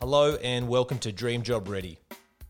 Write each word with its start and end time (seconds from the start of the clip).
Hello 0.00 0.34
and 0.42 0.68
welcome 0.68 0.98
to 0.98 1.10
Dream 1.10 1.40
Job 1.40 1.68
Ready. 1.68 1.98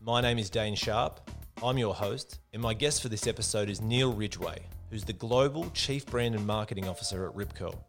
My 0.01 0.19
name 0.19 0.37
is 0.37 0.49
Dane 0.49 0.75
Sharp. 0.75 1.31
I'm 1.63 1.77
your 1.77 1.95
host, 1.95 2.39
and 2.51 2.61
my 2.61 2.73
guest 2.73 3.01
for 3.01 3.07
this 3.07 3.25
episode 3.25 3.69
is 3.69 3.79
Neil 3.81 4.11
Ridgway, 4.11 4.59
who's 4.89 5.05
the 5.05 5.13
Global 5.13 5.69
Chief 5.69 6.05
Brand 6.05 6.35
and 6.35 6.45
Marketing 6.45 6.89
Officer 6.89 7.25
at 7.25 7.33
Rip 7.33 7.53
Curl. 7.53 7.81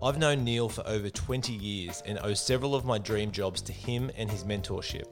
I've 0.00 0.18
known 0.18 0.44
Neil 0.44 0.68
for 0.68 0.86
over 0.86 1.10
20 1.10 1.52
years 1.52 2.00
and 2.06 2.20
owe 2.22 2.34
several 2.34 2.76
of 2.76 2.84
my 2.84 2.96
dream 2.96 3.32
jobs 3.32 3.60
to 3.62 3.72
him 3.72 4.08
and 4.16 4.30
his 4.30 4.44
mentorship. 4.44 5.06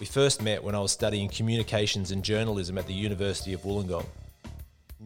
We 0.00 0.06
first 0.06 0.40
met 0.40 0.64
when 0.64 0.74
I 0.74 0.80
was 0.80 0.92
studying 0.92 1.28
communications 1.28 2.10
and 2.10 2.24
journalism 2.24 2.78
at 2.78 2.86
the 2.86 2.94
University 2.94 3.52
of 3.52 3.60
Wollongong. 3.64 4.06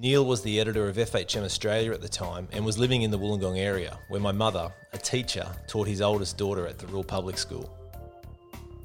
Neil 0.01 0.25
was 0.25 0.43
the 0.43 0.61
editor 0.61 0.89
of 0.89 0.95
FHM 0.95 1.43
Australia 1.43 1.91
at 1.91 2.01
the 2.01 2.09
time 2.09 2.47
and 2.53 2.65
was 2.65 2.79
living 2.79 3.03
in 3.03 3.11
the 3.11 3.19
Wollongong 3.19 3.59
area, 3.59 3.99
where 4.07 4.21
my 4.21 4.31
mother, 4.31 4.73
a 4.93 4.99
teacher, 4.99 5.45
taught 5.67 5.89
his 5.89 6.01
oldest 6.01 6.39
daughter 6.39 6.69
at 6.69 6.79
the 6.79 6.87
rural 6.87 7.03
public 7.03 7.37
school. 7.37 7.69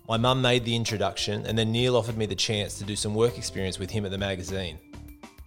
My 0.09 0.17
mum 0.17 0.41
made 0.41 0.65
the 0.65 0.75
introduction, 0.75 1.45
and 1.45 1.55
then 1.55 1.71
Neil 1.71 1.95
offered 1.95 2.17
me 2.17 2.25
the 2.25 2.33
chance 2.33 2.79
to 2.79 2.83
do 2.83 2.95
some 2.95 3.13
work 3.13 3.37
experience 3.37 3.77
with 3.77 3.91
him 3.91 4.05
at 4.05 4.11
the 4.11 4.17
magazine. 4.17 4.79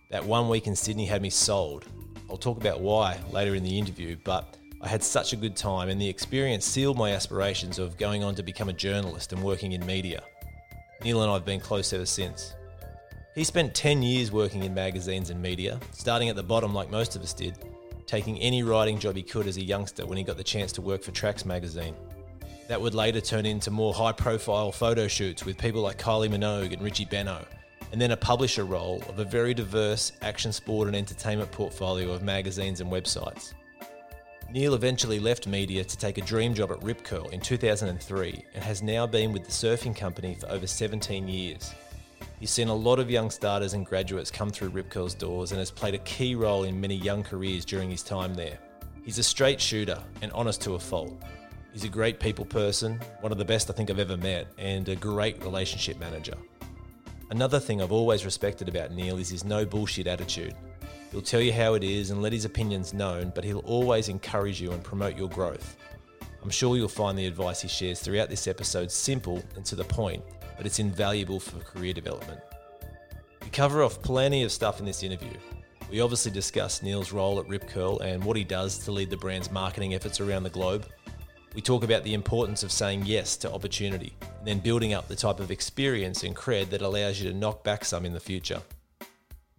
That 0.09 0.25
one 0.25 0.49
week 0.49 0.69
in 0.69 0.77
Sydney 0.77 1.05
had 1.05 1.21
me 1.21 1.31
sold. 1.31 1.85
I'll 2.31 2.37
talk 2.37 2.61
about 2.61 2.81
why 2.81 3.19
later 3.33 3.57
in 3.57 3.65
the 3.65 3.77
interview, 3.77 4.17
but 4.23 4.57
I 4.81 4.87
had 4.87 5.03
such 5.03 5.33
a 5.33 5.37
good 5.37 5.57
time, 5.57 5.89
and 5.89 6.01
the 6.01 6.09
experience 6.09 6.65
sealed 6.65 6.97
my 6.97 7.11
aspirations 7.11 7.81
of 7.81 7.99
going 7.99 8.23
on 8.23 8.37
to 8.37 8.45
become 8.45 8.69
a 8.69 8.73
journalist 8.73 9.33
and 9.33 9.43
working 9.43 9.73
in 9.73 9.85
media. 9.85 10.23
Neil 11.03 11.23
and 11.23 11.31
I 11.31 11.35
have 11.35 11.45
been 11.45 11.59
close 11.59 11.93
ever 11.93 12.07
since. 12.07 12.55
He 13.37 13.45
spent 13.45 13.75
10 13.75 14.03
years 14.03 14.33
working 14.33 14.65
in 14.65 14.73
magazines 14.73 15.29
and 15.29 15.43
media, 15.43 15.79
starting 15.93 16.31
at 16.31 16.37
the 16.37 16.43
bottom 16.43 16.73
like 16.73 16.91
most 16.91 17.17
of 17.17 17.23
us 17.23 17.35
did, 17.35 17.59
taking 18.07 18.39
any 18.39 18.63
writing 18.63 18.99
job 18.99 19.15
he 19.15 19.23
could 19.23 19.47
as 19.47 19.59
a 19.59 19.63
youngster 19.63 20.07
when 20.07 20.17
he 20.17 20.25
got 20.25 20.39
the 20.39 20.43
chance 20.43 20.73
to 20.73 20.81
work 20.81 21.03
for 21.03 21.11
Tracks 21.11 21.45
magazine. 21.45 21.95
That 22.69 22.81
would 22.81 22.95
later 22.95 23.21
turn 23.21 23.45
into 23.45 23.71
more 23.71 23.93
high 23.93 24.13
profile 24.13 24.73
photo 24.73 25.07
shoots 25.07 25.45
with 25.45 25.59
people 25.59 25.83
like 25.83 25.99
Kylie 25.99 26.31
Minogue 26.31 26.73
and 26.73 26.81
Richie 26.81 27.05
Benaud, 27.05 27.45
and 27.93 28.01
then 28.01 28.13
a 28.13 28.17
publisher 28.17 28.65
role 28.65 29.03
of 29.07 29.19
a 29.19 29.25
very 29.25 29.53
diverse 29.53 30.13
action, 30.23 30.51
sport, 30.51 30.89
and 30.89 30.97
entertainment 30.97 31.53
portfolio 31.53 32.13
of 32.13 32.23
magazines 32.23 32.81
and 32.81 32.91
websites. 32.91 33.53
Neil 34.51 34.73
eventually 34.73 35.21
left 35.21 35.47
media 35.47 35.85
to 35.85 35.99
take 35.99 36.17
a 36.17 36.23
dream 36.23 36.55
job 36.55 36.73
at 36.73 36.83
Rip 36.83 37.05
Curl 37.05 37.29
in 37.29 37.41
2003 37.41 38.45
and 38.55 38.65
has 38.65 38.83
now 38.83 39.07
been 39.07 39.31
with 39.31 39.45
the 39.45 39.51
surfing 39.51 39.95
company 39.95 40.37
for 40.37 40.49
over 40.49 40.67
17 40.67 41.29
years. 41.29 41.75
He's 42.39 42.51
seen 42.51 42.69
a 42.69 42.75
lot 42.75 42.99
of 42.99 43.11
young 43.11 43.31
starters 43.31 43.73
and 43.73 43.87
graduates 43.87 44.31
come 44.31 44.51
through 44.51 44.69
Rip 44.69 44.91
Curl's 44.91 45.15
doors 45.15 45.53
and 45.53 45.59
has 45.59 45.71
played 45.71 45.95
a 45.95 45.99
key 45.99 46.35
role 46.35 46.65
in 46.65 46.79
many 46.79 46.95
young 46.95 47.23
careers 47.23 47.65
during 47.65 47.91
his 47.91 48.03
time 48.03 48.35
there. 48.35 48.59
He's 49.05 49.19
a 49.19 49.23
straight 49.23 49.59
shooter 49.59 50.03
and 50.21 50.31
honest 50.33 50.61
to 50.63 50.75
a 50.75 50.79
fault. 50.79 51.15
He's 51.73 51.85
a 51.85 51.89
great 51.89 52.21
people 52.21 52.45
person, 52.45 53.01
one 53.21 53.33
of 53.33 53.39
the 53.39 53.45
best 53.45 53.71
I 53.71 53.73
think 53.73 53.91
I've 53.91 53.99
ever 53.99 54.19
met, 54.19 54.49
and 54.59 54.87
a 54.89 54.97
great 54.97 55.43
relationship 55.43 55.99
manager. 55.99 56.35
Another 57.31 57.59
thing 57.59 57.81
I've 57.81 57.93
always 57.93 58.25
respected 58.25 58.69
about 58.69 58.93
Neil 58.93 59.17
is 59.17 59.31
his 59.31 59.45
no 59.45 59.65
bullshit 59.65 60.07
attitude. 60.07 60.55
He'll 61.13 61.23
tell 61.23 61.41
you 61.41 61.53
how 61.53 61.75
it 61.75 61.83
is 61.83 62.11
and 62.11 62.21
let 62.21 62.33
his 62.33 62.45
opinions 62.45 62.93
known, 62.93 63.33
but 63.35 63.45
he'll 63.45 63.61
always 63.61 64.09
encourage 64.09 64.61
you 64.61 64.73
and 64.73 64.85
promote 64.85 65.17
your 65.17 65.31
growth. 65.31 65.77
I'm 66.43 66.51
sure 66.51 66.77
you'll 66.77 66.89
find 66.89 67.19
the 67.19 67.27
advice 67.27 67.63
he 67.63 67.69
shares 67.69 68.01
throughout 68.01 68.29
this 68.29 68.47
episode 68.47 68.91
simple 68.91 69.43
and 69.57 69.65
to 69.65 69.75
the 69.75 69.85
point, 69.85 70.23
but 70.57 70.67
it's 70.67 70.79
invaluable 70.79 71.41
for 71.41 71.59
career 71.61 71.93
development. 71.93 72.41
We 73.43 73.51
cover 73.51 73.83
off 73.83 74.03
plenty 74.03 74.43
of 74.43 74.53
stuff 74.53 74.81
in 74.81 74.87
this 74.87 75.03
interview. 75.03 75.33
We 75.91 76.01
obviously 76.01 76.33
discuss 76.33 76.83
Neil's 76.83 77.13
role 77.13 77.39
at 77.39 77.49
Rip 77.49 77.69
Curl 77.69 78.01
and 78.01 78.25
what 78.25 78.37
he 78.37 78.43
does 78.43 78.79
to 78.79 78.93
lead 78.93 79.09
the 79.09 79.17
brand's 79.17 79.53
marketing 79.53 79.95
efforts 79.95 80.21
around 80.21 80.43
the 80.43 80.51
globe. 80.51 80.87
We 81.55 81.63
talk 81.63 81.85
about 81.85 82.05
the 82.05 82.15
importance 82.15 82.63
of 82.63 82.73
saying 82.73 83.05
yes 83.07 83.37
to 83.39 83.53
opportunity 83.53 84.15
and 84.21 84.47
then 84.47 84.59
building 84.59 84.95
up 84.95 85.09
the 85.09 85.17
type 85.17 85.41
of 85.41 85.51
experience 85.51 86.23
and 86.25 86.35
cred 86.35 86.71
that 86.71 86.83
allows 86.83 87.21
you 87.21 87.31
to 87.31 87.37
knock 87.37 87.63
back 87.63 87.85
some 87.85 88.05
in 88.05 88.13
the 88.13 88.21
future. 88.21 88.61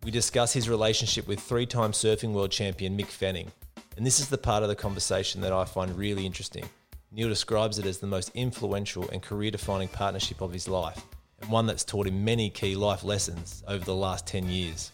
We 0.04 0.12
discuss 0.12 0.54
his 0.54 0.70
relationship 0.70 1.28
with 1.28 1.40
three 1.40 1.66
time 1.66 1.92
surfing 1.92 2.34
world 2.34 2.52
champion 2.52 2.98
Mick 2.98 3.08
Fanning, 3.08 3.52
and 3.96 4.06
this 4.06 4.20
is 4.20 4.30
the 4.30 4.38
part 4.38 4.64
of 4.64 4.70
the 4.70 4.76
conversation 4.76 5.42
that 5.42 5.52
I 5.52 5.66
find 5.66 5.98
really 5.98 6.26
interesting. 6.26 6.66
Neil 7.12 7.30
describes 7.30 7.80
it 7.80 7.86
as 7.86 8.00
the 8.00 8.08
most 8.08 8.32
influential 8.34 9.10
and 9.10 9.24
career 9.24 9.50
defining 9.50 9.88
partnership 9.88 10.42
of 10.42 10.52
his 10.52 10.68
life, 10.68 11.02
and 11.42 11.50
one 11.50 11.66
that's 11.66 11.86
taught 11.86 12.06
him 12.06 12.26
many 12.26 12.50
key 12.50 12.76
life 12.76 13.04
lessons 13.04 13.64
over 13.68 13.84
the 13.84 13.96
last 13.96 14.28
10 14.28 14.50
years. 14.50 14.92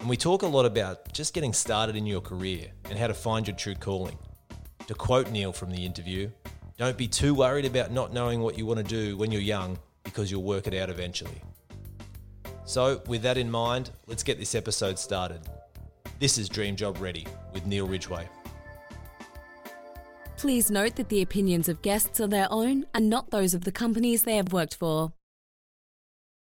And 0.00 0.08
we 0.08 0.16
talk 0.16 0.42
a 0.42 0.46
lot 0.46 0.66
about 0.66 1.12
just 1.12 1.32
getting 1.32 1.52
started 1.52 1.94
in 1.94 2.04
your 2.04 2.20
career 2.20 2.68
and 2.88 2.98
how 2.98 3.06
to 3.06 3.14
find 3.14 3.46
your 3.46 3.56
true 3.56 3.76
calling. 3.76 4.18
To 4.88 4.94
quote 4.94 5.30
Neil 5.30 5.52
from 5.52 5.70
the 5.70 5.86
interview, 5.86 6.30
don't 6.76 6.96
be 6.96 7.06
too 7.06 7.34
worried 7.34 7.64
about 7.64 7.92
not 7.92 8.12
knowing 8.12 8.40
what 8.40 8.58
you 8.58 8.66
want 8.66 8.78
to 8.78 8.84
do 8.84 9.16
when 9.16 9.30
you're 9.30 9.40
young 9.40 9.78
because 10.02 10.30
you'll 10.30 10.42
work 10.42 10.66
it 10.66 10.74
out 10.74 10.90
eventually. 10.90 11.42
So, 12.64 13.02
with 13.06 13.22
that 13.22 13.38
in 13.38 13.50
mind, 13.50 13.90
let's 14.06 14.22
get 14.22 14.38
this 14.38 14.54
episode 14.54 14.98
started. 14.98 15.42
This 16.18 16.38
is 16.38 16.48
Dream 16.48 16.74
Job 16.74 17.00
Ready 17.00 17.26
with 17.52 17.66
Neil 17.66 17.86
Ridgway. 17.86 18.28
Please 20.40 20.70
note 20.70 20.96
that 20.96 21.10
the 21.10 21.20
opinions 21.20 21.68
of 21.68 21.82
guests 21.82 22.18
are 22.18 22.26
their 22.26 22.48
own 22.50 22.86
and 22.94 23.10
not 23.10 23.28
those 23.28 23.52
of 23.52 23.64
the 23.64 23.70
companies 23.70 24.22
they 24.22 24.36
have 24.36 24.54
worked 24.54 24.74
for. 24.74 25.12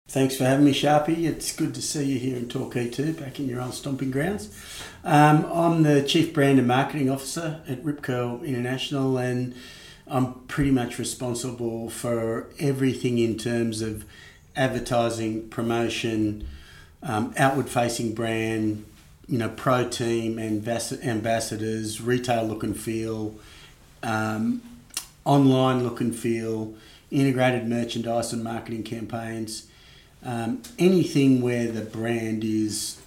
Thanks 0.08 0.36
for 0.36 0.44
having 0.44 0.66
me, 0.66 0.74
Sharpie. 0.74 1.26
It's 1.26 1.56
good 1.56 1.76
to 1.76 1.84
see 1.84 2.04
you 2.06 2.18
here 2.18 2.36
in 2.36 2.50
Torquay 2.50 2.90
too, 2.90 3.14
back 3.14 3.40
in 3.40 3.48
your 3.48 3.62
old 3.62 3.76
stomping 3.76 4.10
grounds. 4.10 4.50
Um, 5.04 5.46
I'm 5.54 5.84
the 5.84 6.02
Chief 6.02 6.34
Brand 6.34 6.58
and 6.58 6.68
Marketing 6.68 7.12
Officer 7.12 7.62
at 7.68 7.86
Rip 7.86 8.02
Curl 8.02 8.42
International, 8.44 9.20
and 9.20 9.54
I'm 10.08 10.34
pretty 10.48 10.72
much 10.72 10.98
responsible 10.98 11.92
for 11.92 12.48
everything 12.60 13.20
in 13.20 13.38
terms 13.38 13.84
of 13.84 14.04
advertising, 14.56 15.48
promotion, 15.50 16.48
um, 17.04 17.36
outward-facing 17.38 18.16
brand, 18.16 18.84
you 19.28 19.38
know, 19.38 19.50
pro 19.50 19.88
team, 19.88 20.40
and 20.40 20.68
ambassadors, 20.68 22.02
retail 22.02 22.46
look 22.46 22.64
and 22.64 22.76
feel, 22.76 23.36
um, 24.06 24.62
online 25.26 25.84
look 25.84 26.00
and 26.00 26.16
feel, 26.16 26.74
integrated 27.12 27.68
merchandise 27.68 28.32
and 28.32 28.44
marketing 28.44 28.84
campaigns, 28.84 29.68
um, 30.24 30.62
anything 30.80 31.42
where 31.42 31.72
the 31.72 31.82
brand 31.82 32.44
is 32.44 33.02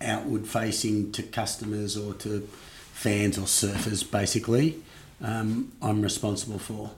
outward 0.00 0.46
facing 0.46 1.12
to 1.12 1.22
customers 1.22 1.96
or 1.96 2.14
to 2.14 2.48
fans 2.92 3.38
or 3.38 3.42
surfers, 3.42 4.08
basically, 4.08 4.80
um, 5.22 5.72
I'm 5.82 6.02
responsible 6.02 6.58
for 6.58 6.90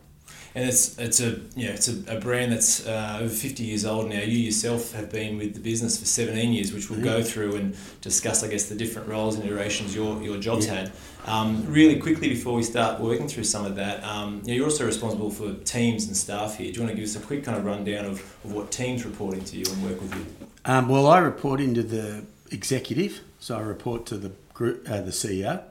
and 0.57 0.67
it's 0.67 0.99
it's 0.99 1.21
a 1.21 1.39
you 1.55 1.67
know, 1.67 1.75
it's 1.75 1.87
a, 1.89 2.17
a 2.17 2.19
brand 2.19 2.51
that's 2.51 2.87
uh, 2.87 3.19
over 3.21 3.29
50 3.29 3.63
years 3.63 3.85
old 3.85 4.09
now. 4.09 4.21
You 4.21 4.39
yourself 4.39 4.93
have 4.93 5.13
been 5.13 5.37
with 5.37 5.53
the 5.53 5.61
business 5.61 5.99
for 5.99 6.07
17 6.07 6.51
years, 6.51 6.73
which 6.73 6.89
we'll 6.89 7.03
go 7.03 7.23
through 7.23 7.57
and 7.57 7.77
discuss, 8.01 8.43
I 8.43 8.49
guess, 8.49 8.65
the 8.65 8.75
different 8.75 9.07
roles 9.07 9.37
and 9.37 9.45
iterations 9.45 9.95
your, 9.95 10.21
your 10.23 10.39
jobs 10.39 10.67
yeah. 10.67 10.75
had. 10.75 10.93
Um, 11.27 11.67
really 11.67 12.01
quickly 12.01 12.31
before 12.31 12.55
we 12.55 12.63
start 12.63 13.01
working 13.01 13.29
through 13.29 13.45
some 13.45 13.67
of 13.67 13.77
that, 13.77 14.03
um, 14.03 14.41
you 14.45 14.49
know, 14.49 14.55
you're 14.55 14.65
also 14.65 14.87
responsible 14.87 15.29
for 15.29 15.53
teams 15.65 16.07
and 16.07 16.17
staff 16.17 16.57
here. 16.57 16.73
Do 16.73 16.81
you 16.81 16.87
want 16.87 16.97
to 16.97 16.97
give 16.97 17.05
us 17.05 17.17
a 17.17 17.21
quick 17.21 17.45
kind 17.45 17.59
of 17.59 17.67
rundown 17.67 18.07
of, 18.07 18.21
of 18.43 18.53
what 18.53 18.71
teams 18.71 19.05
report 19.05 19.35
into 19.35 19.59
you 19.59 19.65
and 19.71 19.85
work 19.85 20.01
with 20.01 20.15
you? 20.15 20.25
Um, 20.65 20.89
well, 20.89 21.07
I 21.07 21.19
report 21.19 21.61
into 21.61 21.83
the 21.83 22.25
executive, 22.51 23.21
so 23.41 23.59
I 23.59 23.61
report 23.61 24.07
to 24.07 24.17
the 24.17 24.33
group, 24.55 24.89
uh, 24.89 25.03
the 25.03 25.11
CEO, 25.11 25.63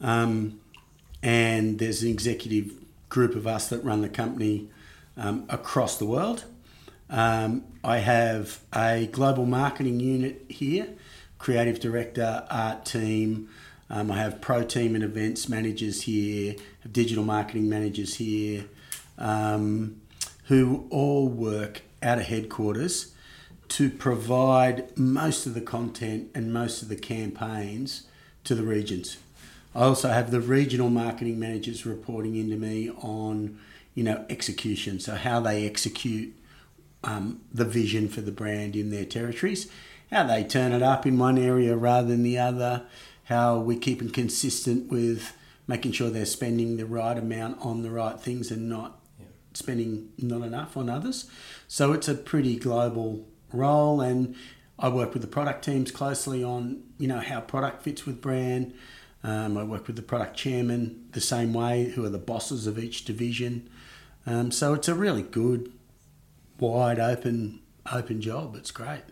um, 0.00 0.58
and 1.22 1.78
there's 1.78 2.02
an 2.02 2.10
executive 2.10 2.72
group 3.14 3.36
of 3.36 3.46
us 3.46 3.68
that 3.68 3.78
run 3.84 4.02
the 4.02 4.08
company 4.08 4.68
um, 5.16 5.46
across 5.48 5.98
the 5.98 6.04
world. 6.04 6.44
Um, 7.08 7.62
I 7.84 7.98
have 7.98 8.58
a 8.74 9.06
global 9.06 9.46
marketing 9.46 10.00
unit 10.00 10.44
here, 10.48 10.88
creative 11.38 11.78
director, 11.78 12.44
art 12.50 12.84
team. 12.84 13.48
Um, 13.88 14.10
I 14.10 14.16
have 14.16 14.40
pro 14.40 14.64
team 14.64 14.96
and 14.96 15.04
events 15.04 15.48
managers 15.48 16.02
here, 16.02 16.56
have 16.82 16.92
digital 16.92 17.22
marketing 17.22 17.68
managers 17.68 18.16
here, 18.16 18.64
um, 19.16 20.00
who 20.46 20.88
all 20.90 21.28
work 21.28 21.82
out 22.02 22.18
of 22.18 22.24
headquarters 22.24 23.12
to 23.68 23.90
provide 23.90 24.98
most 24.98 25.46
of 25.46 25.54
the 25.54 25.60
content 25.60 26.30
and 26.34 26.52
most 26.52 26.82
of 26.82 26.88
the 26.88 26.96
campaigns 26.96 28.08
to 28.42 28.56
the 28.56 28.64
regions. 28.64 29.18
I 29.74 29.82
also 29.84 30.08
have 30.08 30.30
the 30.30 30.40
regional 30.40 30.90
marketing 30.90 31.38
managers 31.38 31.84
reporting 31.84 32.36
into 32.36 32.56
me 32.56 32.90
on, 32.90 33.58
you 33.94 34.04
know, 34.04 34.24
execution. 34.30 35.00
So 35.00 35.16
how 35.16 35.40
they 35.40 35.66
execute 35.66 36.36
um, 37.02 37.40
the 37.52 37.64
vision 37.64 38.08
for 38.08 38.20
the 38.20 38.32
brand 38.32 38.76
in 38.76 38.90
their 38.90 39.04
territories, 39.04 39.68
how 40.10 40.24
they 40.24 40.44
turn 40.44 40.72
it 40.72 40.82
up 40.82 41.06
in 41.06 41.18
one 41.18 41.38
area 41.38 41.76
rather 41.76 42.08
than 42.08 42.22
the 42.22 42.38
other, 42.38 42.84
how 43.24 43.58
we 43.58 43.76
keep 43.76 43.98
them 43.98 44.10
consistent 44.10 44.90
with 44.90 45.36
making 45.66 45.92
sure 45.92 46.10
they're 46.10 46.26
spending 46.26 46.76
the 46.76 46.86
right 46.86 47.16
amount 47.16 47.58
on 47.64 47.82
the 47.82 47.90
right 47.90 48.20
things 48.20 48.50
and 48.50 48.68
not 48.68 49.00
yeah. 49.18 49.26
spending 49.54 50.10
not 50.18 50.42
enough 50.42 50.76
on 50.76 50.88
others. 50.88 51.28
So 51.68 51.92
it's 51.92 52.08
a 52.08 52.14
pretty 52.14 52.56
global 52.56 53.26
role, 53.52 54.00
and 54.00 54.34
I 54.78 54.88
work 54.88 55.14
with 55.14 55.22
the 55.22 55.28
product 55.28 55.64
teams 55.64 55.90
closely 55.90 56.44
on 56.44 56.82
you 56.98 57.08
know 57.08 57.20
how 57.20 57.40
product 57.40 57.82
fits 57.82 58.06
with 58.06 58.20
brand. 58.20 58.74
Um, 59.24 59.56
I 59.56 59.64
work 59.64 59.86
with 59.86 59.96
the 59.96 60.02
product 60.02 60.36
chairman 60.36 61.08
the 61.12 61.20
same 61.20 61.54
way, 61.54 61.86
who 61.86 62.04
are 62.04 62.10
the 62.10 62.18
bosses 62.18 62.66
of 62.66 62.78
each 62.78 63.04
division. 63.06 63.68
Um, 64.26 64.50
so 64.50 64.74
it's 64.74 64.86
a 64.86 64.94
really 64.94 65.22
good 65.22 65.72
wide 66.58 67.00
open 67.00 67.60
open 67.90 68.20
job. 68.20 68.54
It's 68.54 68.70
great. 68.70 69.02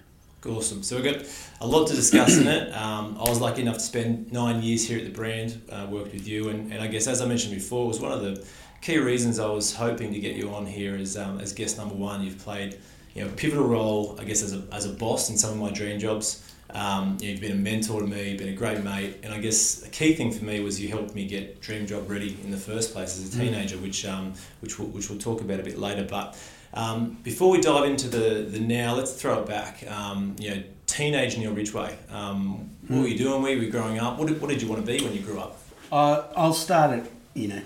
Awesome. 0.47 0.83
So 0.83 0.97
we've 0.97 1.05
got 1.05 1.25
a 1.61 1.67
lot 1.67 1.87
to 1.89 1.95
discuss 1.95 2.37
in 2.37 2.49
it. 2.49 2.73
Um, 2.75 3.17
I 3.19 3.29
was 3.29 3.41
lucky 3.41 3.63
enough 3.63 3.77
to 3.77 3.81
spend 3.81 4.33
nine 4.33 4.63
years 4.63 4.87
here 4.87 4.99
at 4.99 5.05
the 5.05 5.11
brand, 5.11 5.63
uh, 5.71 5.87
worked 5.89 6.13
with 6.13 6.27
you, 6.27 6.49
and, 6.49 6.73
and 6.73 6.83
I 6.83 6.89
guess 6.89 7.07
as 7.07 7.21
I 7.21 7.27
mentioned 7.27 7.55
before, 7.55 7.85
it 7.85 7.89
was 7.89 8.01
one 8.01 8.13
of 8.13 8.23
the 8.23 8.45
key 8.81 8.99
reasons 8.99 9.39
I 9.39 9.47
was 9.47 9.75
hoping 9.75 10.13
to 10.13 10.19
get 10.19 10.35
you 10.35 10.51
on 10.51 10.67
here 10.67 10.97
as, 10.97 11.17
um, 11.17 11.39
as 11.39 11.53
guest 11.53 11.79
number 11.79 11.95
one. 11.95 12.23
You've 12.23 12.39
played 12.39 12.81
you 13.15 13.25
know, 13.25 13.31
a 13.31 13.33
pivotal 13.33 13.67
role, 13.67 14.17
I 14.19 14.25
guess, 14.25 14.43
as 14.43 14.53
a, 14.53 14.63
as 14.73 14.85
a 14.85 14.93
boss 14.93 15.31
in 15.31 15.39
some 15.39 15.53
of 15.53 15.59
my 15.59 15.71
dream 15.71 16.01
jobs. 16.01 16.52
Um, 16.75 17.19
you 17.21 17.33
have 17.33 17.41
been 17.41 17.53
a 17.53 17.57
mentor 17.57 18.01
to 18.01 18.07
me, 18.07 18.37
been 18.37 18.49
a 18.49 18.57
great 18.57 18.83
mate, 18.83 19.19
and 19.23 19.33
I 19.33 19.39
guess 19.39 19.85
a 19.85 19.91
key 19.91 20.15
thing 20.15 20.33
for 20.33 20.45
me 20.45 20.61
was 20.61 20.81
you 20.81 20.89
helped 20.89 21.15
me 21.15 21.27
get 21.27 21.61
Dream 21.61 21.87
Job 21.87 22.09
ready 22.11 22.39
in 22.43 22.51
the 22.51 22.57
first 22.57 22.93
place 22.93 23.19
as 23.19 23.35
a 23.35 23.37
mm. 23.37 23.41
teenager, 23.41 23.77
mm. 23.77 23.83
which 23.83 24.07
um, 24.07 24.33
which 24.61 24.79
we'll, 24.79 24.89
which 24.89 25.11
we'll 25.11 25.19
talk 25.19 25.41
about 25.41 25.61
a 25.61 25.63
bit 25.63 25.79
later. 25.79 26.07
But 26.09 26.39
um, 26.75 27.19
before 27.23 27.51
we 27.51 27.61
dive 27.61 27.85
into 27.85 28.09
the, 28.09 28.47
the 28.49 28.61
now, 28.61 28.95
let's 28.95 29.13
throw 29.13 29.41
it 29.41 29.47
back. 29.47 29.85
Um, 29.91 30.37
you 30.39 30.51
know, 30.51 30.63
teenage 30.87 31.37
Neil 31.37 31.53
Ridgway. 31.53 31.97
Um, 32.11 32.71
what 32.89 33.03
were 33.03 33.09
you 33.09 33.19
doing? 33.19 33.43
Where 33.43 33.53
you 33.53 33.59
were 33.59 33.65
you 33.65 33.71
growing 33.71 33.99
up? 33.99 34.19
What 34.19 34.29
did, 34.29 34.41
what 34.41 34.49
did 34.49 34.63
you 34.63 34.69
want 34.69 34.85
to 34.85 34.87
be 34.87 35.03
when 35.05 35.15
you 35.15 35.21
grew 35.21 35.39
up? 35.39 35.59
Uh, 35.91 36.25
I'll 36.35 36.55
start 36.55 36.99
at, 36.99 37.11
you 37.35 37.49
know, 37.49 37.63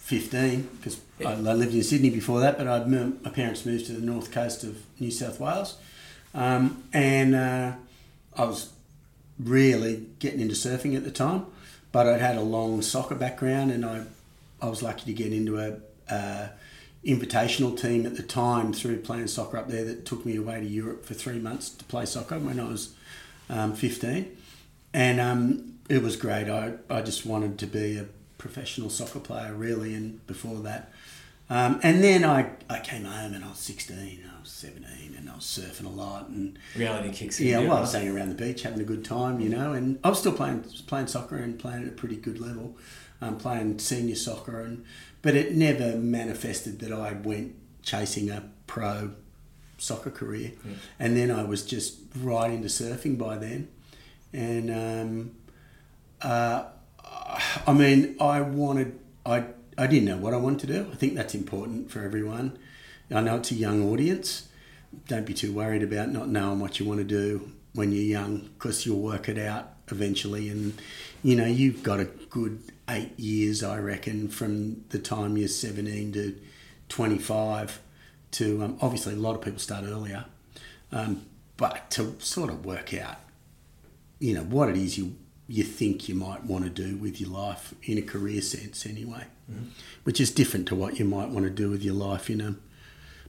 15 0.00 0.68
because 0.76 1.00
yeah. 1.18 1.30
I, 1.30 1.32
I, 1.32 1.36
lived 1.54 1.74
in 1.74 1.82
Sydney 1.82 2.10
before 2.10 2.40
that, 2.40 2.58
but 2.58 2.66
I'd 2.66 2.88
moved, 2.88 3.24
my 3.24 3.30
parents 3.30 3.64
moved 3.64 3.86
to 3.86 3.92
the 3.92 4.04
north 4.04 4.30
coast 4.30 4.64
of 4.64 4.78
New 4.98 5.10
South 5.10 5.40
Wales. 5.40 5.78
Um, 6.34 6.84
and 6.92 7.34
uh, 7.34 7.72
I 8.36 8.44
was 8.44 8.72
really 9.38 10.06
getting 10.18 10.40
into 10.40 10.54
surfing 10.54 10.96
at 10.96 11.04
the 11.04 11.10
time, 11.10 11.46
but 11.92 12.06
I'd 12.06 12.20
had 12.20 12.36
a 12.36 12.42
long 12.42 12.82
soccer 12.82 13.14
background 13.14 13.70
and 13.70 13.84
I, 13.84 14.04
I 14.60 14.68
was 14.68 14.82
lucky 14.82 15.04
to 15.06 15.12
get 15.12 15.32
into 15.32 15.58
a, 15.58 15.76
a 16.12 16.50
invitational 17.04 17.78
team 17.80 18.04
at 18.04 18.16
the 18.16 18.22
time 18.22 18.72
through 18.72 19.00
playing 19.00 19.26
soccer 19.26 19.56
up 19.56 19.68
there 19.68 19.84
that 19.84 20.04
took 20.04 20.26
me 20.26 20.36
away 20.36 20.60
to 20.60 20.66
Europe 20.66 21.04
for 21.04 21.14
three 21.14 21.38
months 21.38 21.70
to 21.70 21.84
play 21.84 22.04
soccer 22.04 22.38
when 22.38 22.60
I 22.60 22.68
was 22.68 22.94
um, 23.48 23.74
15. 23.74 24.36
And 24.92 25.20
um, 25.20 25.78
it 25.88 26.02
was 26.02 26.16
great. 26.16 26.48
I, 26.48 26.74
I 26.88 27.00
just 27.02 27.24
wanted 27.24 27.58
to 27.58 27.66
be 27.66 27.96
a 27.96 28.06
professional 28.38 28.90
soccer 28.90 29.20
player, 29.20 29.54
really, 29.54 29.94
and 29.94 30.24
before 30.26 30.60
that. 30.60 30.92
Um, 31.48 31.80
and 31.82 32.02
then 32.02 32.24
I, 32.24 32.50
I 32.68 32.78
came 32.78 33.04
home 33.04 33.34
and 33.34 33.44
I 33.44 33.48
was 33.48 33.58
16, 33.58 34.24
I 34.24 34.40
was 34.40 34.50
17, 34.50 34.84
and 34.84 34.89
I 34.89 34.89
was 35.40 35.46
surfing 35.46 35.86
a 35.86 35.88
lot. 35.88 36.28
and 36.28 36.58
Reality 36.76 37.10
kicks 37.10 37.40
in. 37.40 37.48
Yeah, 37.48 37.58
well, 37.60 37.78
I 37.78 37.80
was 37.80 37.92
hanging 37.92 38.14
around 38.14 38.28
the 38.28 38.34
beach 38.34 38.62
having 38.62 38.80
a 38.80 38.84
good 38.84 39.04
time, 39.04 39.40
you 39.40 39.48
know, 39.48 39.72
and 39.72 39.98
I 40.04 40.10
was 40.10 40.18
still 40.18 40.32
playing 40.32 40.64
playing 40.86 41.08
soccer 41.08 41.36
and 41.36 41.58
playing 41.58 41.82
at 41.82 41.88
a 41.88 41.92
pretty 41.92 42.16
good 42.16 42.40
level, 42.40 42.76
um, 43.20 43.36
playing 43.36 43.78
senior 43.78 44.16
soccer 44.16 44.60
and 44.60 44.84
but 45.22 45.34
it 45.34 45.54
never 45.54 45.96
manifested 45.96 46.78
that 46.80 46.92
I 46.92 47.12
went 47.12 47.54
chasing 47.82 48.30
a 48.30 48.50
pro 48.66 49.12
soccer 49.78 50.10
career. 50.10 50.52
Yeah. 50.64 50.72
And 50.98 51.16
then 51.16 51.30
I 51.30 51.42
was 51.44 51.64
just 51.64 51.98
right 52.16 52.50
into 52.50 52.68
surfing 52.68 53.18
by 53.18 53.36
then. 53.36 53.68
And 54.32 54.70
um, 54.70 55.30
uh, 56.22 56.64
I 57.66 57.72
mean, 57.72 58.16
I 58.20 58.40
wanted, 58.40 58.98
I, 59.26 59.44
I 59.76 59.86
didn't 59.86 60.04
know 60.06 60.18
what 60.18 60.34
I 60.34 60.36
wanted 60.36 60.60
to 60.60 60.66
do. 60.66 60.90
I 60.92 60.96
think 60.96 61.14
that's 61.14 61.34
important 61.34 61.90
for 61.90 62.02
everyone. 62.02 62.58
I 63.12 63.20
know 63.20 63.36
it's 63.36 63.50
a 63.50 63.54
young 63.56 63.90
audience. 63.90 64.48
Don't 65.06 65.26
be 65.26 65.34
too 65.34 65.52
worried 65.52 65.82
about 65.82 66.10
not 66.10 66.28
knowing 66.28 66.60
what 66.60 66.80
you 66.80 66.86
want 66.86 66.98
to 66.98 67.04
do 67.04 67.52
when 67.74 67.92
you're 67.92 68.02
young 68.02 68.50
because 68.58 68.84
you'll 68.84 69.00
work 69.00 69.28
it 69.28 69.38
out 69.38 69.74
eventually. 69.88 70.48
And, 70.48 70.80
you 71.22 71.36
know, 71.36 71.46
you've 71.46 71.82
got 71.82 72.00
a 72.00 72.04
good 72.04 72.62
eight 72.88 73.18
years, 73.18 73.62
I 73.62 73.78
reckon, 73.78 74.28
from 74.28 74.84
the 74.88 74.98
time 74.98 75.36
you're 75.36 75.48
17 75.48 76.12
to 76.12 76.36
25 76.88 77.80
to 78.32 78.62
um, 78.62 78.78
obviously 78.80 79.14
a 79.14 79.16
lot 79.16 79.34
of 79.34 79.42
people 79.42 79.58
start 79.58 79.84
earlier, 79.84 80.24
um, 80.92 81.26
but 81.56 81.90
to 81.90 82.16
sort 82.18 82.50
of 82.50 82.64
work 82.64 82.94
out, 82.94 83.16
you 84.18 84.34
know, 84.34 84.42
what 84.42 84.68
it 84.68 84.76
is 84.76 84.98
you 84.98 85.16
you 85.48 85.64
think 85.64 86.08
you 86.08 86.14
might 86.14 86.44
want 86.44 86.62
to 86.62 86.70
do 86.70 86.96
with 86.96 87.20
your 87.20 87.28
life 87.28 87.74
in 87.82 87.98
a 87.98 88.02
career 88.02 88.40
sense 88.40 88.86
anyway, 88.86 89.24
mm-hmm. 89.50 89.64
which 90.04 90.20
is 90.20 90.30
different 90.30 90.68
to 90.68 90.76
what 90.76 91.00
you 91.00 91.04
might 91.04 91.28
want 91.28 91.44
to 91.44 91.50
do 91.50 91.68
with 91.68 91.82
your 91.82 91.94
life 91.94 92.30
in 92.30 92.40
a 92.40 92.54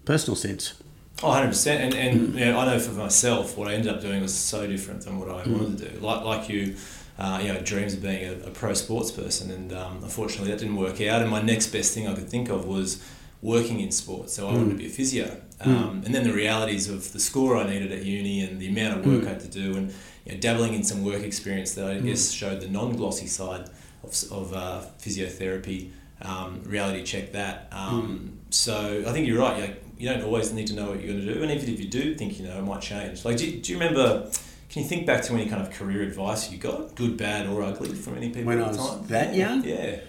personal 0.06 0.36
sense. 0.36 0.75
Oh, 1.23 1.27
100%. 1.27 1.68
And, 1.68 1.94
and 1.94 2.33
you 2.33 2.45
know, 2.45 2.59
I 2.59 2.65
know 2.65 2.79
for 2.79 2.94
myself, 2.94 3.57
what 3.57 3.68
I 3.68 3.73
ended 3.73 3.94
up 3.94 4.01
doing 4.01 4.21
was 4.21 4.33
so 4.33 4.65
different 4.65 5.06
than 5.06 5.19
what 5.19 5.29
I 5.29 5.44
mm. 5.44 5.51
wanted 5.51 5.77
to 5.79 5.89
do. 5.89 6.00
Like, 6.00 6.23
like 6.23 6.50
you, 6.50 6.75
uh, 7.19 7.39
you 7.41 7.53
know, 7.53 7.62
dreams 7.62 7.94
of 7.94 8.01
being 8.01 8.27
a, 8.27 8.47
a 8.47 8.50
pro 8.50 8.73
sports 8.73 9.12
person, 9.12 9.51
and 9.51 9.73
um, 9.73 10.03
unfortunately 10.03 10.49
that 10.49 10.59
didn't 10.59 10.75
work 10.75 10.99
out. 11.01 11.21
And 11.21 11.30
my 11.30 11.42
next 11.42 11.68
best 11.68 11.94
thing 11.94 12.07
I 12.07 12.16
could 12.16 12.30
think 12.30 12.49
of 12.49 12.66
was 12.66 13.04
working 13.42 13.80
in 13.80 13.92
sports. 13.92 14.33
So 14.33 14.47
I 14.47 14.51
mm. 14.51 14.57
wanted 14.57 14.69
to 14.71 14.75
be 14.78 14.85
a 14.87 14.90
physio, 14.90 15.25
mm. 15.59 15.68
um, 15.68 16.01
mm. 16.01 16.06
and 16.06 16.16
then 16.16 16.23
the 16.23 16.33
realities 16.33 16.90
of 16.90 17.11
the 17.13 17.19
score 17.19 17.57
I 17.57 17.69
needed 17.69 17.92
at 17.92 18.04
uni 18.04 18.42
and 18.42 18.59
the 18.59 18.68
amount 18.68 18.99
of 18.99 19.06
work 19.06 19.21
mm. 19.21 19.28
I 19.28 19.30
had 19.30 19.40
to 19.42 19.47
do, 19.47 19.75
and 19.78 19.94
you 20.25 20.33
know, 20.33 20.40
dabbling 20.40 20.73
in 20.73 20.83
some 20.83 21.04
work 21.04 21.21
experience 21.21 21.73
that 21.75 21.85
I 21.85 21.95
mm. 21.95 22.06
guess 22.06 22.31
showed 22.31 22.61
the 22.61 22.68
non-glossy 22.68 23.28
side 23.28 23.69
of, 24.04 24.31
of 24.31 24.54
uh, 24.54 24.81
physiotherapy. 24.99 25.92
Um, 26.23 26.61
reality 26.66 27.04
check 27.04 27.31
that. 27.31 27.68
Um, 27.71 28.35
mm. 28.49 28.54
So 28.54 29.04
I 29.07 29.11
think 29.11 29.28
you're 29.28 29.40
right. 29.40 29.81
You 30.02 30.10
don't 30.10 30.24
always 30.24 30.52
need 30.52 30.66
to 30.66 30.74
know 30.74 30.90
what 30.90 31.00
you're 31.00 31.14
going 31.14 31.28
to 31.28 31.34
do, 31.36 31.44
and 31.44 31.52
even 31.52 31.70
if 31.70 31.80
you 31.80 31.88
do 31.88 32.16
think 32.16 32.40
you 32.40 32.48
know, 32.48 32.58
it 32.58 32.64
might 32.64 32.81
change. 32.81 33.24
Like, 33.24 33.38
do, 33.38 33.60
do 33.60 33.72
you 33.72 33.78
remember? 33.78 34.31
Can 34.68 34.81
you 34.81 34.90
think 34.90 35.06
back 35.06 35.22
to 35.24 35.34
any 35.34 35.46
kind 35.46 35.62
of 35.62 35.70
career 35.70 36.02
advice 36.02 36.52
you 36.52 36.58
got, 36.58 36.96
good, 36.96 37.18
bad, 37.18 37.48
or 37.48 37.62
ugly, 37.62 37.94
from 37.94 38.18
any 38.18 38.30
people 38.30 38.46
when 38.46 38.58
at 38.58 38.74
the 38.74 38.80
I 38.80 38.81
was 38.81 38.96
time? 38.98 39.08
that 39.08 39.36
young? 39.36 39.64
Yeah. 39.64 40.00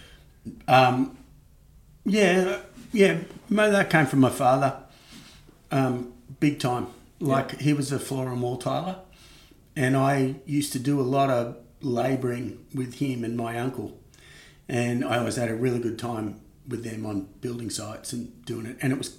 Um, 0.67 1.19
yeah, 2.07 2.61
yeah. 2.91 3.19
That 3.51 3.91
came 3.91 4.07
from 4.07 4.21
my 4.21 4.31
father, 4.31 4.79
um, 5.71 6.15
big 6.41 6.59
time. 6.59 6.87
Like 7.21 7.53
yeah. 7.53 7.59
he 7.59 7.73
was 7.75 7.93
a 7.93 7.99
floor 7.99 8.31
and 8.31 8.41
wall 8.41 8.57
tiler, 8.57 8.97
and 9.77 9.95
I 9.95 10.37
used 10.47 10.73
to 10.73 10.79
do 10.79 11.01
a 11.01 11.03
lot 11.03 11.29
of 11.29 11.59
labouring 11.83 12.65
with 12.75 12.95
him 12.95 13.25
and 13.25 13.37
my 13.37 13.59
uncle, 13.59 14.01
and 14.71 15.05
I 15.05 15.19
always 15.19 15.37
had 15.37 15.51
a 15.51 15.55
really 15.55 15.81
good 15.81 15.99
time 15.99 16.41
with 16.67 16.83
them 16.83 17.05
on 17.05 17.29
building 17.43 17.69
sites 17.69 18.15
and 18.15 18.43
doing 18.47 18.65
it, 18.65 18.79
and 18.81 18.91
it 18.91 18.97
was 18.97 19.19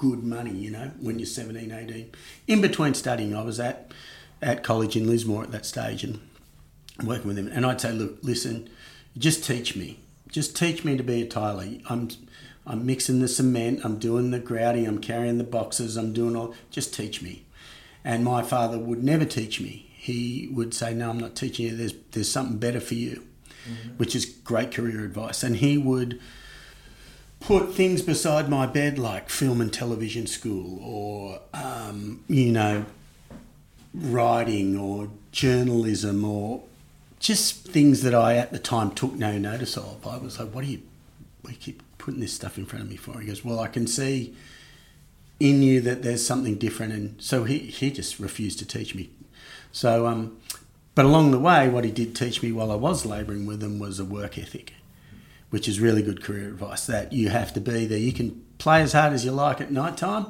good 0.00 0.24
money, 0.24 0.50
you 0.50 0.70
know, 0.70 0.90
when 0.98 1.18
you're 1.18 1.26
17, 1.26 1.70
18. 1.70 2.10
In 2.46 2.62
between 2.62 2.94
studying, 2.94 3.36
I 3.36 3.42
was 3.42 3.60
at 3.60 3.92
at 4.40 4.62
college 4.62 4.96
in 4.96 5.06
Lismore 5.06 5.42
at 5.42 5.52
that 5.52 5.66
stage 5.66 6.02
and 6.02 6.18
working 7.04 7.28
with 7.28 7.36
him. 7.36 7.48
And 7.48 7.66
I'd 7.66 7.82
say, 7.82 7.92
look, 7.92 8.16
listen, 8.22 8.70
just 9.18 9.44
teach 9.44 9.76
me. 9.76 9.98
Just 10.30 10.56
teach 10.56 10.86
me 10.86 10.96
to 10.96 11.02
be 11.02 11.20
a 11.20 11.26
tiler. 11.26 11.66
I'm, 11.90 12.08
I'm 12.66 12.86
mixing 12.86 13.20
the 13.20 13.28
cement, 13.28 13.80
I'm 13.84 13.98
doing 13.98 14.30
the 14.30 14.38
grouting, 14.38 14.86
I'm 14.86 15.02
carrying 15.02 15.36
the 15.36 15.44
boxes, 15.44 15.98
I'm 15.98 16.14
doing 16.14 16.34
all. 16.34 16.54
Just 16.70 16.94
teach 16.94 17.20
me. 17.20 17.44
And 18.02 18.24
my 18.24 18.42
father 18.42 18.78
would 18.78 19.04
never 19.04 19.26
teach 19.26 19.60
me. 19.60 19.90
He 19.92 20.48
would 20.50 20.72
say, 20.72 20.94
no, 20.94 21.10
I'm 21.10 21.18
not 21.18 21.36
teaching 21.36 21.66
you. 21.66 21.76
There's, 21.76 21.92
there's 22.12 22.32
something 22.32 22.56
better 22.56 22.80
for 22.80 22.94
you, 22.94 23.26
mm-hmm. 23.68 23.98
which 23.98 24.16
is 24.16 24.24
great 24.24 24.72
career 24.72 25.04
advice. 25.04 25.42
And 25.42 25.56
he 25.56 25.76
would 25.76 26.18
put 27.40 27.74
things 27.74 28.02
beside 28.02 28.48
my 28.48 28.66
bed 28.66 28.98
like 28.98 29.28
film 29.28 29.60
and 29.60 29.72
television 29.72 30.26
school 30.26 30.78
or, 30.82 31.40
um, 31.54 32.22
you 32.28 32.52
know, 32.52 32.84
writing 33.94 34.78
or 34.78 35.08
journalism 35.32 36.24
or 36.24 36.62
just 37.18 37.66
things 37.66 38.02
that 38.02 38.14
I 38.14 38.36
at 38.36 38.52
the 38.52 38.58
time 38.58 38.92
took 38.92 39.14
no 39.14 39.38
notice 39.38 39.76
of. 39.76 40.06
I 40.06 40.18
was 40.18 40.38
like, 40.38 40.54
"What 40.54 40.64
are 40.64 40.68
you? 40.68 40.82
We 41.42 41.54
keep 41.54 41.82
putting 41.98 42.20
this 42.20 42.32
stuff 42.32 42.56
in 42.56 42.66
front 42.66 42.84
of 42.84 42.90
me 42.90 42.96
for?" 42.96 43.20
He 43.20 43.26
goes, 43.26 43.44
"Well, 43.44 43.60
I 43.60 43.68
can 43.68 43.86
see 43.86 44.34
in 45.38 45.62
you 45.62 45.80
that 45.82 46.02
there's 46.02 46.26
something 46.26 46.56
different," 46.56 46.92
and 46.92 47.20
so 47.20 47.44
he 47.44 47.58
he 47.58 47.90
just 47.90 48.18
refused 48.18 48.58
to 48.60 48.64
teach 48.66 48.94
me. 48.94 49.10
So, 49.72 50.06
um, 50.06 50.38
but 50.94 51.04
along 51.04 51.30
the 51.30 51.38
way, 51.38 51.68
what 51.68 51.84
he 51.84 51.90
did 51.90 52.16
teach 52.16 52.42
me 52.42 52.52
while 52.52 52.72
I 52.72 52.76
was 52.76 53.06
labouring 53.06 53.46
with 53.46 53.62
him 53.62 53.78
was 53.78 54.00
a 54.00 54.04
work 54.04 54.38
ethic, 54.38 54.72
which 55.50 55.68
is 55.68 55.80
really 55.80 56.02
good 56.02 56.22
career 56.22 56.48
advice. 56.48 56.86
That 56.86 57.12
you 57.12 57.28
have 57.28 57.52
to 57.54 57.60
be 57.60 57.86
there. 57.86 57.98
You 57.98 58.12
can 58.12 58.44
play 58.58 58.82
as 58.82 58.92
hard 58.92 59.12
as 59.12 59.24
you 59.24 59.32
like 59.32 59.60
at 59.60 59.70
night 59.70 59.96
time, 59.96 60.26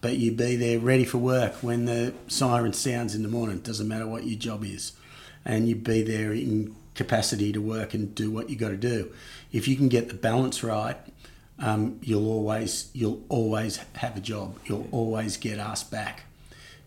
but 0.00 0.16
you 0.16 0.32
be 0.32 0.56
there 0.56 0.78
ready 0.78 1.04
for 1.04 1.18
work 1.18 1.54
when 1.62 1.84
the 1.84 2.14
siren 2.28 2.72
sounds 2.72 3.14
in 3.14 3.22
the 3.22 3.28
morning. 3.28 3.58
Doesn't 3.58 3.88
matter 3.88 4.06
what 4.06 4.26
your 4.26 4.38
job 4.38 4.64
is 4.64 4.92
and 5.44 5.68
you 5.68 5.74
be 5.74 6.02
there 6.02 6.32
in 6.32 6.74
capacity 6.94 7.52
to 7.52 7.60
work 7.60 7.94
and 7.94 8.14
do 8.14 8.30
what 8.30 8.50
you 8.50 8.56
got 8.56 8.70
to 8.70 8.76
do. 8.76 9.12
If 9.52 9.68
you 9.68 9.76
can 9.76 9.88
get 9.88 10.08
the 10.08 10.14
balance 10.14 10.62
right, 10.62 10.96
um, 11.58 11.98
you'll 12.02 12.28
always 12.28 12.90
you'll 12.94 13.22
always 13.28 13.78
have 13.96 14.16
a 14.16 14.20
job. 14.20 14.58
You'll 14.64 14.88
always 14.92 15.36
get 15.36 15.58
asked 15.58 15.90
back, 15.90 16.24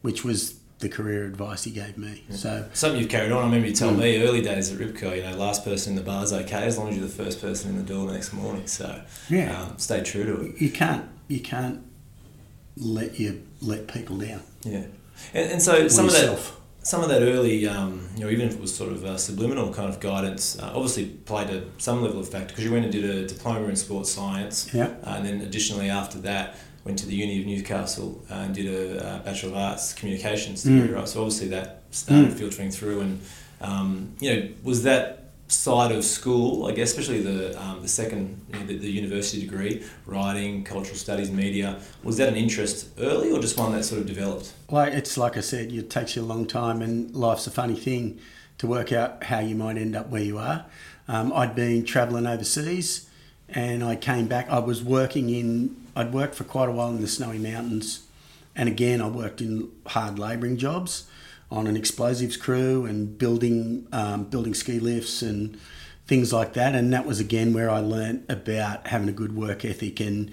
which 0.01 0.23
was 0.23 0.59
the 0.83 0.89
career 0.89 1.25
advice 1.25 1.63
he 1.63 1.71
gave 1.71 1.97
me. 1.97 2.23
So 2.29 2.69
something 2.73 3.01
you've 3.01 3.09
carried 3.09 3.31
on. 3.31 3.41
I 3.41 3.45
remember 3.45 3.67
you 3.67 3.73
told 3.73 3.95
mm. 3.95 4.01
me 4.01 4.23
early 4.23 4.41
days 4.41 4.71
at 4.71 4.77
Rip 4.77 4.95
Curl, 4.95 5.15
you 5.15 5.23
know, 5.23 5.35
last 5.35 5.63
person 5.63 5.93
in 5.93 5.95
the 5.95 6.03
bar 6.03 6.23
is 6.23 6.31
okay 6.31 6.63
as 6.65 6.77
long 6.77 6.89
as 6.89 6.97
you're 6.97 7.07
the 7.07 7.11
first 7.11 7.41
person 7.41 7.71
in 7.71 7.77
the 7.77 7.83
door 7.83 8.05
the 8.05 8.13
next 8.13 8.33
morning. 8.33 8.67
So 8.67 9.01
yeah, 9.29 9.59
um, 9.59 9.77
stay 9.79 10.03
true 10.03 10.25
to 10.25 10.41
it. 10.45 10.61
You 10.61 10.69
can't 10.69 11.09
you 11.27 11.39
can't 11.39 11.81
let 12.77 13.19
you 13.19 13.43
let 13.61 13.87
people 13.87 14.17
down. 14.17 14.41
Yeah, 14.63 14.85
and, 15.33 15.53
and 15.53 15.61
so 15.61 15.87
some 15.87 16.05
yourself. 16.05 16.39
of 16.39 16.55
that 16.55 16.63
some 16.83 17.01
of 17.01 17.07
that 17.07 17.21
early, 17.21 17.65
um, 17.65 18.09
you 18.15 18.25
know, 18.25 18.29
even 18.29 18.45
if 18.47 18.55
it 18.55 18.59
was 18.59 18.75
sort 18.75 18.91
of 18.91 19.19
subliminal 19.19 19.73
kind 19.73 19.87
of 19.87 20.01
guidance, 20.01 20.59
uh, 20.59 20.73
obviously 20.75 21.05
played 21.05 21.49
a, 21.49 21.63
some 21.77 22.01
level 22.01 22.19
of 22.19 22.27
factor 22.27 22.49
because 22.49 22.65
you 22.65 22.73
went 22.73 22.83
and 22.83 22.91
did 22.91 23.05
a 23.05 23.25
diploma 23.25 23.67
in 23.67 23.75
sports 23.77 24.11
science. 24.11 24.73
Yeah. 24.73 24.93
Uh, 25.03 25.15
and 25.15 25.25
then 25.25 25.41
additionally 25.41 25.89
after 25.89 26.19
that, 26.19 26.57
went 26.85 26.99
to 26.99 27.05
the 27.05 27.15
Uni 27.15 27.39
of 27.39 27.45
Newcastle 27.47 28.23
and 28.29 28.53
did 28.53 28.67
a, 28.67 29.17
a 29.17 29.19
Bachelor 29.19 29.49
of 29.49 29.57
Arts 29.57 29.93
Communications 29.93 30.63
degree, 30.63 30.89
mm. 30.89 30.95
right? 30.95 31.07
So 31.07 31.21
obviously 31.21 31.47
that 31.49 31.83
started 31.91 32.29
mm. 32.29 32.33
filtering 32.33 32.71
through 32.71 33.01
and, 33.01 33.21
um, 33.61 34.13
you 34.19 34.33
know, 34.33 34.49
was 34.63 34.83
that 34.83 35.23
side 35.47 35.91
of 35.91 36.03
school, 36.03 36.65
I 36.65 36.71
guess, 36.71 36.89
especially 36.91 37.21
the 37.21 37.59
um, 37.61 37.81
the 37.81 37.87
second, 37.87 38.41
you 38.51 38.59
know, 38.59 38.65
the, 38.65 38.77
the, 38.77 38.91
university 38.91 39.41
degree, 39.41 39.83
writing, 40.05 40.63
cultural 40.63 40.95
studies, 40.95 41.31
media, 41.31 41.79
was 42.03 42.17
that 42.17 42.29
an 42.29 42.35
interest 42.35 42.89
early 42.99 43.31
or 43.31 43.39
just 43.39 43.57
one 43.57 43.71
that 43.73 43.83
sort 43.83 44.01
of 44.01 44.07
developed? 44.07 44.53
Well, 44.69 44.85
it's 44.85 45.17
like 45.17 45.37
I 45.37 45.41
said, 45.41 45.71
it 45.71 45.89
takes 45.89 46.15
you 46.15 46.23
a 46.23 46.25
long 46.25 46.45
time, 46.45 46.81
and 46.81 47.13
life's 47.13 47.47
a 47.47 47.51
funny 47.51 47.75
thing 47.75 48.19
to 48.57 48.67
work 48.67 48.91
out 48.91 49.23
how 49.25 49.39
you 49.39 49.55
might 49.55 49.77
end 49.77 49.95
up 49.95 50.09
where 50.09 50.23
you 50.23 50.37
are. 50.37 50.65
Um, 51.07 51.33
I'd 51.33 51.55
been 51.55 51.85
travelling 51.85 52.25
overseas, 52.25 53.09
and 53.49 53.83
I 53.83 53.95
came 53.95 54.27
back. 54.27 54.49
I 54.49 54.59
was 54.59 54.83
working 54.83 55.29
in. 55.29 55.82
I'd 55.95 56.13
worked 56.13 56.35
for 56.35 56.43
quite 56.43 56.69
a 56.69 56.71
while 56.71 56.89
in 56.89 57.01
the 57.01 57.07
snowy 57.07 57.39
mountains, 57.39 58.07
and 58.55 58.69
again, 58.69 59.01
I 59.01 59.07
worked 59.07 59.41
in 59.41 59.71
hard 59.87 60.19
labouring 60.19 60.57
jobs 60.57 61.07
on 61.51 61.67
an 61.67 61.77
explosives 61.77 62.35
crew 62.35 62.85
and 62.85 63.17
building 63.17 63.87
um, 63.91 64.25
building 64.25 64.53
ski 64.53 64.79
lifts 64.79 65.21
and 65.21 65.59
things 66.07 66.33
like 66.33 66.53
that. 66.53 66.75
And 66.75 66.91
that 66.93 67.05
was 67.05 67.19
again 67.19 67.53
where 67.53 67.69
I 67.69 67.79
learnt 67.79 68.25
about 68.29 68.87
having 68.87 69.07
a 69.07 69.13
good 69.13 69.35
work 69.35 69.63
ethic 69.63 69.99
and 69.99 70.31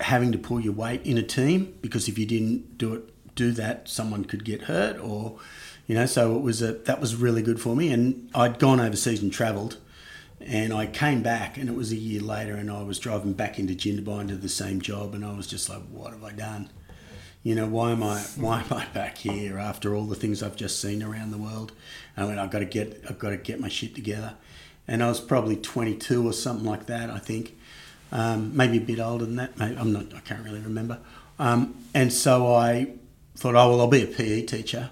having 0.00 0.32
to 0.32 0.38
pull 0.38 0.60
your 0.60 0.72
weight 0.72 1.04
in 1.04 1.18
a 1.18 1.22
team 1.22 1.76
because 1.80 2.08
if 2.08 2.18
you 2.18 2.26
didn't 2.26 2.78
do 2.78 2.94
it 2.94 3.34
do 3.34 3.52
that, 3.52 3.88
someone 3.88 4.24
could 4.24 4.44
get 4.44 4.62
hurt 4.62 4.98
or 4.98 5.38
you 5.86 5.94
know. 5.94 6.06
So 6.06 6.36
it 6.36 6.42
was 6.42 6.60
a 6.60 6.72
that 6.72 7.00
was 7.00 7.16
really 7.16 7.42
good 7.42 7.60
for 7.60 7.74
me. 7.74 7.90
And 7.92 8.30
I'd 8.34 8.58
gone 8.58 8.80
overseas 8.80 9.22
and 9.22 9.32
travelled. 9.32 9.78
And 10.40 10.72
I 10.72 10.86
came 10.86 11.22
back, 11.22 11.58
and 11.58 11.68
it 11.68 11.76
was 11.76 11.92
a 11.92 11.96
year 11.96 12.22
later, 12.22 12.56
and 12.56 12.70
I 12.70 12.82
was 12.82 12.98
driving 12.98 13.34
back 13.34 13.58
into 13.58 13.74
Jindabyne 13.74 14.28
to 14.28 14.36
the 14.36 14.48
same 14.48 14.80
job, 14.80 15.14
and 15.14 15.24
I 15.24 15.32
was 15.32 15.46
just 15.46 15.68
like, 15.68 15.82
"What 15.90 16.12
have 16.12 16.24
I 16.24 16.32
done?" 16.32 16.70
you 17.42 17.54
know, 17.54 17.66
why 17.66 17.92
am 17.92 18.02
I 18.02 18.20
why 18.36 18.60
am 18.60 18.72
I 18.72 18.86
back 18.92 19.18
here 19.18 19.58
after 19.58 19.94
all 19.94 20.04
the 20.04 20.14
things 20.14 20.42
I've 20.42 20.56
just 20.56 20.80
seen 20.80 21.02
around 21.02 21.30
the 21.30 21.38
world? 21.38 21.72
And 22.16 22.24
I 22.24 22.28
went, 22.28 22.38
I've 22.38 22.50
got 22.50 22.58
to 22.58 22.64
get 22.64 23.02
I've 23.08 23.18
got 23.18 23.30
to 23.30 23.36
get 23.36 23.60
my 23.60 23.68
shit 23.68 23.94
together. 23.94 24.34
And 24.86 25.02
I 25.02 25.08
was 25.08 25.20
probably 25.20 25.56
22 25.56 26.26
or 26.26 26.32
something 26.32 26.66
like 26.66 26.86
that, 26.86 27.10
I 27.10 27.18
think, 27.18 27.56
um, 28.10 28.56
maybe 28.56 28.78
a 28.78 28.80
bit 28.80 28.98
older 28.98 29.24
than 29.24 29.36
that. 29.36 29.56
Maybe, 29.56 29.76
I'm 29.76 29.92
not, 29.92 30.12
I 30.14 30.20
can't 30.20 30.42
really 30.42 30.58
remember. 30.58 30.98
Um, 31.38 31.76
and 31.94 32.12
so 32.12 32.52
I 32.52 32.94
thought, 33.36 33.54
oh 33.54 33.70
well, 33.70 33.80
I'll 33.82 33.86
be 33.86 34.02
a 34.02 34.06
PE 34.06 34.46
teacher. 34.46 34.90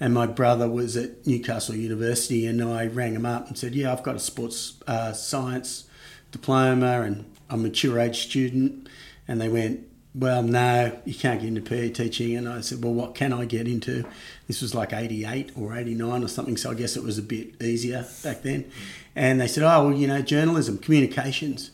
And 0.00 0.12
my 0.12 0.26
brother 0.26 0.68
was 0.68 0.96
at 0.96 1.26
Newcastle 1.26 1.74
University, 1.74 2.46
and 2.46 2.62
I 2.62 2.86
rang 2.86 3.14
him 3.14 3.24
up 3.26 3.46
and 3.48 3.56
said, 3.56 3.74
yeah, 3.74 3.92
I've 3.92 4.02
got 4.02 4.16
a 4.16 4.20
sports 4.20 4.80
uh, 4.86 5.12
science 5.12 5.84
diploma, 6.32 7.02
and 7.02 7.24
I'm 7.48 7.60
a 7.60 7.62
mature 7.64 7.98
age 7.98 8.22
student. 8.26 8.88
And 9.28 9.40
they 9.40 9.48
went, 9.48 9.86
well, 10.14 10.42
no, 10.42 10.96
you 11.04 11.14
can't 11.14 11.40
get 11.40 11.48
into 11.48 11.60
PE 11.60 11.90
teaching. 11.90 12.36
And 12.36 12.48
I 12.48 12.60
said, 12.60 12.82
well, 12.82 12.92
what 12.94 13.14
can 13.14 13.32
I 13.32 13.44
get 13.44 13.66
into? 13.66 14.04
This 14.46 14.62
was 14.62 14.74
like 14.74 14.92
88 14.92 15.52
or 15.56 15.76
89 15.76 16.24
or 16.24 16.28
something, 16.28 16.56
so 16.56 16.70
I 16.70 16.74
guess 16.74 16.96
it 16.96 17.02
was 17.02 17.18
a 17.18 17.22
bit 17.22 17.60
easier 17.62 18.06
back 18.22 18.42
then. 18.42 18.70
And 19.16 19.40
they 19.40 19.48
said, 19.48 19.62
oh, 19.62 19.88
well, 19.88 19.96
you 19.96 20.06
know, 20.06 20.22
journalism, 20.22 20.78
communications. 20.78 21.70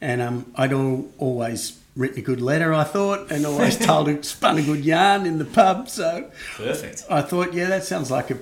And 0.00 0.20
um, 0.20 0.52
I'd 0.56 0.72
all, 0.72 1.10
always 1.18 1.80
written 1.96 2.18
a 2.18 2.22
good 2.22 2.40
letter, 2.40 2.72
I 2.72 2.84
thought, 2.84 3.30
and 3.30 3.46
always 3.46 3.78
told 3.86 4.08
a, 4.08 4.22
spun 4.22 4.58
a 4.58 4.62
good 4.62 4.84
yarn 4.84 5.26
in 5.26 5.38
the 5.38 5.44
pub. 5.44 5.88
So 5.88 6.30
perfect. 6.56 7.04
I 7.10 7.22
thought, 7.22 7.54
yeah, 7.54 7.68
that 7.68 7.84
sounds 7.84 8.10
like 8.10 8.30
a 8.30 8.38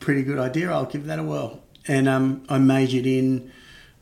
pretty 0.00 0.22
good 0.22 0.38
idea. 0.38 0.72
I'll 0.72 0.86
give 0.86 1.06
that 1.06 1.18
a 1.18 1.22
whirl. 1.22 1.62
And 1.86 2.08
um, 2.08 2.44
I 2.48 2.58
majored 2.58 3.06
in 3.06 3.50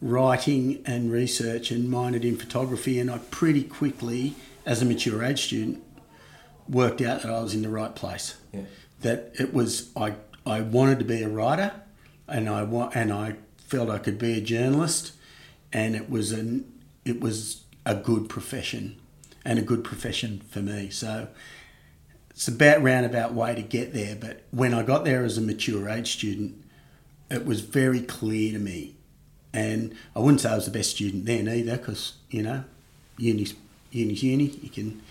writing 0.00 0.82
and 0.86 1.10
research 1.10 1.70
and 1.70 1.88
minored 1.88 2.24
in 2.24 2.36
photography, 2.36 2.98
and 2.98 3.10
I 3.10 3.18
pretty 3.18 3.64
quickly– 3.64 4.34
as 4.68 4.82
a 4.82 4.84
mature 4.84 5.24
age 5.24 5.46
student, 5.46 5.82
worked 6.68 7.00
out 7.00 7.22
that 7.22 7.32
I 7.32 7.40
was 7.40 7.54
in 7.54 7.62
the 7.62 7.70
right 7.70 7.94
place. 7.94 8.36
Yeah. 8.52 8.60
That 9.00 9.32
it 9.40 9.54
was 9.54 9.90
I 9.96 10.14
I 10.44 10.60
wanted 10.60 10.98
to 10.98 11.04
be 11.06 11.22
a 11.22 11.28
writer, 11.28 11.72
and 12.28 12.48
I 12.48 12.62
want 12.64 12.94
and 12.94 13.10
I 13.10 13.36
felt 13.56 13.88
I 13.88 13.98
could 13.98 14.18
be 14.18 14.34
a 14.34 14.40
journalist, 14.42 15.12
and 15.72 15.96
it 15.96 16.10
was 16.10 16.32
an 16.32 16.70
it 17.04 17.20
was 17.20 17.62
a 17.88 17.94
good 17.94 18.28
profession, 18.28 19.00
and 19.44 19.58
a 19.58 19.62
good 19.62 19.82
profession 19.82 20.42
for 20.50 20.60
me. 20.60 20.90
So 20.90 21.28
it's 22.30 22.46
about 22.46 22.82
roundabout 22.82 23.32
way 23.32 23.54
to 23.54 23.62
get 23.62 23.94
there. 23.94 24.14
But 24.14 24.42
when 24.50 24.74
I 24.74 24.82
got 24.82 25.04
there 25.04 25.24
as 25.24 25.38
a 25.38 25.40
mature 25.40 25.88
age 25.88 26.12
student, 26.12 26.62
it 27.30 27.46
was 27.46 27.62
very 27.62 28.00
clear 28.00 28.52
to 28.52 28.58
me, 28.58 28.94
and 29.52 29.94
I 30.14 30.20
wouldn't 30.20 30.42
say 30.42 30.50
I 30.50 30.54
was 30.54 30.66
the 30.66 30.70
best 30.70 30.90
student 30.90 31.24
then 31.24 31.48
either, 31.48 31.78
because 31.78 32.12
you 32.30 32.42
know, 32.42 32.64
uni's 33.16 33.54
uni's 33.90 34.22
uni. 34.22 34.44
You 34.44 34.68
can 34.68 35.02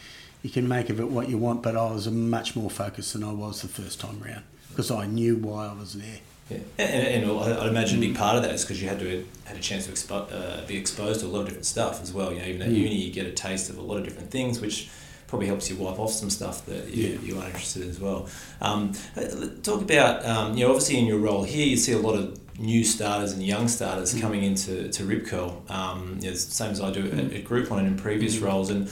you 0.43 0.51
can 0.51 0.67
make 0.67 0.89
of 0.89 1.00
it 1.00 1.10
what 1.10 1.29
you 1.29 1.38
want, 1.38 1.63
but 1.63 1.75
I 1.75 1.91
was 1.91 2.07
much 2.10 2.55
more 2.55 2.69
focused 2.69 3.13
than 3.13 3.24
I 3.24 3.31
was 3.31 3.62
the 3.63 3.67
first 3.67 4.00
time 4.00 4.24
around 4.24 4.43
because 4.69 4.91
I 4.91 5.07
knew 5.07 5.36
why 5.36 5.67
I 5.67 5.74
was 5.74 5.93
there. 5.96 6.19
Yeah, 6.50 6.60
and, 6.77 7.25
and, 7.25 7.32
I'd 7.39 7.68
imagine 7.68 7.98
a 7.98 8.01
big 8.01 8.16
part 8.16 8.38
of 8.38 8.44
that 8.44 8.54
is 8.54 8.63
because 8.63 8.82
you 8.82 8.88
had 8.88 9.00
to 9.00 9.25
had 9.44 9.58
a 9.58 9.60
chance 9.60 9.86
to 9.88 9.92
expo- 9.92 10.32
uh, 10.32 10.66
be 10.66 10.77
exposed 10.77 11.20
to 11.20 11.25
a 11.25 11.27
lot 11.27 11.42
of 11.42 11.46
different 11.48 11.66
stuff 11.66 12.01
as 12.01 12.13
well. 12.13 12.32
You 12.32 12.39
know, 12.39 12.46
even 12.46 12.62
at 12.62 12.70
mm. 12.70 12.75
uni, 12.75 12.96
you 12.96 13.13
get 13.13 13.25
a 13.25 13.32
taste 13.32 13.70
of 13.70 13.77
a 13.77 13.82
lot 13.82 13.98
of 13.98 14.06
different 14.06 14.32
things, 14.32 14.62
which 14.62 14.89
probably 15.27 15.48
helps 15.48 15.70
you 15.70 15.75
wipe 15.75 16.00
off 16.00 16.12
some 16.12 16.30
stuff 16.30 16.66
that 16.66 16.88
you, 16.88 17.10
yeah. 17.10 17.20
you 17.20 17.38
are 17.38 17.46
interested 17.46 17.84
in 17.84 17.89
as 17.89 18.00
well. 18.00 18.30
Um, 18.62 18.94
talk 19.62 19.82
about 19.82 20.25
um, 20.25 20.58
you 20.58 20.63
know 20.63 20.72
obviously 20.72 20.98
in 20.98 21.06
your 21.06 21.20
role 21.20 21.44
here, 21.44 21.66
you 21.66 21.75
see 21.75 21.92
a 21.92 21.98
lot 21.98 22.16
of 22.16 22.39
new 22.60 22.84
starters 22.84 23.34
and 23.34 23.44
young 23.44 23.68
starters 23.68 24.16
mm. 24.16 24.22
coming 24.22 24.44
into 24.44 24.89
to 24.89 25.06
Rip 25.06 25.27
Curl, 25.27 25.62
um, 25.70 26.18
you 26.22 26.30
know, 26.30 26.36
same 26.36 26.72
as 26.72 26.82
I 26.82 26.92
do 26.92 27.04
mm. 27.04 27.25
at, 27.25 27.34
at 27.34 27.44
Groupon 27.44 27.80
and 27.80 27.88
in 27.88 27.98
previous 27.98 28.38
mm. 28.38 28.46
roles. 28.46 28.70
And 28.70 28.89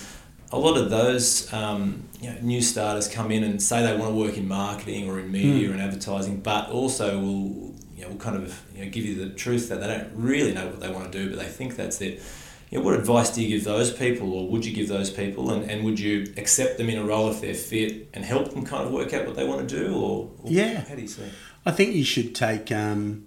a 0.51 0.59
lot 0.59 0.77
of 0.77 0.89
those 0.89 1.51
um, 1.53 2.03
you 2.21 2.29
know, 2.29 2.37
new 2.41 2.61
starters 2.61 3.07
come 3.07 3.31
in 3.31 3.43
and 3.43 3.61
say 3.61 3.83
they 3.83 3.97
want 3.97 4.11
to 4.11 4.15
work 4.15 4.37
in 4.37 4.47
marketing 4.47 5.09
or 5.09 5.19
in 5.19 5.31
media 5.31 5.69
mm. 5.69 5.71
and 5.73 5.81
advertising, 5.81 6.39
but 6.39 6.69
also 6.69 7.19
will 7.19 7.73
you 7.95 8.03
know, 8.03 8.09
will 8.09 8.17
kind 8.17 8.35
of 8.35 8.61
you 8.75 8.83
know, 8.83 8.91
give 8.91 9.05
you 9.05 9.15
the 9.15 9.33
truth 9.33 9.69
that 9.69 9.79
they 9.79 9.87
don't 9.87 10.11
really 10.13 10.53
know 10.53 10.67
what 10.67 10.79
they 10.79 10.89
want 10.89 11.11
to 11.11 11.17
do, 11.17 11.29
but 11.29 11.39
they 11.39 11.45
think 11.47 11.75
that's 11.75 12.01
it. 12.01 12.21
You 12.69 12.79
know, 12.79 12.85
what 12.85 12.95
advice 12.95 13.29
do 13.29 13.41
you 13.41 13.55
give 13.55 13.63
those 13.63 13.91
people, 13.91 14.33
or 14.33 14.49
would 14.49 14.65
you 14.65 14.73
give 14.73 14.87
those 14.87 15.09
people, 15.09 15.51
and, 15.51 15.69
and 15.69 15.85
would 15.85 15.99
you 15.99 16.33
accept 16.35 16.77
them 16.77 16.89
in 16.89 16.97
a 16.97 17.03
role 17.03 17.29
if 17.29 17.41
they're 17.41 17.53
fit 17.53 18.09
and 18.13 18.25
help 18.25 18.51
them 18.51 18.65
kind 18.65 18.85
of 18.85 18.91
work 18.91 19.13
out 19.13 19.25
what 19.25 19.35
they 19.35 19.45
want 19.45 19.67
to 19.67 19.79
do, 19.79 19.95
or, 19.95 20.31
or 20.43 20.51
yeah, 20.51 20.81
how 20.81 20.95
do 20.95 21.01
you 21.01 21.07
say? 21.07 21.29
I 21.65 21.71
think 21.71 21.95
you 21.95 22.03
should 22.03 22.35
take 22.35 22.71
um, 22.71 23.25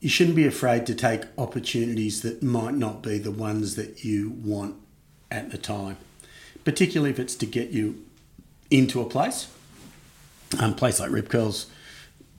you 0.00 0.08
shouldn't 0.08 0.36
be 0.36 0.46
afraid 0.46 0.86
to 0.86 0.94
take 0.94 1.24
opportunities 1.36 2.22
that 2.22 2.42
might 2.42 2.74
not 2.74 3.02
be 3.02 3.18
the 3.18 3.30
ones 3.30 3.76
that 3.76 4.04
you 4.04 4.30
want 4.30 4.76
at 5.30 5.50
the 5.50 5.58
time, 5.58 5.96
particularly 6.64 7.10
if 7.10 7.18
it's 7.18 7.34
to 7.36 7.46
get 7.46 7.70
you 7.70 8.04
into 8.70 9.00
a 9.00 9.04
place. 9.04 9.48
Um, 10.58 10.74
place 10.74 10.98
like 10.98 11.10
Rip 11.10 11.28
Curls, 11.28 11.66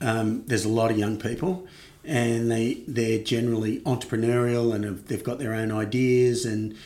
um, 0.00 0.44
there's 0.46 0.64
a 0.64 0.68
lot 0.68 0.90
of 0.90 0.98
young 0.98 1.18
people, 1.18 1.66
and 2.04 2.50
they 2.50 2.82
they're 2.86 3.22
generally 3.22 3.80
entrepreneurial 3.80 4.74
and 4.74 4.84
have, 4.84 5.08
they've 5.08 5.24
got 5.24 5.38
their 5.38 5.54
own 5.54 5.72
ideas. 5.72 6.44
And 6.44 6.76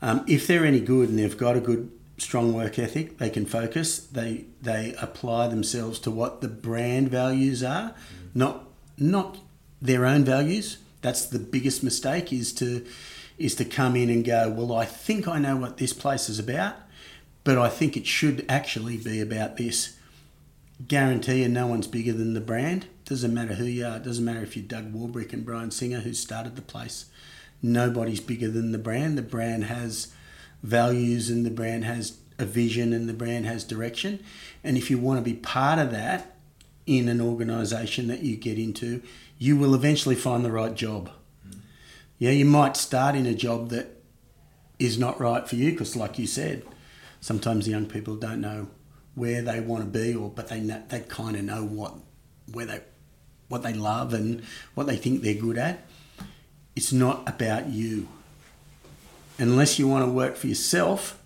um, 0.00 0.24
if 0.26 0.46
they're 0.46 0.66
any 0.66 0.80
good 0.80 1.08
and 1.08 1.18
they've 1.18 1.36
got 1.36 1.56
a 1.56 1.60
good 1.60 1.90
strong 2.18 2.52
work 2.52 2.78
ethic, 2.78 3.18
they 3.18 3.30
can 3.30 3.46
focus. 3.46 3.98
They 3.98 4.46
they 4.60 4.94
apply 5.00 5.48
themselves 5.48 5.98
to 6.00 6.10
what 6.10 6.40
the 6.40 6.48
brand 6.48 7.10
values 7.10 7.62
are, 7.62 7.94
not 8.34 8.64
not 8.98 9.38
their 9.80 10.06
own 10.06 10.24
values. 10.24 10.78
That's 11.00 11.26
the 11.26 11.38
biggest 11.38 11.82
mistake 11.82 12.32
is 12.32 12.52
to 12.54 12.86
is 13.38 13.54
to 13.56 13.64
come 13.64 13.96
in 13.96 14.10
and 14.10 14.24
go, 14.24 14.50
well, 14.50 14.74
I 14.74 14.84
think 14.84 15.26
I 15.26 15.38
know 15.38 15.56
what 15.56 15.78
this 15.78 15.92
place 15.92 16.28
is 16.28 16.38
about, 16.38 16.76
but 17.44 17.58
I 17.58 17.68
think 17.68 17.96
it 17.96 18.06
should 18.06 18.44
actually 18.48 18.96
be 18.96 19.20
about 19.20 19.56
this. 19.56 19.96
Guarantee 20.86 21.42
you 21.42 21.48
no 21.48 21.66
one's 21.66 21.86
bigger 21.86 22.12
than 22.12 22.34
the 22.34 22.40
brand. 22.40 22.86
Doesn't 23.04 23.34
matter 23.34 23.54
who 23.54 23.64
you 23.64 23.86
are. 23.86 23.98
Doesn't 23.98 24.24
matter 24.24 24.42
if 24.42 24.56
you're 24.56 24.64
Doug 24.64 24.92
Warbrick 24.92 25.32
and 25.32 25.44
Brian 25.44 25.70
Singer 25.70 26.00
who 26.00 26.12
started 26.12 26.56
the 26.56 26.62
place. 26.62 27.06
Nobody's 27.62 28.20
bigger 28.20 28.48
than 28.48 28.72
the 28.72 28.78
brand. 28.78 29.16
The 29.16 29.22
brand 29.22 29.64
has 29.64 30.12
values 30.62 31.30
and 31.30 31.44
the 31.44 31.50
brand 31.50 31.84
has 31.84 32.18
a 32.38 32.44
vision 32.44 32.92
and 32.92 33.08
the 33.08 33.12
brand 33.12 33.46
has 33.46 33.64
direction. 33.64 34.22
And 34.64 34.76
if 34.76 34.90
you 34.90 34.98
want 34.98 35.18
to 35.18 35.24
be 35.24 35.36
part 35.36 35.78
of 35.78 35.90
that 35.92 36.36
in 36.86 37.08
an 37.08 37.20
organisation 37.20 38.08
that 38.08 38.22
you 38.22 38.36
get 38.36 38.58
into, 38.58 39.02
you 39.38 39.56
will 39.56 39.74
eventually 39.74 40.14
find 40.14 40.44
the 40.44 40.52
right 40.52 40.74
job. 40.74 41.10
Yeah, 42.22 42.30
you 42.30 42.44
might 42.44 42.76
start 42.76 43.16
in 43.16 43.26
a 43.26 43.34
job 43.34 43.70
that 43.70 44.00
is 44.78 44.96
not 44.96 45.18
right 45.18 45.48
for 45.48 45.56
you 45.56 45.72
because, 45.72 45.96
like 45.96 46.20
you 46.20 46.28
said, 46.28 46.62
sometimes 47.20 47.66
young 47.66 47.86
people 47.86 48.14
don't 48.14 48.40
know 48.40 48.68
where 49.16 49.42
they 49.42 49.58
want 49.58 49.82
to 49.82 49.90
be, 49.90 50.14
or 50.14 50.30
but 50.30 50.46
they 50.46 50.60
know, 50.60 50.80
they 50.88 51.00
kind 51.00 51.34
of 51.34 51.42
know 51.42 51.64
what 51.64 51.94
where 52.52 52.64
they 52.64 52.80
what 53.48 53.64
they 53.64 53.72
love 53.72 54.14
and 54.14 54.44
what 54.76 54.86
they 54.86 54.96
think 54.96 55.22
they're 55.22 55.34
good 55.34 55.58
at. 55.58 55.84
It's 56.76 56.92
not 56.92 57.28
about 57.28 57.70
you. 57.70 58.06
Unless 59.36 59.80
you 59.80 59.88
want 59.88 60.06
to 60.06 60.12
work 60.12 60.36
for 60.36 60.46
yourself 60.46 61.20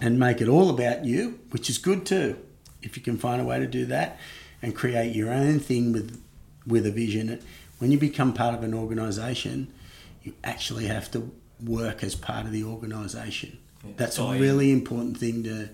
and 0.00 0.18
make 0.18 0.40
it 0.40 0.48
all 0.48 0.70
about 0.70 1.04
you, 1.04 1.38
which 1.52 1.70
is 1.70 1.78
good 1.78 2.04
too, 2.04 2.36
if 2.82 2.96
you 2.96 3.02
can 3.04 3.16
find 3.16 3.40
a 3.40 3.44
way 3.44 3.60
to 3.60 3.66
do 3.68 3.86
that 3.86 4.18
and 4.60 4.74
create 4.74 5.14
your 5.14 5.32
own 5.32 5.60
thing 5.60 5.92
with 5.92 6.20
with 6.66 6.84
a 6.84 6.90
vision. 6.90 7.40
When 7.78 7.92
you 7.92 7.98
become 7.98 8.32
part 8.32 8.56
of 8.56 8.64
an 8.64 8.74
organisation, 8.74 9.72
you 10.22 10.34
actually 10.44 10.86
have 10.86 11.10
to 11.12 11.30
work 11.62 12.02
as 12.02 12.14
part 12.14 12.46
of 12.46 12.52
the 12.52 12.64
organisation. 12.64 13.58
Yeah, 13.84 13.92
That's 13.96 14.18
a 14.18 14.28
really 14.28 14.70
important 14.70 15.18
thing 15.18 15.44
to 15.44 15.70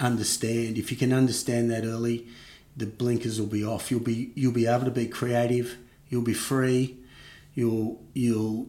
understand. 0.00 0.78
If 0.78 0.90
you 0.90 0.96
can 0.96 1.12
understand 1.12 1.70
that 1.70 1.84
early, 1.84 2.26
the 2.76 2.86
blinkers 2.86 3.40
will 3.40 3.48
be 3.48 3.64
off. 3.64 3.90
You'll 3.90 4.00
be 4.00 4.32
you'll 4.34 4.52
be 4.52 4.66
able 4.66 4.84
to 4.84 4.90
be 4.90 5.06
creative. 5.06 5.76
You'll 6.08 6.22
be 6.22 6.34
free. 6.34 6.96
You'll 7.54 8.02
you'll 8.12 8.68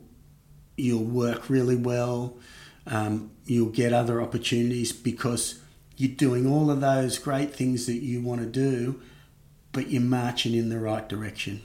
you'll 0.75 1.03
work 1.03 1.49
really 1.49 1.75
well. 1.75 2.37
Um, 2.85 3.31
you'll 3.45 3.69
get 3.69 3.91
other 3.91 4.21
opportunities 4.21 4.93
because 4.93 5.59
you're 5.97 6.15
doing 6.15 6.47
all 6.47 6.71
of 6.71 6.79
those 6.79 7.17
great 7.17 7.53
things 7.53 7.85
that 7.87 7.97
you 7.97 8.21
want 8.21 8.41
to 8.41 8.47
do, 8.47 9.01
but 9.71 9.89
you're 9.89 10.01
marching 10.01 10.53
in 10.53 10.69
the 10.69 10.79
right 10.79 11.07
direction 11.09 11.61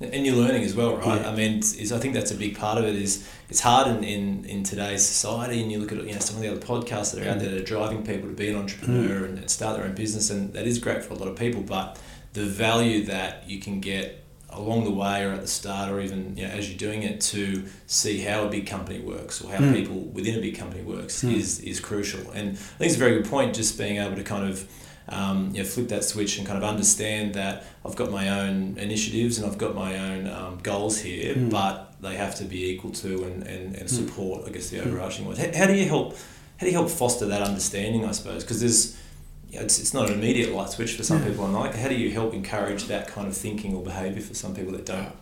and 0.00 0.24
you're 0.24 0.36
learning 0.36 0.62
as 0.62 0.74
well, 0.74 0.96
right? 0.96 1.20
Yeah. 1.20 1.30
I 1.30 1.34
mean, 1.34 1.58
is 1.58 1.92
I 1.92 1.98
think 1.98 2.14
that's 2.14 2.30
a 2.30 2.36
big 2.36 2.56
part 2.56 2.78
of 2.78 2.84
it. 2.84 2.94
Is 2.94 3.28
it's 3.48 3.60
hard 3.60 3.88
in, 3.88 4.04
in, 4.04 4.44
in 4.44 4.62
today's 4.62 5.04
society, 5.04 5.60
and 5.60 5.72
you 5.72 5.78
look 5.78 5.90
at 5.90 5.98
you 6.04 6.12
know 6.12 6.20
some 6.20 6.36
of 6.36 6.42
the 6.42 6.48
other 6.48 6.60
podcasts 6.60 7.14
that 7.14 7.26
are 7.26 7.30
out 7.30 7.40
there 7.40 7.50
that 7.50 7.60
are 7.60 7.64
driving 7.64 8.04
people 8.04 8.28
to 8.28 8.34
be 8.34 8.48
an 8.48 8.56
entrepreneur 8.56 9.26
mm. 9.26 9.38
and 9.38 9.50
start 9.50 9.76
their 9.76 9.86
own 9.86 9.94
business, 9.94 10.30
and 10.30 10.52
that 10.52 10.66
is 10.66 10.78
great 10.78 11.02
for 11.02 11.14
a 11.14 11.16
lot 11.16 11.28
of 11.28 11.36
people. 11.36 11.62
But 11.62 11.98
the 12.32 12.44
value 12.44 13.04
that 13.06 13.48
you 13.48 13.60
can 13.60 13.80
get 13.80 14.24
along 14.50 14.84
the 14.84 14.90
way, 14.90 15.24
or 15.24 15.32
at 15.32 15.40
the 15.40 15.48
start, 15.48 15.90
or 15.90 16.00
even 16.00 16.36
you 16.36 16.46
know, 16.46 16.52
as 16.52 16.68
you're 16.70 16.78
doing 16.78 17.02
it, 17.02 17.20
to 17.20 17.64
see 17.86 18.20
how 18.20 18.44
a 18.44 18.48
big 18.48 18.68
company 18.68 19.00
works 19.00 19.42
or 19.42 19.50
how 19.50 19.58
mm. 19.58 19.74
people 19.74 19.96
within 19.96 20.38
a 20.38 20.40
big 20.40 20.56
company 20.56 20.82
works 20.82 21.24
mm. 21.24 21.34
is 21.34 21.58
is 21.60 21.80
crucial. 21.80 22.30
And 22.30 22.50
I 22.50 22.54
think 22.54 22.90
it's 22.90 22.96
a 22.96 22.98
very 22.98 23.20
good 23.20 23.28
point. 23.28 23.54
Just 23.54 23.76
being 23.76 23.96
able 23.96 24.16
to 24.16 24.24
kind 24.24 24.48
of 24.48 24.68
um, 25.08 25.50
you 25.52 25.62
know, 25.62 25.68
flip 25.68 25.88
that 25.88 26.04
switch 26.04 26.38
and 26.38 26.46
kind 26.46 26.62
of 26.62 26.68
understand 26.68 27.34
that 27.34 27.64
I've 27.84 27.96
got 27.96 28.10
my 28.10 28.28
own 28.28 28.76
initiatives 28.78 29.38
and 29.38 29.50
I've 29.50 29.58
got 29.58 29.74
my 29.74 29.98
own 29.98 30.26
um, 30.26 30.58
goals 30.62 31.00
here, 31.00 31.34
mm. 31.34 31.50
but 31.50 31.88
they 32.00 32.16
have 32.16 32.34
to 32.36 32.44
be 32.44 32.70
equal 32.70 32.90
to 32.92 33.24
and, 33.24 33.42
and, 33.44 33.74
and 33.74 33.82
hmm. 33.82 33.86
support, 33.86 34.46
I 34.46 34.50
guess, 34.50 34.70
the 34.70 34.78
hmm. 34.78 34.88
overarching 34.88 35.26
one. 35.26 35.36
How, 35.36 35.50
how, 35.56 35.66
do 35.66 35.74
you 35.74 35.86
help? 35.86 36.16
How 36.58 36.60
do 36.60 36.66
you 36.66 36.72
help 36.72 36.90
foster 36.90 37.26
that 37.26 37.42
understanding? 37.42 38.04
I 38.04 38.12
suppose 38.12 38.44
because 38.44 38.60
there's, 38.60 38.96
you 39.50 39.58
know, 39.58 39.64
it's, 39.64 39.78
it's 39.80 39.92
not 39.92 40.08
an 40.08 40.14
immediate 40.14 40.52
light 40.52 40.70
switch 40.70 40.94
for 40.94 41.02
some 41.02 41.20
yeah. 41.20 41.28
people. 41.28 41.44
And 41.44 41.54
like, 41.54 41.74
how 41.74 41.88
do 41.88 41.96
you 41.96 42.12
help 42.12 42.34
encourage 42.34 42.84
that 42.84 43.08
kind 43.08 43.26
of 43.26 43.36
thinking 43.36 43.74
or 43.74 43.82
behaviour 43.82 44.22
for 44.22 44.34
some 44.34 44.54
people 44.54 44.72
that 44.72 44.86
don't? 44.86 45.12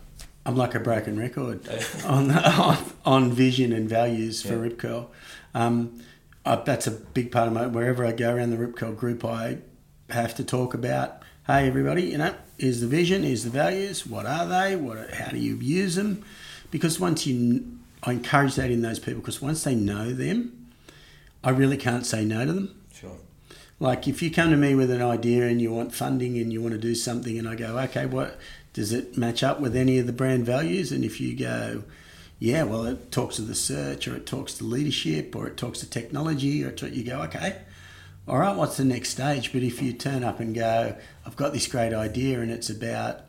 I'm 0.45 0.57
like 0.57 0.75
a 0.75 0.81
broken 0.81 1.19
record 1.19 1.67
on, 2.05 2.31
on 2.31 2.77
on 3.05 3.33
vision 3.33 3.73
and 3.73 3.89
values 3.89 4.43
for 4.43 4.55
yeah. 4.55 4.61
Rip 4.61 4.79
Curl. 4.79 5.11
Um, 5.55 6.03
I, 6.45 6.57
that's 6.57 6.87
a 6.87 6.93
big 6.93 7.33
part 7.33 7.49
of 7.49 7.55
my 7.55 7.67
wherever 7.67 8.05
I 8.05 8.13
go 8.13 8.35
around 8.35 8.51
the 8.51 8.59
Rip 8.59 8.77
Curl 8.77 8.93
group. 8.93 9.25
I 9.25 9.59
have 10.11 10.35
to 10.37 10.45
talk 10.45 10.75
about, 10.75 11.23
hey, 11.47 11.67
everybody, 11.67 12.05
you 12.05 12.19
know, 12.19 12.35
is 12.59 12.81
the 12.81 12.87
vision, 12.87 13.25
is 13.25 13.45
the 13.45 13.51
values, 13.51 14.07
what 14.07 14.27
are 14.27 14.47
they, 14.47 14.77
what, 14.77 15.13
how 15.15 15.31
do 15.31 15.39
you 15.39 15.57
use 15.57 15.95
them? 15.95 16.25
Because 16.71 16.99
once 16.99 17.27
you, 17.27 17.79
I 18.03 18.13
encourage 18.13 18.55
that 18.57 18.71
in 18.71 18.83
those 18.83 18.99
people 18.99 19.21
because 19.21 19.43
once 19.43 19.65
they 19.65 19.75
know 19.75 20.13
them, 20.13 20.69
I 21.45 21.51
really 21.51 21.77
can't 21.77 22.07
say 22.07 22.25
no 22.25 22.45
to 22.45 22.53
them. 22.53 22.81
Sure. 22.93 23.19
Like 23.79 24.09
if 24.09 24.23
you 24.23 24.31
come 24.31 24.51
to 24.51 24.57
me 24.57 24.75
with 24.75 24.91
an 24.91 25.03
idea 25.03 25.47
and 25.47 25.61
you 25.61 25.73
want 25.73 25.95
funding 25.95 26.39
and 26.39 26.53
you 26.53 26.63
want 26.63 26.73
to 26.73 26.79
do 26.79 26.95
something, 26.95 27.39
and 27.39 27.49
I 27.49 27.55
go, 27.55 27.79
okay, 27.79 28.07
what 28.07 28.39
does 28.73 28.93
it 28.93 29.17
match 29.17 29.43
up 29.43 29.61
with 29.61 29.77
any 29.77 29.99
of 29.99 30.07
the 30.07 30.13
brand 30.13 30.47
values? 30.47 30.93
And 30.93 31.05
if 31.05 31.21
you 31.21 31.37
go, 31.37 31.85
yeah, 32.39 32.65
well, 32.65 32.85
it 32.85 33.11
talks 33.11 33.37
to 33.37 33.43
the 33.43 33.55
search, 33.55 34.07
or 34.07 34.17
it 34.17 34.27
talks 34.27 34.55
to 34.55 34.65
leadership, 34.65 35.35
or 35.35 35.47
it 35.47 35.57
talks 35.57 35.81
to 35.81 35.89
technology, 35.89 36.65
or 36.65 36.71
you 36.87 37.05
go, 37.05 37.23
okay, 37.23 37.57
all 38.29 38.39
right, 38.39 38.57
what's 38.57 38.77
the 38.77 38.85
next 38.85 39.11
stage? 39.11 39.53
But 39.53 39.63
if 39.63 39.81
you 39.81 39.93
turn 39.93 40.25
up 40.25 40.41
and 40.41 40.55
go, 40.55 40.97
I've 41.25 41.37
got 41.37 41.53
this 41.53 41.69
great 41.69 41.95
idea 41.95 42.41
and 42.41 42.51
it's 42.51 42.69
about 42.69 43.21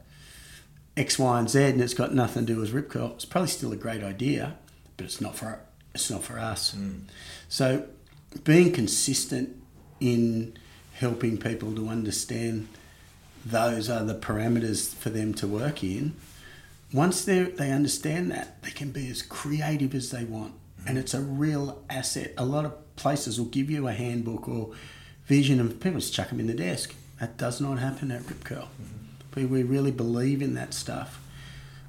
X, 0.95 1.19
Y, 1.19 1.39
and 1.39 1.49
Z, 1.49 1.63
and 1.63 1.81
it's 1.81 1.93
got 1.93 2.13
nothing 2.13 2.47
to 2.47 2.53
do 2.53 2.59
with 2.59 2.71
Rip 2.71 2.89
Curl, 2.89 3.13
it's 3.13 3.25
probably 3.25 3.49
still 3.49 3.71
a 3.71 3.75
great 3.75 4.03
idea, 4.03 4.57
but 4.95 5.05
it's 5.05 5.21
not 5.21 5.35
for 5.35 5.59
it's 5.93 6.09
not 6.09 6.23
for 6.23 6.39
us. 6.39 6.73
Mm. 6.73 7.01
So, 7.47 7.87
being 8.43 8.71
consistent 8.71 9.55
in 9.99 10.57
helping 10.93 11.37
people 11.37 11.73
to 11.75 11.87
understand 11.87 12.67
those 13.45 13.89
are 13.89 14.03
the 14.03 14.15
parameters 14.15 14.93
for 14.93 15.09
them 15.09 15.33
to 15.35 15.47
work 15.47 15.83
in. 15.83 16.15
Once 16.91 17.23
they 17.23 17.43
they 17.43 17.71
understand 17.71 18.31
that, 18.31 18.61
they 18.63 18.71
can 18.71 18.91
be 18.91 19.07
as 19.09 19.21
creative 19.21 19.93
as 19.93 20.09
they 20.09 20.23
want, 20.23 20.53
mm. 20.53 20.87
and 20.87 20.97
it's 20.97 21.13
a 21.13 21.21
real 21.21 21.83
asset. 21.87 22.33
A 22.35 22.45
lot 22.45 22.65
of 22.65 22.73
places 22.97 23.39
will 23.39 23.47
give 23.47 23.71
you 23.71 23.87
a 23.87 23.93
handbook 23.93 24.49
or 24.49 24.71
vision 25.25 25.59
and 25.59 25.79
people 25.79 25.99
just 25.99 26.13
chuck 26.13 26.29
them 26.29 26.39
in 26.39 26.47
the 26.47 26.53
desk. 26.53 26.93
That 27.19 27.37
does 27.37 27.61
not 27.61 27.79
happen 27.79 28.11
at 28.11 28.27
Rip 28.27 28.43
Curl. 28.43 28.69
Mm-hmm. 28.81 29.53
We 29.53 29.63
really 29.63 29.91
believe 29.91 30.41
in 30.41 30.55
that 30.55 30.73
stuff 30.73 31.21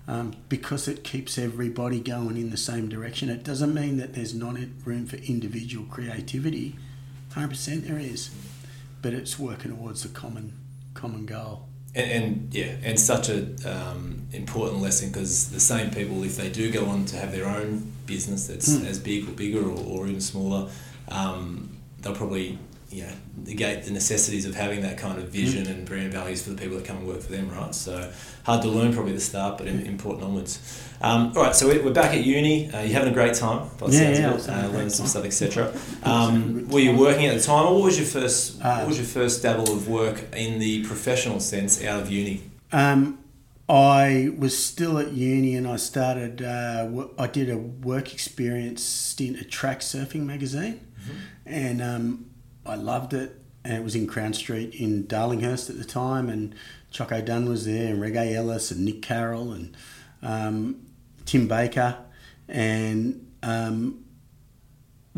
um, 0.07 0.35
because 0.49 0.89
it 0.89 1.05
keeps 1.05 1.39
everybody 1.39 2.01
going 2.01 2.37
in 2.37 2.51
the 2.51 2.57
same 2.57 2.89
direction. 2.89 3.29
It 3.29 3.45
doesn't 3.45 3.75
mean 3.75 3.99
that 3.99 4.15
there's 4.15 4.35
not 4.35 4.57
room 4.85 5.07
for 5.07 5.17
individual 5.17 5.87
creativity. 5.87 6.77
100% 7.33 7.87
there 7.87 7.99
is. 7.99 8.31
But 9.01 9.13
it's 9.15 9.39
working 9.39 9.77
towards 9.77 10.03
the 10.03 10.09
common 10.09 10.55
common 10.95 11.27
goal. 11.27 11.69
And, 11.95 12.11
and, 12.11 12.55
yeah, 12.55 12.75
and 12.83 12.99
such 12.99 13.29
a 13.29 13.55
um, 13.65 14.27
important 14.33 14.83
lesson 14.83 15.11
because 15.11 15.51
the 15.51 15.61
same 15.61 15.91
people, 15.91 16.23
if 16.25 16.37
they 16.37 16.51
do 16.51 16.71
go 16.71 16.87
on 16.87 17.05
to 17.07 17.17
have 17.17 17.33
their 17.33 17.47
own 17.47 17.93
business 18.07 18.49
that's 18.49 18.69
mm. 18.69 18.87
as 18.87 18.99
big 18.99 19.29
or 19.29 19.33
bigger 19.33 19.63
or, 19.63 19.79
or 19.79 20.07
even 20.07 20.21
smaller, 20.21 20.69
um, 21.11 21.77
they'll 22.01 22.15
probably 22.15 22.59
you 22.91 23.03
know 23.03 23.13
negate 23.45 23.85
the 23.85 23.91
necessities 23.91 24.47
of 24.47 24.55
having 24.55 24.81
that 24.81 24.97
kind 24.97 25.19
of 25.19 25.29
vision 25.29 25.67
mm. 25.67 25.71
and 25.71 25.85
brand 25.87 26.13
values 26.13 26.43
for 26.43 26.51
the 26.51 26.57
people 26.57 26.77
that 26.77 26.87
come 26.87 26.97
and 26.99 27.07
work 27.07 27.21
for 27.21 27.33
them, 27.33 27.51
right? 27.51 27.75
So 27.75 28.11
hard 28.45 28.63
to 28.63 28.69
learn 28.69 28.93
probably 28.93 29.13
the 29.13 29.21
start, 29.21 29.59
but 29.59 29.67
important 29.67 30.25
onwards. 30.25 30.83
Um, 31.01 31.33
all 31.37 31.45
right, 31.45 31.55
so 31.55 31.69
we're 31.69 31.93
back 31.93 32.15
at 32.15 32.25
uni. 32.25 32.71
Uh, 32.73 32.81
you're 32.81 32.95
having 32.95 33.11
a 33.11 33.15
great 33.15 33.35
time. 33.35 33.69
By 33.79 33.89
yeah, 33.89 34.11
yeah, 34.11 34.35
it. 34.35 34.49
Uh, 34.49 34.69
learning 34.69 34.91
some 34.91 35.07
stuff, 35.07 35.25
etc. 35.25 35.73
Um, 36.03 36.69
were 36.69 36.81
you 36.81 36.97
working 36.97 37.27
at 37.27 37.37
the 37.37 37.43
time, 37.43 37.67
or 37.67 37.75
what 37.75 37.85
was 37.85 37.99
your 37.99 38.07
first? 38.07 38.61
Uh, 38.61 38.79
what 38.79 38.89
was 38.89 38.97
your 38.99 39.07
first 39.07 39.43
dabble 39.43 39.71
of 39.71 39.89
work 39.89 40.35
in 40.35 40.59
the 40.59 40.85
professional 40.85 41.41
sense 41.41 41.85
out 41.85 42.01
of 42.01 42.11
uni? 42.11 42.43
Um, 42.73 43.19
I 43.69 44.31
was 44.39 44.59
still 44.63 44.99
at 44.99 45.13
uni 45.13 45.55
and 45.55 45.69
I 45.69 45.77
started, 45.77 46.41
uh, 46.41 46.89
I 47.19 47.27
did 47.27 47.51
a 47.51 47.59
work 47.59 48.15
experience 48.15 48.83
stint 48.83 49.39
at 49.39 49.51
Track 49.51 49.81
Surfing 49.81 50.25
magazine. 50.25 50.81
And 51.47 51.83
um, 51.83 52.31
I 52.67 52.75
loved 52.75 53.15
it. 53.15 53.35
And 53.65 53.77
it 53.77 53.85
was 53.85 53.95
in 53.95 54.07
Crown 54.07 54.33
Street 54.33 54.75
in 54.75 55.05
Darlinghurst 55.07 55.69
at 55.69 55.79
the 55.79 55.85
time, 55.85 56.29
and 56.29 56.55
Choco 56.91 57.21
Dunn 57.21 57.49
was 57.49 57.67
there, 57.67 57.93
and 57.93 58.01
Reggae 58.01 58.35
Ellis, 58.35 58.71
and 58.71 58.85
Nick 58.85 59.03
Carroll, 59.03 59.53
and 59.53 59.77
um, 60.23 60.87
Tim 61.27 61.49
Baker. 61.49 61.99
And 62.49 63.27
um, 63.43 64.05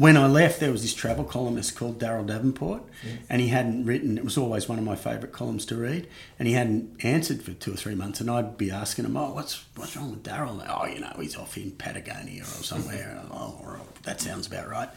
when 0.00 0.16
I 0.16 0.26
left, 0.26 0.60
there 0.60 0.72
was 0.72 0.80
this 0.80 0.94
travel 0.94 1.24
columnist 1.24 1.76
called 1.76 1.98
Daryl 1.98 2.26
Davenport, 2.26 2.82
yes. 3.04 3.18
and 3.28 3.42
he 3.42 3.48
hadn't 3.48 3.84
written. 3.84 4.16
It 4.16 4.24
was 4.24 4.38
always 4.38 4.66
one 4.66 4.78
of 4.78 4.84
my 4.84 4.96
favourite 4.96 5.32
columns 5.32 5.66
to 5.66 5.76
read, 5.76 6.08
and 6.38 6.48
he 6.48 6.54
hadn't 6.54 7.04
answered 7.04 7.42
for 7.42 7.52
two 7.52 7.74
or 7.74 7.76
three 7.76 7.94
months. 7.94 8.18
And 8.18 8.30
I'd 8.30 8.56
be 8.56 8.70
asking 8.70 9.04
him, 9.04 9.16
"Oh, 9.16 9.34
what's 9.34 9.62
what's 9.76 9.96
wrong 9.96 10.12
with 10.12 10.22
Daryl? 10.22 10.64
Oh, 10.66 10.86
you 10.86 11.00
know, 11.00 11.12
he's 11.20 11.36
off 11.36 11.58
in 11.58 11.72
Patagonia 11.72 12.42
or 12.42 12.62
somewhere. 12.62 13.22
oh, 13.30 13.80
that 14.04 14.22
sounds 14.22 14.46
about 14.46 14.70
right." 14.70 14.88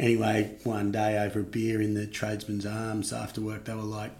Anyway, 0.00 0.56
one 0.64 0.90
day 0.90 1.18
over 1.18 1.40
a 1.40 1.44
beer 1.44 1.82
in 1.82 1.92
the 1.92 2.06
Tradesman's 2.06 2.64
Arms 2.64 3.12
after 3.12 3.42
work, 3.42 3.64
they 3.64 3.74
were 3.74 3.82
like, 3.82 4.12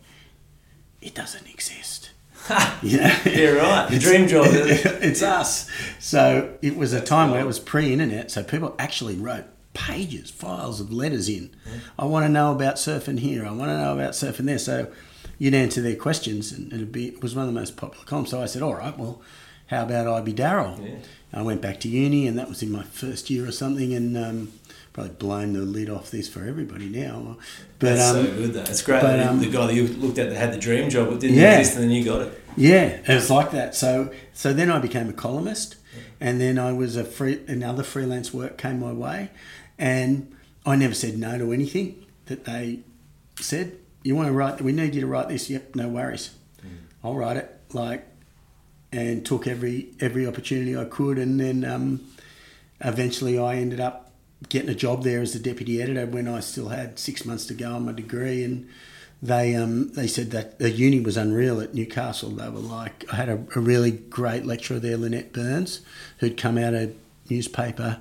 "It 1.01 1.15
doesn't 1.15 1.49
exist." 1.49 2.11
you 2.83 2.99
know? 2.99 3.17
Yeah, 3.25 3.51
right. 3.53 3.91
The 3.91 3.99
dream 3.99 4.29
job. 4.29 4.47
it's 4.51 5.23
us. 5.23 5.71
So 5.99 6.55
it 6.61 6.77
was 6.77 6.93
a 6.93 7.01
time 7.01 7.31
where 7.31 7.41
it 7.41 7.47
was 7.47 7.59
pre-internet, 7.59 8.31
so 8.31 8.45
people 8.45 8.75
actually 8.79 9.17
wrote 9.17 9.47
pages, 9.73 10.31
files 10.31 10.81
of 10.81 10.93
letters 10.93 11.31
in. 11.31 11.51
I 11.99 12.05
want 12.05 12.27
to 12.27 12.29
know 12.29 12.53
about 12.53 12.75
surfing 12.75 13.21
here. 13.21 13.47
I 13.47 13.51
want 13.51 13.71
to 13.71 13.79
know 13.79 13.95
about 13.95 14.13
surfing 14.13 14.45
there. 14.45 14.59
So 14.59 14.93
you'd 15.39 15.55
answer 15.55 15.81
their 15.81 15.97
questions, 15.97 16.53
and 16.53 16.71
it'd 16.75 16.93
be 16.93 17.09
it 17.09 17.23
was 17.23 17.35
one 17.35 17.49
of 17.49 17.55
the 17.55 17.59
most 17.59 17.79
popular 17.79 18.05
columns. 18.05 18.29
So 18.29 18.43
I 18.43 18.47
said, 18.47 18.61
all 18.61 18.75
right, 18.75 18.97
well, 18.99 19.23
how 19.69 19.85
about 19.85 20.07
I 20.07 20.21
be 20.21 20.35
Daryl? 20.35 20.87
Yeah. 20.87 20.99
I 21.33 21.41
went 21.41 21.63
back 21.63 21.81
to 21.81 21.89
uni, 21.89 22.27
and 22.27 22.39
that 22.39 22.51
was 22.51 22.63
in 22.63 22.71
my 22.71 22.83
first 22.83 23.31
year 23.31 23.49
or 23.49 23.53
something, 23.53 23.95
and 23.95 24.17
um, 24.19 24.53
probably 24.93 25.13
blown 25.13 25.53
the 25.53 25.61
lid 25.61 25.89
off 25.89 26.11
this 26.11 26.29
for 26.29 26.45
everybody 26.45 26.89
now. 26.89 27.37
But 27.79 27.97
That's 27.97 28.11
um, 28.17 28.27
so 28.27 28.33
good 28.35 28.53
though. 28.55 28.61
It's 28.63 28.83
great. 28.83 29.01
but, 29.03 29.17
that 29.17 29.29
um, 29.29 29.41
the 29.41 29.47
guy 29.51 29.67
that 29.67 29.75
you 29.75 29.87
looked 29.87 30.19
at 30.19 30.31
that 30.31 30.37
had 30.37 30.53
the 30.53 30.59
dream 30.59 30.91
job, 30.91 31.13
it 31.13 31.21
didn't 31.21 31.37
Yeah. 31.37 31.59
exist, 31.59 31.77
and 31.77 31.85
then 31.85 31.91
you 31.93 32.05
got 32.05 32.23
it. 32.23 32.43
Yeah, 32.57 33.01
it 33.07 33.09
was 33.15 33.31
like 33.31 33.53
that. 33.53 33.75
So 33.75 34.13
so 34.33 34.53
then 34.53 34.71
I 34.71 34.79
became 34.79 35.09
a 35.09 35.13
columnist, 35.13 35.77
and 36.21 36.41
then 36.41 36.59
I 36.59 36.73
was 36.73 36.97
a 36.97 37.05
free 37.05 37.41
another 37.47 37.83
freelance 37.83 38.35
work 38.35 38.59
came 38.59 38.81
my 38.81 38.93
way, 38.93 39.31
and 39.79 40.35
I 40.67 40.77
never 40.77 40.95
said 40.95 41.17
no 41.19 41.39
to 41.39 41.53
anything 41.53 42.05
that 42.27 42.45
they 42.45 42.81
said. 43.39 43.77
You 44.03 44.17
want 44.17 44.29
to 44.29 44.33
write? 44.33 44.61
We 44.63 44.73
need 44.73 44.95
you 44.95 45.03
to 45.03 45.07
write 45.07 45.29
this. 45.29 45.49
Yep, 45.51 45.77
no 45.77 45.89
worries. 45.89 46.31
I'll 47.05 47.15
write 47.15 47.37
it. 47.37 47.55
Like, 47.73 48.07
and 48.93 49.25
took 49.25 49.47
every 49.47 49.93
every 50.01 50.27
opportunity 50.27 50.77
I 50.77 50.85
could, 50.87 51.19
and 51.19 51.39
then 51.39 51.65
um, 51.65 52.01
eventually 52.81 53.39
I 53.39 53.57
ended 53.57 53.79
up 53.81 54.10
getting 54.49 54.71
a 54.71 54.75
job 54.75 55.03
there 55.03 55.21
as 55.21 55.33
the 55.33 55.39
deputy 55.39 55.83
editor 55.83 56.07
when 56.07 56.27
I 56.27 56.41
still 56.41 56.69
had 56.69 56.99
six 56.99 57.25
months 57.25 57.47
to 57.47 57.55
go 57.55 57.75
on 57.75 57.87
my 57.87 57.93
degree, 57.93 58.43
and 58.43 58.69
they 59.23 59.55
um, 59.55 59.93
they 59.93 60.07
said 60.07 60.31
that 60.31 60.59
the 60.59 60.71
uni 60.71 61.01
was 61.01 61.17
unreal 61.17 61.61
at 61.61 61.75
Newcastle. 61.75 62.31
They 62.31 62.49
were 62.49 62.61
like, 62.61 63.05
I 63.13 63.17
had 63.17 63.29
a, 63.29 63.45
a 63.55 63.61
really 63.61 63.91
great 63.91 64.47
lecturer 64.47 64.79
there, 64.79 64.97
Lynette 64.97 65.33
Burns, 65.33 65.81
who'd 66.19 66.37
come 66.37 66.57
out 66.57 66.75
of 66.75 66.95
newspaper 67.29 68.01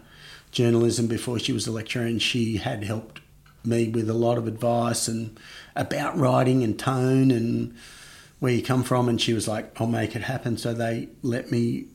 journalism 0.51 1.07
before 1.07 1.39
she 1.39 1.51
was 1.51 1.67
a 1.67 1.71
lecturer, 1.71 2.05
and 2.05 2.21
she 2.21 2.57
had 2.57 2.83
helped 2.83 3.19
me 3.65 3.89
with 3.89 4.09
a 4.09 4.13
lot 4.13 4.37
of 4.37 4.47
advice 4.47 5.07
and 5.07 5.37
about 5.75 6.17
writing 6.17 6.63
and 6.63 6.79
tone 6.79 7.29
and 7.29 7.75
where 8.39 8.53
you 8.53 8.63
come 8.63 8.83
from. 8.83 9.09
And 9.09 9.19
she 9.19 9.33
was 9.33 9.47
like, 9.47 9.79
I'll 9.79 9.87
make 9.87 10.15
it 10.15 10.23
happen. 10.23 10.57
So 10.57 10.73
they 10.73 11.09
let 11.21 11.51
me 11.51 11.85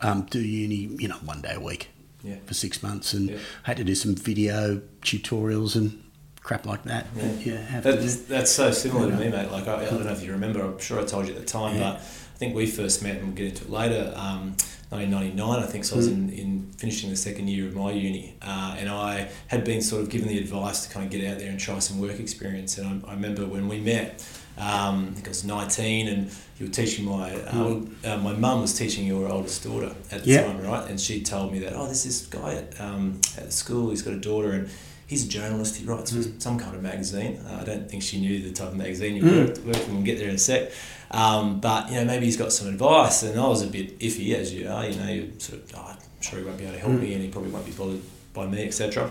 um, 0.00 0.22
do 0.22 0.40
uni, 0.40 0.88
you 0.98 1.08
know, 1.08 1.16
one 1.16 1.42
day 1.42 1.52
a 1.54 1.60
week 1.60 1.90
Yeah. 2.22 2.36
for 2.46 2.54
six 2.54 2.82
months, 2.82 3.12
and 3.14 3.30
Yeah. 3.30 3.36
had 3.64 3.76
to 3.78 3.84
do 3.84 3.94
some 3.94 4.14
video 4.14 4.80
tutorials 5.02 5.76
and 5.76 6.02
crap 6.42 6.66
like 6.66 6.84
that. 6.84 7.06
Yeah. 7.16 7.32
Yeah, 7.44 7.80
That's, 7.80 8.16
that's 8.22 8.50
so 8.50 8.70
similar 8.72 9.10
to 9.10 9.16
me, 9.16 9.28
mate. 9.28 9.50
Like 9.50 9.68
I, 9.68 9.82
I 9.82 9.90
don't 9.90 10.04
know 10.04 10.12
if 10.12 10.22
you 10.22 10.32
remember. 10.32 10.62
I'm 10.62 10.78
sure 10.78 11.00
I 11.00 11.04
told 11.04 11.26
you 11.28 11.34
at 11.34 11.40
the 11.40 11.46
time, 11.46 11.78
but 11.78 11.96
I 11.96 12.38
think 12.38 12.54
we 12.54 12.66
first 12.66 13.02
met, 13.02 13.16
and 13.16 13.26
we'll 13.26 13.34
get 13.36 13.48
into 13.48 13.64
it 13.64 13.70
later. 13.70 14.12
Um, 14.16 14.56
1999, 14.90 15.62
I 15.62 15.66
think. 15.66 15.84
So 15.84 15.94
I 15.94 15.98
was 15.98 16.08
Mm. 16.08 16.12
in, 16.12 16.30
in 16.30 16.72
finishing 16.76 17.10
the 17.10 17.16
second 17.16 17.46
year 17.48 17.68
of 17.68 17.76
my 17.76 17.92
uni, 17.92 18.34
uh, 18.42 18.74
and 18.78 18.88
I 18.88 19.28
had 19.46 19.62
been 19.64 19.82
sort 19.82 20.02
of 20.02 20.08
given 20.10 20.26
the 20.28 20.38
advice 20.38 20.86
to 20.86 20.92
kind 20.92 21.06
of 21.06 21.12
get 21.12 21.24
out 21.30 21.38
there 21.38 21.48
and 21.48 21.60
try 21.60 21.78
some 21.78 22.00
work 22.00 22.18
experience. 22.18 22.76
And 22.76 23.04
I, 23.06 23.10
I 23.10 23.14
remember 23.14 23.46
when 23.46 23.68
we 23.68 23.78
met. 23.80 24.24
Um, 24.58 25.08
I 25.10 25.14
think 25.14 25.26
I 25.26 25.30
was 25.30 25.44
19, 25.44 26.08
and 26.08 26.30
you 26.58 26.66
were 26.66 26.72
teaching 26.72 27.04
my 27.06 27.34
uh, 27.34 27.80
uh, 28.04 28.16
my 28.18 28.32
mum 28.34 28.60
was 28.60 28.76
teaching 28.76 29.06
your 29.06 29.28
oldest 29.28 29.64
daughter 29.64 29.94
at 30.10 30.24
the 30.24 30.30
Yeah. 30.30 30.42
time, 30.44 30.60
right? 30.62 30.88
And 30.90 31.00
she 31.00 31.22
told 31.22 31.52
me 31.52 31.60
that 31.60 31.72
oh, 31.74 31.84
there's 31.86 32.04
this 32.04 32.26
guy 32.26 32.54
at 32.54 32.78
um, 32.80 33.20
at 33.38 33.46
the 33.46 33.52
school. 33.52 33.90
He's 33.90 34.02
got 34.02 34.12
a 34.14 34.18
daughter, 34.20 34.50
and 34.52 34.68
he's 35.06 35.24
a 35.24 35.28
journalist. 35.28 35.76
He 35.76 35.86
writes 35.86 36.12
for 36.12 36.22
some 36.38 36.58
kind 36.58 36.76
of 36.76 36.82
magazine. 36.82 37.40
Uh, 37.48 37.58
I 37.62 37.64
don't 37.64 37.88
think 37.90 38.02
she 38.02 38.20
knew 38.20 38.42
the 38.42 38.52
type 38.52 38.68
of 38.68 38.76
magazine 38.76 39.16
you 39.16 39.22
Mm. 39.22 39.46
worked, 39.46 39.58
worked. 39.64 39.88
We'll 39.88 40.02
get 40.02 40.18
there 40.18 40.28
in 40.28 40.34
a 40.34 40.38
sec. 40.38 40.70
Um, 41.10 41.60
but 41.60 41.88
you 41.88 41.94
know, 41.96 42.04
maybe 42.04 42.26
he's 42.26 42.36
got 42.36 42.52
some 42.52 42.68
advice, 42.68 43.22
and 43.22 43.38
I 43.40 43.46
was 43.48 43.62
a 43.62 43.66
bit 43.66 43.98
iffy 43.98 44.34
as 44.34 44.52
you 44.52 44.68
are. 44.68 44.86
You 44.86 44.96
know, 45.00 45.08
you 45.10 45.32
sort 45.38 45.62
of, 45.62 45.72
oh, 45.76 45.86
I'm 45.92 45.96
sure 46.20 46.38
he 46.40 46.44
won't 46.44 46.58
be 46.58 46.64
able 46.64 46.74
to 46.74 46.80
help 46.80 46.92
me, 47.00 47.14
and 47.14 47.22
he 47.22 47.28
probably 47.28 47.50
won't 47.50 47.64
be 47.66 47.72
bothered 47.72 48.02
by 48.34 48.46
me, 48.46 48.64
etc. 48.66 49.10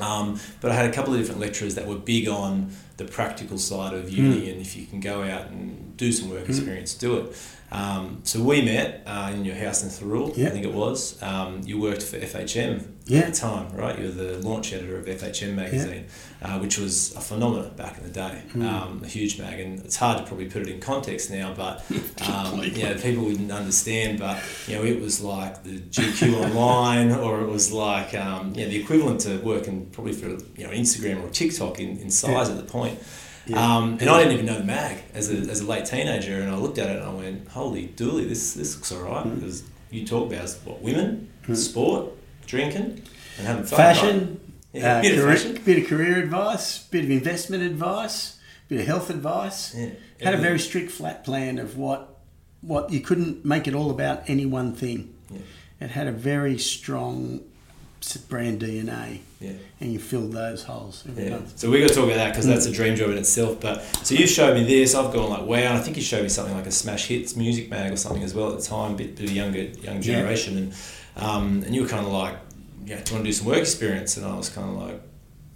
Um, 0.00 0.38
but 0.60 0.70
I 0.70 0.74
had 0.74 0.86
a 0.88 0.92
couple 0.92 1.12
of 1.14 1.18
different 1.20 1.40
lecturers 1.40 1.74
that 1.74 1.86
were 1.86 1.96
big 1.96 2.28
on 2.28 2.70
the 3.00 3.10
practical 3.10 3.58
side 3.58 3.94
of 3.94 4.10
uni, 4.10 4.44
hmm. 4.44 4.50
and 4.50 4.60
if 4.60 4.76
you 4.76 4.86
can 4.86 5.00
go 5.00 5.22
out 5.22 5.48
and 5.48 5.96
do 5.96 6.12
some 6.12 6.30
work 6.30 6.44
hmm. 6.44 6.50
experience, 6.50 6.94
do 6.94 7.16
it. 7.18 7.36
Um, 7.72 8.20
so 8.24 8.42
we 8.42 8.62
met 8.62 9.02
uh, 9.06 9.30
in 9.32 9.44
your 9.44 9.54
house 9.54 9.82
in 9.84 9.90
Yeah. 10.36 10.48
I 10.48 10.50
think 10.50 10.64
it 10.64 10.72
was. 10.74 11.20
Um, 11.22 11.60
you 11.64 11.80
worked 11.80 12.02
for 12.02 12.16
FHM 12.16 12.84
Yeah. 13.06 13.20
at 13.20 13.34
the 13.34 13.40
time, 13.40 13.70
right? 13.76 13.96
You 13.98 14.06
were 14.06 14.10
the 14.12 14.38
launch 14.38 14.72
editor 14.72 14.98
of 14.98 15.06
FHM 15.06 15.54
magazine, 15.54 16.06
uh, 16.42 16.58
which 16.58 16.78
was 16.78 17.14
a 17.14 17.20
phenomenon 17.20 17.70
back 17.76 17.96
in 17.98 18.04
the 18.04 18.10
day, 18.10 18.42
Hmm. 18.52 18.66
um, 18.66 19.00
a 19.04 19.06
huge 19.06 19.38
mag. 19.38 19.60
And 19.60 19.78
it's 19.84 19.96
hard 19.96 20.18
to 20.18 20.24
probably 20.24 20.46
put 20.46 20.62
it 20.62 20.68
in 20.68 20.80
context 20.80 21.30
now, 21.30 21.54
but 21.54 21.84
um, 22.28 22.60
you 22.62 22.82
know, 22.82 22.94
people 22.94 23.24
wouldn't 23.24 23.52
understand. 23.52 24.18
But 24.18 24.42
you 24.66 24.74
know, 24.76 24.84
it 24.84 25.00
was 25.00 25.20
like 25.20 25.62
the 25.62 25.78
GQ 25.78 26.34
online, 26.44 27.12
or 27.24 27.40
it 27.42 27.48
was 27.48 27.70
like 27.70 28.14
um, 28.14 28.52
you 28.56 28.64
know, 28.64 28.70
the 28.70 28.80
equivalent 28.80 29.20
to 29.20 29.38
working 29.38 29.86
probably 29.92 30.12
for 30.12 30.30
you 30.30 30.64
know 30.66 30.70
Instagram 30.70 31.22
or 31.24 31.28
TikTok 31.30 31.78
in, 31.78 31.98
in 31.98 32.10
size 32.10 32.48
at 32.48 32.56
the 32.56 32.64
point. 32.64 32.98
Yeah. 33.46 33.76
Um, 33.76 33.98
and 34.00 34.08
I 34.08 34.18
didn't 34.18 34.34
even 34.34 34.46
know 34.46 34.58
the 34.58 34.64
mag 34.64 35.02
as 35.14 35.30
a, 35.30 35.36
as 35.36 35.60
a 35.60 35.66
late 35.66 35.84
teenager, 35.86 36.40
and 36.40 36.50
I 36.50 36.56
looked 36.56 36.78
at 36.78 36.88
it 36.88 36.96
and 36.96 37.04
I 37.04 37.12
went, 37.12 37.48
"Holy 37.48 37.88
dooly, 37.88 38.28
this 38.28 38.54
this 38.54 38.76
looks 38.76 38.92
alright." 38.92 39.26
Mm. 39.26 39.36
Because 39.36 39.62
you 39.90 40.06
talk 40.06 40.32
about 40.32 40.50
what 40.64 40.80
women, 40.82 41.28
sport, 41.54 42.12
drinking, 42.46 43.02
and 43.38 43.46
having 43.46 43.64
fun. 43.64 43.76
Fashion, 43.76 44.28
right? 44.74 44.82
Yeah, 44.82 44.98
uh, 44.98 45.02
bit 45.02 45.12
of 45.18 45.24
career, 45.24 45.36
fashion. 45.36 45.62
bit 45.64 45.78
of 45.82 45.88
career 45.88 46.18
advice, 46.22 46.78
bit 46.84 47.04
of 47.04 47.10
investment 47.10 47.62
advice, 47.62 48.38
bit 48.68 48.80
of 48.80 48.86
health 48.86 49.10
advice. 49.10 49.74
Yeah, 49.74 49.90
Had 50.22 50.34
a 50.34 50.38
very 50.38 50.58
strict 50.58 50.92
flat 50.92 51.24
plan 51.24 51.58
of 51.58 51.76
what 51.76 52.18
what 52.60 52.90
you 52.92 53.00
couldn't 53.00 53.44
make 53.44 53.66
it 53.66 53.74
all 53.74 53.90
about 53.90 54.28
any 54.28 54.46
one 54.46 54.74
thing. 54.74 55.14
Yeah. 55.30 55.40
It 55.80 55.90
had 55.90 56.06
a 56.06 56.12
very 56.12 56.58
strong 56.58 57.40
brand 58.28 58.60
DNA, 58.60 59.20
Yeah. 59.40 59.50
and 59.80 59.92
you 59.92 59.98
filled 59.98 60.32
those 60.32 60.62
holes 60.64 61.04
every 61.08 61.24
Yeah. 61.24 61.30
month. 61.30 61.58
So 61.58 61.70
we 61.70 61.80
got 61.80 61.88
to 61.88 61.94
talk 61.94 62.04
about 62.04 62.16
that 62.16 62.30
because 62.32 62.46
that's 62.46 62.66
a 62.66 62.72
dream 62.72 62.96
job 62.96 63.10
in 63.10 63.18
itself. 63.18 63.60
But 63.60 63.82
so 64.02 64.14
you 64.14 64.26
showed 64.26 64.54
me 64.54 64.64
this. 64.64 64.94
I've 64.94 65.12
gone 65.12 65.30
like, 65.30 65.46
wow. 65.46 65.56
And 65.58 65.78
I 65.78 65.80
think 65.80 65.96
you 65.96 66.02
showed 66.02 66.22
me 66.22 66.28
something 66.28 66.54
like 66.54 66.66
a 66.66 66.70
Smash 66.72 67.06
Hits 67.06 67.36
music 67.36 67.70
mag 67.70 67.92
or 67.92 67.96
something 67.96 68.22
as 68.22 68.34
well 68.34 68.50
at 68.52 68.58
the 68.60 68.66
time, 68.66 68.96
bit, 68.96 69.16
bit 69.16 69.26
of 69.26 69.32
younger 69.32 69.62
young 69.62 69.96
Yeah. 69.96 70.00
generation, 70.00 70.56
and 70.56 70.72
um, 71.16 71.62
and 71.66 71.74
you 71.74 71.82
were 71.82 71.88
kind 71.88 72.06
of 72.06 72.12
like, 72.12 72.34
yeah, 72.86 72.96
do 73.02 73.10
you 73.10 73.14
want 73.16 73.24
to 73.24 73.30
do 73.30 73.32
some 73.32 73.46
work 73.46 73.58
experience? 73.58 74.16
And 74.16 74.24
I 74.24 74.34
was 74.36 74.48
kind 74.48 74.70
of 74.70 74.76
like, 74.76 75.00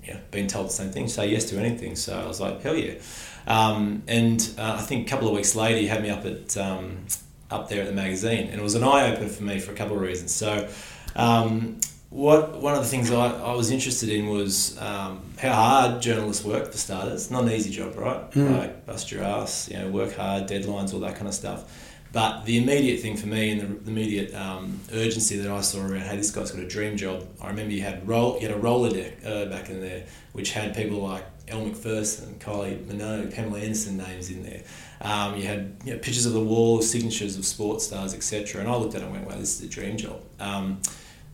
yeah, 0.07 0.19
being 0.31 0.47
told 0.47 0.69
the 0.69 0.73
same 0.73 0.91
thing, 0.91 1.09
say 1.09 1.29
yes 1.31 1.45
to 1.47 1.59
anything. 1.59 1.97
So 1.97 2.19
I 2.19 2.27
was 2.27 2.41
like, 2.41 2.61
hell 2.63 2.77
yeah. 2.77 2.95
Um, 3.47 4.03
and 4.09 4.47
uh, 4.59 4.77
I 4.79 4.83
think 4.83 5.07
a 5.07 5.11
couple 5.11 5.29
of 5.29 5.35
weeks 5.35 5.55
later, 5.55 5.81
you 5.81 5.89
had 5.89 6.03
me 6.03 6.11
up 6.11 6.25
at 6.27 6.57
um, 6.59 6.99
up 7.51 7.69
there 7.69 7.81
at 7.83 7.87
the 7.87 7.93
magazine, 7.95 8.49
and 8.49 8.61
it 8.61 8.63
was 8.63 8.75
an 8.75 8.83
eye 8.85 9.11
opener 9.13 9.29
for 9.29 9.45
me 9.45 9.59
for 9.61 9.73
a 9.73 9.75
couple 9.75 9.97
of 9.97 10.03
reasons. 10.03 10.33
So. 10.33 10.69
Um, 11.17 11.79
what 12.15 12.61
one 12.61 12.75
of 12.75 12.81
the 12.81 12.89
things 12.89 13.11
I, 13.11 13.27
I 13.41 13.55
was 13.55 13.73
interested 13.73 14.09
in 14.09 14.29
was 14.29 14.81
um, 14.81 15.21
how 15.37 15.53
hard 15.53 16.01
journalists 16.01 16.45
work 16.45 16.71
for 16.71 16.79
starters. 16.79 17.29
Not 17.29 17.43
an 17.43 17.51
easy 17.51 17.71
job, 17.71 17.97
right? 17.97 18.31
Mm. 18.31 18.57
Like 18.57 18.87
bust 18.87 19.11
your 19.11 19.25
ass, 19.25 19.69
you 19.69 19.77
know, 19.77 19.89
work 19.89 20.15
hard, 20.15 20.47
deadlines, 20.47 20.95
all 20.95 21.01
that 21.01 21.17
kind 21.17 21.27
of 21.27 21.35
stuff. 21.35 21.93
But 22.13 22.45
the 22.45 22.59
immediate 22.59 23.01
thing 23.01 23.17
for 23.17 23.27
me 23.27 23.51
and 23.51 23.61
the, 23.61 23.67
the 23.67 23.91
immediate 23.91 24.33
um, 24.33 24.79
urgency 24.93 25.39
that 25.39 25.51
I 25.51 25.61
saw 25.61 25.81
around, 25.81 26.03
hey, 26.03 26.17
this 26.17 26.31
guy's 26.31 26.53
got 26.53 26.63
a 26.63 26.69
dream 26.69 26.97
job. 26.97 27.27
I 27.43 27.49
remember 27.49 27.73
you 27.73 27.83
had 27.83 28.07
roll, 28.07 28.39
you 28.41 28.47
had 28.47 28.57
a 28.57 28.61
Rolodex 28.61 29.27
uh, 29.27 29.47
back 29.47 29.69
in 29.69 29.81
there, 29.81 30.05
which 30.35 30.53
had 30.53 30.77
people 30.77 30.99
like 30.99 31.25
Elle 31.49 31.65
Macpherson, 31.65 32.37
Kylie 32.39 32.79
Minogue, 32.85 33.35
Pamela 33.35 33.59
Anderson 33.59 33.97
names 33.97 34.31
in 34.31 34.45
there. 34.45 34.63
Um, 35.01 35.37
you 35.37 35.49
had 35.49 35.77
you 35.85 35.95
know, 35.95 35.99
pictures 35.99 36.27
of 36.27 36.33
the 36.33 36.45
wall, 36.45 36.81
signatures 36.81 37.37
of 37.37 37.45
sports 37.45 37.89
stars, 37.89 38.15
etc. 38.15 38.61
And 38.61 38.71
I 38.71 38.77
looked 38.77 38.95
at 38.95 39.03
it 39.03 39.07
and 39.07 39.13
went, 39.13 39.27
wow, 39.27 39.37
this 39.37 39.61
is 39.61 39.67
a 39.67 39.69
dream 39.69 39.97
job. 39.97 40.23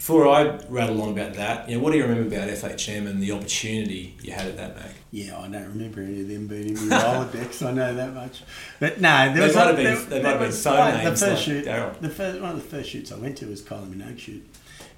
Before 0.00 0.26
I 0.26 0.56
rattle 0.70 1.02
on 1.02 1.10
about 1.10 1.34
that, 1.34 1.68
you 1.68 1.76
know, 1.76 1.82
what 1.82 1.92
do 1.92 1.98
you 1.98 2.04
remember 2.06 2.34
about 2.34 2.48
FHM 2.48 3.06
and 3.06 3.22
the 3.22 3.32
opportunity 3.32 4.16
you 4.22 4.32
had 4.32 4.46
at 4.46 4.56
that 4.56 4.74
mag? 4.74 4.92
Yeah, 5.10 5.38
I 5.38 5.42
don't 5.46 5.68
remember 5.68 6.00
any 6.00 6.22
of 6.22 6.28
them 6.28 6.46
being 6.46 6.68
in 6.68 6.74
the 6.74 6.80
Rolodex. 6.96 7.66
I 7.66 7.70
know 7.72 7.94
that 7.94 8.14
much. 8.14 8.42
But 8.78 8.98
no, 8.98 9.26
there 9.26 9.34
They 9.34 9.40
was 9.48 9.54
might 9.56 9.62
a- 9.62 9.66
have 9.66 9.76
been- 9.76 9.84
there- 9.84 10.04
they 10.08 10.22
might 10.22 10.40
have 10.40 10.64
been 10.64 10.72
one- 10.72 10.94
names 11.04 11.20
The 11.20 11.26
first 11.26 11.32
like 11.32 11.38
shoot, 11.38 11.64
Daryl. 11.66 12.00
the 12.00 12.08
first 12.08 12.40
one 12.40 12.50
of 12.52 12.56
the 12.56 12.68
first 12.76 12.88
shoots 12.88 13.12
I 13.12 13.16
went 13.16 13.36
to 13.38 13.46
was 13.46 13.60
Kylie 13.60 13.92
Minogue 13.94 14.18
shoot. 14.18 14.42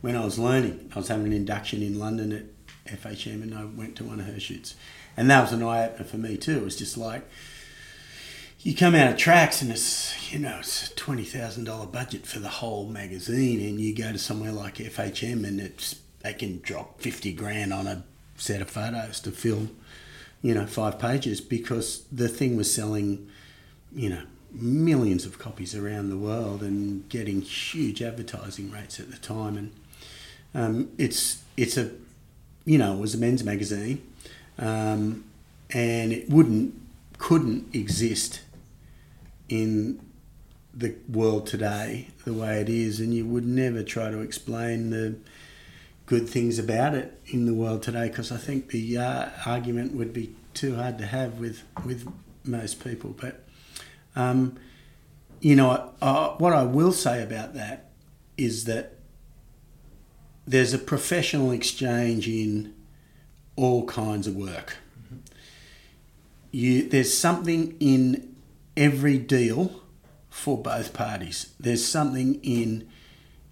When 0.03 0.15
I 0.15 0.25
was 0.25 0.39
learning, 0.39 0.89
I 0.95 0.99
was 1.01 1.09
having 1.09 1.27
an 1.27 1.33
induction 1.33 1.83
in 1.83 1.99
London 1.99 2.33
at 2.87 3.01
FHM, 3.03 3.43
and 3.43 3.55
I 3.57 3.65
went 3.65 3.97
to 3.97 4.05
one 4.05 4.21
of 4.21 4.27
her 4.27 4.39
shoots, 4.39 4.77
and 5.17 5.29
that 5.29 5.43
was 5.43 5.53
an 5.53 5.65
eye 5.65 5.85
opener 5.87 6.05
for 6.05 6.19
me 6.19 6.37
too. 6.37 6.59
It 6.59 6.65
was 6.65 6.77
just 6.77 6.97
like 6.97 7.29
you 8.63 8.77
come 8.77 8.95
out 8.95 9.11
of 9.11 9.17
tracks 9.17 9.61
and 9.61 9.71
it's 9.73 10.33
you 10.33 10.39
know 10.39 10.59
it's 10.61 10.89
a 10.91 10.95
twenty 10.95 11.25
thousand 11.25 11.65
dollar 11.65 11.87
budget 11.87 12.27
for 12.27 12.39
the 12.39 12.49
whole 12.49 12.87
magazine, 12.87 13.61
and 13.61 13.81
you 13.81 13.95
go 13.95 14.13
to 14.13 14.19
somewhere 14.19 14.53
like 14.53 14.77
FHM 14.77 15.47
and 15.47 15.61
it's 15.61 15.97
they 16.21 16.33
can 16.33 16.61
drop 16.61 17.01
fifty 17.01 17.33
grand 17.33 17.73
on 17.73 17.87
a 17.87 18.05
set 18.37 18.63
of 18.63 18.71
photos 18.71 19.21
to 19.21 19.31
fill, 19.31 19.69
you 20.43 20.55
know, 20.55 20.67
five 20.67 20.99
pages 20.99 21.41
because 21.41 22.05
the 22.13 22.29
thing 22.29 22.57
was 22.57 22.73
selling, 22.73 23.29
you 23.95 24.09
know, 24.09 24.23
millions 24.53 25.25
of 25.25 25.39
copies 25.39 25.75
around 25.75 26.11
the 26.11 26.17
world 26.17 26.63
and 26.63 27.09
getting 27.09 27.41
huge 27.41 28.01
advertising 28.01 28.71
rates 28.71 29.01
at 29.01 29.11
the 29.11 29.19
time, 29.19 29.57
and 29.57 29.73
um, 30.55 30.91
it's 30.99 31.43
it's 31.57 31.77
a 31.77 31.91
you 32.65 32.79
know 32.79 32.95
it 32.95 33.01
was 33.01 33.15
a 33.15 33.19
men's 33.19 33.43
magazine, 33.43 34.07
um, 34.57 35.25
and 35.71 36.13
it 36.13 36.31
wouldn't 36.31 36.75
couldn't 37.19 37.75
exist 37.75 38.41
in 39.53 40.01
the 40.73 40.95
world 41.07 41.47
today 41.47 42.09
the 42.25 42.33
way 42.33 42.59
it 42.63 42.71
is, 42.71 43.01
and 43.01 43.13
you 43.13 43.27
would 43.27 43.45
never 43.45 43.83
try 43.83 44.11
to 44.11 44.21
explain 44.21 44.89
the 44.89 45.15
good 46.07 46.27
things 46.27 46.59
about 46.59 46.95
it 46.95 47.21
in 47.27 47.45
the 47.45 47.53
world 47.53 47.83
today 47.83 48.09
because 48.09 48.33
I 48.33 48.39
think 48.39 48.71
the 48.71 48.97
uh, 48.97 49.29
argument 49.45 49.95
would 49.95 50.15
be 50.15 50.35
too 50.55 50.77
hard 50.77 50.97
to 50.99 51.07
have 51.07 51.39
with 51.39 51.65
with 51.85 52.11
most 52.45 52.83
people. 52.83 53.15
But 53.21 53.45
um, 54.17 54.59
you 55.41 55.55
know, 55.55 55.93
what 56.39 56.55
I 56.55 56.63
will 56.63 56.93
say 56.93 57.23
about 57.23 57.53
that 57.53 57.91
is 58.39 58.65
that 58.65 58.95
there's 60.47 60.73
a 60.73 60.79
professional 60.79 61.51
exchange 61.51 62.27
in 62.27 62.75
all 63.57 63.85
kinds 63.85 64.27
of 64.27 64.35
work. 64.35 64.79
You, 66.53 66.89
there's 66.89 67.17
something 67.17 67.77
in 67.81 68.32
every 68.77 69.19
deal 69.19 69.83
for 70.31 70.61
both 70.61 70.93
parties. 70.93 71.55
There's 71.61 71.87
something 71.87 72.41
in 72.43 72.89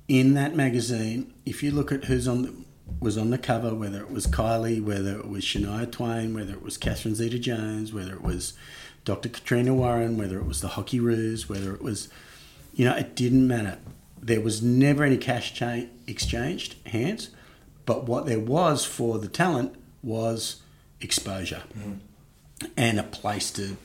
in 0.08 0.34
that 0.34 0.56
magazine. 0.56 1.32
If 1.46 1.62
you 1.62 1.70
look 1.70 1.92
at 1.92 2.04
who's 2.04 2.26
on 2.26 2.42
the, 2.42 2.54
was 2.98 3.16
on 3.16 3.30
the 3.30 3.38
cover, 3.38 3.74
whether 3.74 4.00
it 4.00 4.10
was 4.10 4.26
Kylie, 4.26 4.82
whether 4.82 5.16
it 5.16 5.28
was 5.28 5.44
Shania 5.44 5.90
Twain, 5.90 6.34
whether 6.34 6.52
it 6.52 6.62
was 6.62 6.76
Catherine 6.76 7.14
Zeta-Jones, 7.14 7.92
whether 7.92 8.14
it 8.14 8.22
was 8.22 8.54
Dr. 9.04 9.28
Katrina 9.28 9.72
Warren, 9.72 10.18
whether 10.18 10.38
it 10.38 10.46
was 10.46 10.60
the 10.60 10.68
Hockeyroos, 10.70 11.48
whether 11.48 11.72
it 11.74 11.80
was, 11.80 12.08
you 12.74 12.84
know, 12.84 12.96
it 12.96 13.14
didn't 13.14 13.46
matter. 13.46 13.78
There 14.20 14.40
was 14.40 14.62
never 14.62 15.04
any 15.04 15.16
cash 15.16 15.54
cha- 15.54 15.86
exchanged 16.08 16.74
hands, 16.88 17.30
but 17.86 18.04
what 18.04 18.26
there 18.26 18.40
was 18.40 18.84
for 18.84 19.18
the 19.18 19.28
talent 19.28 19.76
was 20.02 20.60
exposure 21.00 21.62
mm. 21.78 21.98
and 22.76 22.98
a 22.98 23.04
place 23.04 23.50
to 23.52 23.76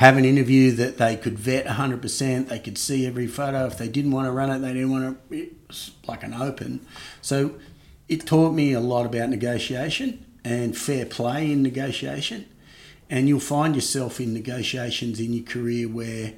have 0.00 0.16
an 0.16 0.24
interview 0.24 0.70
that 0.70 0.96
they 0.96 1.14
could 1.14 1.38
vet 1.38 1.66
100%. 1.66 2.48
They 2.48 2.58
could 2.58 2.78
see 2.78 3.06
every 3.06 3.26
photo. 3.26 3.66
If 3.66 3.76
they 3.76 3.86
didn't 3.86 4.12
want 4.12 4.26
to 4.28 4.32
run 4.32 4.48
it, 4.48 4.60
they 4.60 4.72
didn't 4.72 4.90
want 4.90 5.28
to, 5.30 5.36
it 5.36 5.52
was 5.68 5.90
like 6.08 6.22
an 6.22 6.32
open. 6.32 6.86
So 7.20 7.56
it 8.08 8.24
taught 8.24 8.54
me 8.54 8.72
a 8.72 8.80
lot 8.80 9.04
about 9.04 9.28
negotiation 9.28 10.24
and 10.42 10.74
fair 10.74 11.04
play 11.04 11.52
in 11.52 11.62
negotiation. 11.62 12.46
And 13.10 13.28
you'll 13.28 13.40
find 13.40 13.74
yourself 13.74 14.20
in 14.20 14.32
negotiations 14.32 15.20
in 15.20 15.34
your 15.34 15.44
career 15.44 15.86
where, 15.86 16.32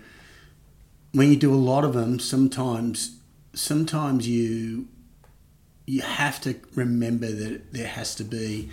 when 1.12 1.31
you 1.31 1.37
do 1.37 1.55
a 1.55 1.64
lot 1.70 1.85
of 1.85 1.92
them, 1.92 2.18
sometimes, 2.18 3.18
sometimes 3.55 4.27
you 4.27 4.88
you 5.87 6.01
have 6.01 6.40
to 6.40 6.57
remember 6.75 7.31
that 7.31 7.72
there 7.72 7.88
has 7.88 8.14
to 8.16 8.25
be 8.25 8.70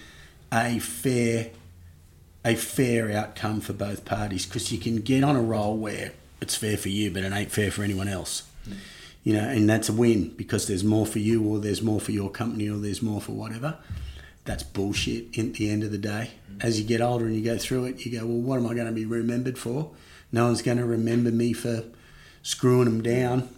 a 0.51 0.79
fair 0.79 1.51
a 2.45 2.55
fair 2.55 3.11
outcome 3.11 3.61
for 3.61 3.73
both 3.73 4.05
parties 4.05 4.45
because 4.45 4.71
you 4.71 4.77
can 4.79 4.97
get 4.97 5.23
on 5.23 5.35
a 5.35 5.41
roll 5.41 5.77
where 5.77 6.13
it's 6.41 6.55
fair 6.55 6.77
for 6.77 6.89
you 6.89 7.11
but 7.11 7.23
it 7.23 7.33
ain't 7.33 7.51
fair 7.51 7.71
for 7.71 7.83
anyone 7.83 8.07
else. 8.07 8.43
Mm. 8.67 8.75
you 9.23 9.33
know 9.33 9.47
and 9.47 9.69
that's 9.69 9.89
a 9.89 9.93
win 9.93 10.29
because 10.35 10.67
there's 10.67 10.83
more 10.83 11.05
for 11.05 11.19
you 11.19 11.43
or 11.45 11.59
there's 11.59 11.81
more 11.81 11.99
for 11.99 12.11
your 12.11 12.29
company 12.29 12.69
or 12.69 12.77
there's 12.77 13.01
more 13.01 13.21
for 13.21 13.33
whatever. 13.33 13.77
That's 14.45 14.63
bullshit 14.63 15.37
in 15.37 15.53
the 15.53 15.69
end 15.69 15.83
of 15.83 15.91
the 15.91 15.97
day. 15.97 16.31
Mm. 16.51 16.63
as 16.63 16.79
you 16.79 16.85
get 16.85 17.01
older 17.01 17.25
and 17.25 17.35
you 17.35 17.43
go 17.43 17.57
through 17.57 17.85
it 17.85 18.05
you 18.05 18.19
go 18.19 18.25
well 18.25 18.41
what 18.41 18.57
am 18.57 18.67
i 18.67 18.73
going 18.73 18.87
to 18.87 18.93
be 18.93 19.05
remembered 19.05 19.57
for? 19.57 19.91
No 20.31 20.45
one's 20.45 20.61
going 20.61 20.77
to 20.77 20.85
remember 20.85 21.31
me 21.31 21.53
for 21.53 21.83
screwing 22.41 22.85
them 22.85 23.01
down 23.01 23.49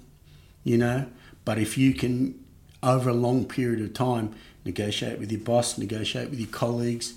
you 0.63 0.77
know? 0.77 1.07
But 1.45 1.57
if 1.57 1.77
you 1.77 1.93
can 1.93 2.43
over 2.83 3.09
a 3.09 3.13
long 3.13 3.45
period 3.45 3.81
of 3.81 3.93
time, 3.93 4.33
negotiate 4.65 5.19
with 5.19 5.31
your 5.31 5.41
boss, 5.41 5.77
negotiate 5.77 6.29
with 6.29 6.39
your 6.39 6.49
colleagues, 6.49 7.13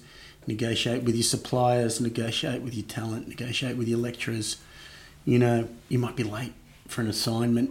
negotiate 0.46 1.02
with 1.02 1.14
your 1.14 1.24
suppliers, 1.24 2.00
negotiate 2.00 2.62
with 2.62 2.74
your 2.74 2.86
talent, 2.86 3.28
negotiate 3.28 3.76
with 3.76 3.88
your 3.88 3.98
lecturers. 3.98 4.56
You 5.24 5.38
know, 5.38 5.68
you 5.88 5.98
might 5.98 6.16
be 6.16 6.24
late 6.24 6.52
for 6.88 7.00
an 7.00 7.08
assignment, 7.08 7.70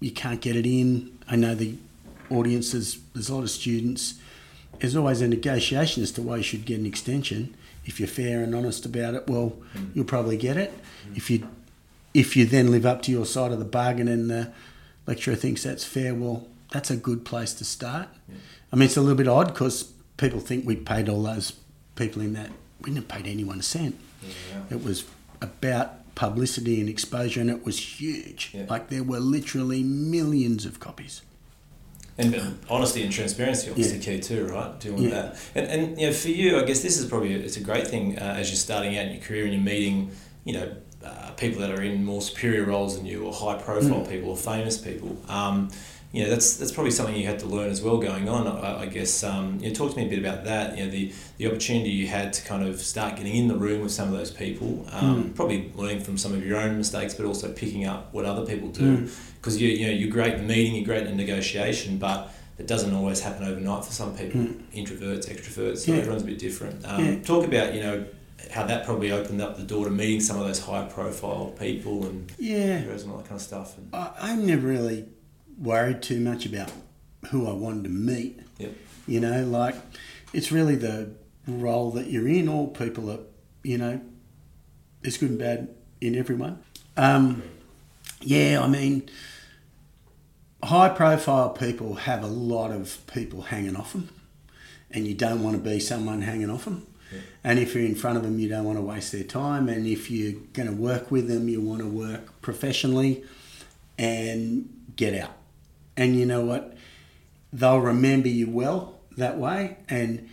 you 0.00 0.10
can't 0.10 0.40
get 0.40 0.56
it 0.56 0.66
in. 0.66 1.18
I 1.28 1.36
know 1.36 1.54
the 1.54 1.76
audiences, 2.30 2.98
there's 3.14 3.28
a 3.28 3.34
lot 3.34 3.42
of 3.42 3.50
students. 3.50 4.14
There's 4.80 4.94
always 4.94 5.22
a 5.22 5.28
negotiation 5.28 6.02
as 6.02 6.12
to 6.12 6.22
why 6.22 6.38
you 6.38 6.42
should 6.42 6.66
get 6.66 6.78
an 6.78 6.86
extension. 6.86 7.56
If 7.84 7.98
you're 7.98 8.08
fair 8.08 8.42
and 8.42 8.54
honest 8.54 8.84
about 8.84 9.14
it, 9.14 9.28
well, 9.28 9.56
you'll 9.94 10.04
probably 10.04 10.36
get 10.36 10.56
it. 10.56 10.72
If 11.14 11.30
you 11.30 11.48
if 12.12 12.34
you 12.34 12.46
then 12.46 12.70
live 12.70 12.86
up 12.86 13.02
to 13.02 13.12
your 13.12 13.26
side 13.26 13.52
of 13.52 13.58
the 13.58 13.64
bargain 13.64 14.08
and 14.08 14.30
the 14.30 14.52
lecturer 15.06 15.34
thinks 15.34 15.62
that's 15.62 15.84
fair, 15.84 16.14
well, 16.14 16.46
that's 16.72 16.90
a 16.90 16.96
good 16.96 17.24
place 17.24 17.52
to 17.54 17.64
start. 17.64 18.08
Yeah. 18.28 18.36
I 18.72 18.76
mean, 18.76 18.86
it's 18.86 18.96
a 18.96 19.00
little 19.00 19.16
bit 19.16 19.28
odd 19.28 19.48
because 19.48 19.92
people 20.16 20.40
think 20.40 20.66
we 20.66 20.76
paid 20.76 21.08
all 21.08 21.22
those 21.22 21.52
people 21.96 22.22
in 22.22 22.34
that. 22.34 22.50
We 22.82 22.92
didn't 22.92 23.08
pay 23.08 23.22
anyone 23.24 23.58
a 23.58 23.62
cent. 23.62 23.98
Yeah. 24.22 24.76
It 24.76 24.84
was 24.84 25.04
about 25.40 26.14
publicity 26.14 26.80
and 26.80 26.88
exposure, 26.88 27.40
and 27.40 27.50
it 27.50 27.64
was 27.64 28.00
huge. 28.00 28.50
Yeah. 28.54 28.66
Like 28.68 28.88
there 28.88 29.02
were 29.02 29.18
literally 29.18 29.82
millions 29.82 30.64
of 30.64 30.78
copies. 30.78 31.22
And 32.18 32.58
honesty 32.70 33.02
and 33.02 33.12
transparency, 33.12 33.68
obviously, 33.68 33.98
yeah. 33.98 34.04
key 34.04 34.20
too, 34.20 34.46
right? 34.46 34.80
Doing 34.80 35.02
yeah. 35.02 35.10
that, 35.10 35.38
and 35.54 35.66
and 35.66 36.00
you 36.00 36.06
know, 36.06 36.12
for 36.14 36.28
you, 36.28 36.58
I 36.58 36.64
guess 36.64 36.80
this 36.80 36.98
is 36.98 37.06
probably 37.06 37.34
a, 37.34 37.38
it's 37.38 37.58
a 37.58 37.60
great 37.60 37.86
thing 37.86 38.18
uh, 38.18 38.36
as 38.38 38.48
you're 38.48 38.56
starting 38.56 38.96
out 38.96 39.06
in 39.06 39.12
your 39.12 39.22
career 39.22 39.44
and 39.44 39.52
you're 39.52 39.62
meeting, 39.62 40.10
you 40.44 40.54
know, 40.54 40.76
uh, 41.04 41.32
people 41.32 41.60
that 41.60 41.70
are 41.70 41.82
in 41.82 42.06
more 42.06 42.22
superior 42.22 42.64
roles 42.64 42.96
than 42.96 43.04
you, 43.04 43.24
or 43.26 43.34
high 43.34 43.60
profile 43.60 44.00
mm. 44.00 44.08
people, 44.08 44.30
or 44.30 44.36
famous 44.36 44.78
people. 44.78 45.14
Um, 45.28 45.70
you 46.16 46.22
know 46.22 46.30
that's 46.30 46.56
that's 46.56 46.72
probably 46.72 46.92
something 46.92 47.14
you 47.14 47.26
had 47.26 47.38
to 47.40 47.46
learn 47.46 47.68
as 47.68 47.82
well 47.82 47.98
going 47.98 48.26
on. 48.26 48.46
I, 48.46 48.84
I 48.84 48.86
guess 48.86 49.22
um, 49.22 49.58
you 49.60 49.68
know, 49.68 49.74
talk 49.74 49.90
to 49.90 49.98
me 49.98 50.06
a 50.06 50.08
bit 50.08 50.18
about 50.18 50.44
that. 50.44 50.78
You 50.78 50.86
know 50.86 50.90
the 50.90 51.12
the 51.36 51.46
opportunity 51.46 51.90
you 51.90 52.06
had 52.06 52.32
to 52.32 52.42
kind 52.42 52.66
of 52.66 52.80
start 52.80 53.16
getting 53.16 53.36
in 53.36 53.48
the 53.48 53.54
room 53.54 53.82
with 53.82 53.92
some 53.92 54.08
of 54.08 54.14
those 54.14 54.30
people. 54.30 54.86
Um, 54.92 55.24
mm. 55.24 55.36
Probably 55.36 55.70
learning 55.74 56.00
from 56.00 56.16
some 56.16 56.32
of 56.32 56.44
your 56.44 56.56
own 56.56 56.78
mistakes, 56.78 57.12
but 57.12 57.26
also 57.26 57.52
picking 57.52 57.84
up 57.84 58.14
what 58.14 58.24
other 58.24 58.46
people 58.46 58.70
do. 58.70 59.10
Because 59.36 59.58
mm. 59.58 59.60
you 59.60 59.68
you 59.68 59.86
know 59.88 59.92
you're 59.92 60.10
great 60.10 60.34
in 60.34 60.46
meeting, 60.46 60.76
you're 60.76 60.86
great 60.86 61.06
in 61.06 61.18
negotiation, 61.18 61.98
but 61.98 62.32
it 62.56 62.66
doesn't 62.66 62.94
always 62.94 63.20
happen 63.20 63.44
overnight 63.46 63.84
for 63.84 63.92
some 63.92 64.16
people. 64.16 64.40
Mm. 64.40 64.62
Introverts, 64.72 65.28
extroverts, 65.28 65.80
so 65.80 65.92
yeah. 65.92 65.98
everyone's 65.98 66.22
a 66.22 66.26
bit 66.26 66.38
different. 66.38 66.82
Um, 66.86 67.04
yeah. 67.04 67.20
Talk 67.20 67.44
about 67.44 67.74
you 67.74 67.82
know 67.82 68.06
how 68.50 68.64
that 68.64 68.86
probably 68.86 69.12
opened 69.12 69.42
up 69.42 69.58
the 69.58 69.64
door 69.64 69.84
to 69.84 69.90
meeting 69.90 70.20
some 70.20 70.38
of 70.38 70.46
those 70.46 70.60
high 70.60 70.86
profile 70.86 71.52
people 71.58 72.06
and 72.06 72.32
yeah, 72.38 72.76
and 72.76 73.10
all 73.10 73.18
that 73.18 73.28
kind 73.28 73.38
of 73.38 73.42
stuff. 73.42 73.76
And, 73.76 73.94
I, 73.94 74.12
I 74.18 74.36
never 74.36 74.66
really 74.66 75.04
worried 75.58 76.02
too 76.02 76.20
much 76.20 76.46
about 76.46 76.72
who 77.30 77.48
I 77.48 77.52
wanted 77.52 77.84
to 77.84 77.90
meet. 77.90 78.40
Yep. 78.58 78.74
You 79.06 79.20
know, 79.20 79.44
like 79.44 79.74
it's 80.32 80.52
really 80.52 80.76
the 80.76 81.10
role 81.46 81.90
that 81.92 82.08
you're 82.10 82.28
in. 82.28 82.48
All 82.48 82.68
people 82.68 83.10
are, 83.10 83.20
you 83.62 83.78
know, 83.78 84.00
there's 85.02 85.16
good 85.16 85.30
and 85.30 85.38
bad 85.38 85.74
in 86.00 86.14
everyone. 86.14 86.62
Um, 86.96 87.42
yeah, 88.20 88.60
I 88.62 88.68
mean, 88.68 89.08
high 90.62 90.88
profile 90.88 91.50
people 91.50 91.94
have 91.94 92.22
a 92.22 92.28
lot 92.28 92.72
of 92.72 93.06
people 93.06 93.42
hanging 93.42 93.76
off 93.76 93.92
them, 93.92 94.08
and 94.90 95.06
you 95.06 95.14
don't 95.14 95.42
want 95.42 95.56
to 95.56 95.62
be 95.62 95.78
someone 95.78 96.22
hanging 96.22 96.50
off 96.50 96.64
them. 96.64 96.86
Yeah. 97.12 97.20
And 97.44 97.58
if 97.58 97.74
you're 97.74 97.84
in 97.84 97.94
front 97.94 98.16
of 98.16 98.24
them, 98.24 98.38
you 98.40 98.48
don't 98.48 98.64
want 98.64 98.78
to 98.78 98.82
waste 98.82 99.12
their 99.12 99.22
time. 99.22 99.68
And 99.68 99.86
if 99.86 100.10
you're 100.10 100.40
going 100.54 100.68
to 100.68 100.74
work 100.74 101.12
with 101.12 101.28
them, 101.28 101.48
you 101.48 101.60
want 101.60 101.80
to 101.80 101.86
work 101.86 102.42
professionally 102.42 103.22
and 103.96 104.68
get 104.96 105.14
out 105.14 105.35
and 105.96 106.16
you 106.16 106.26
know 106.26 106.44
what? 106.44 106.76
They'll 107.52 107.80
remember 107.80 108.28
you 108.28 108.50
well 108.50 109.00
that 109.16 109.38
way. 109.38 109.78
And 109.88 110.28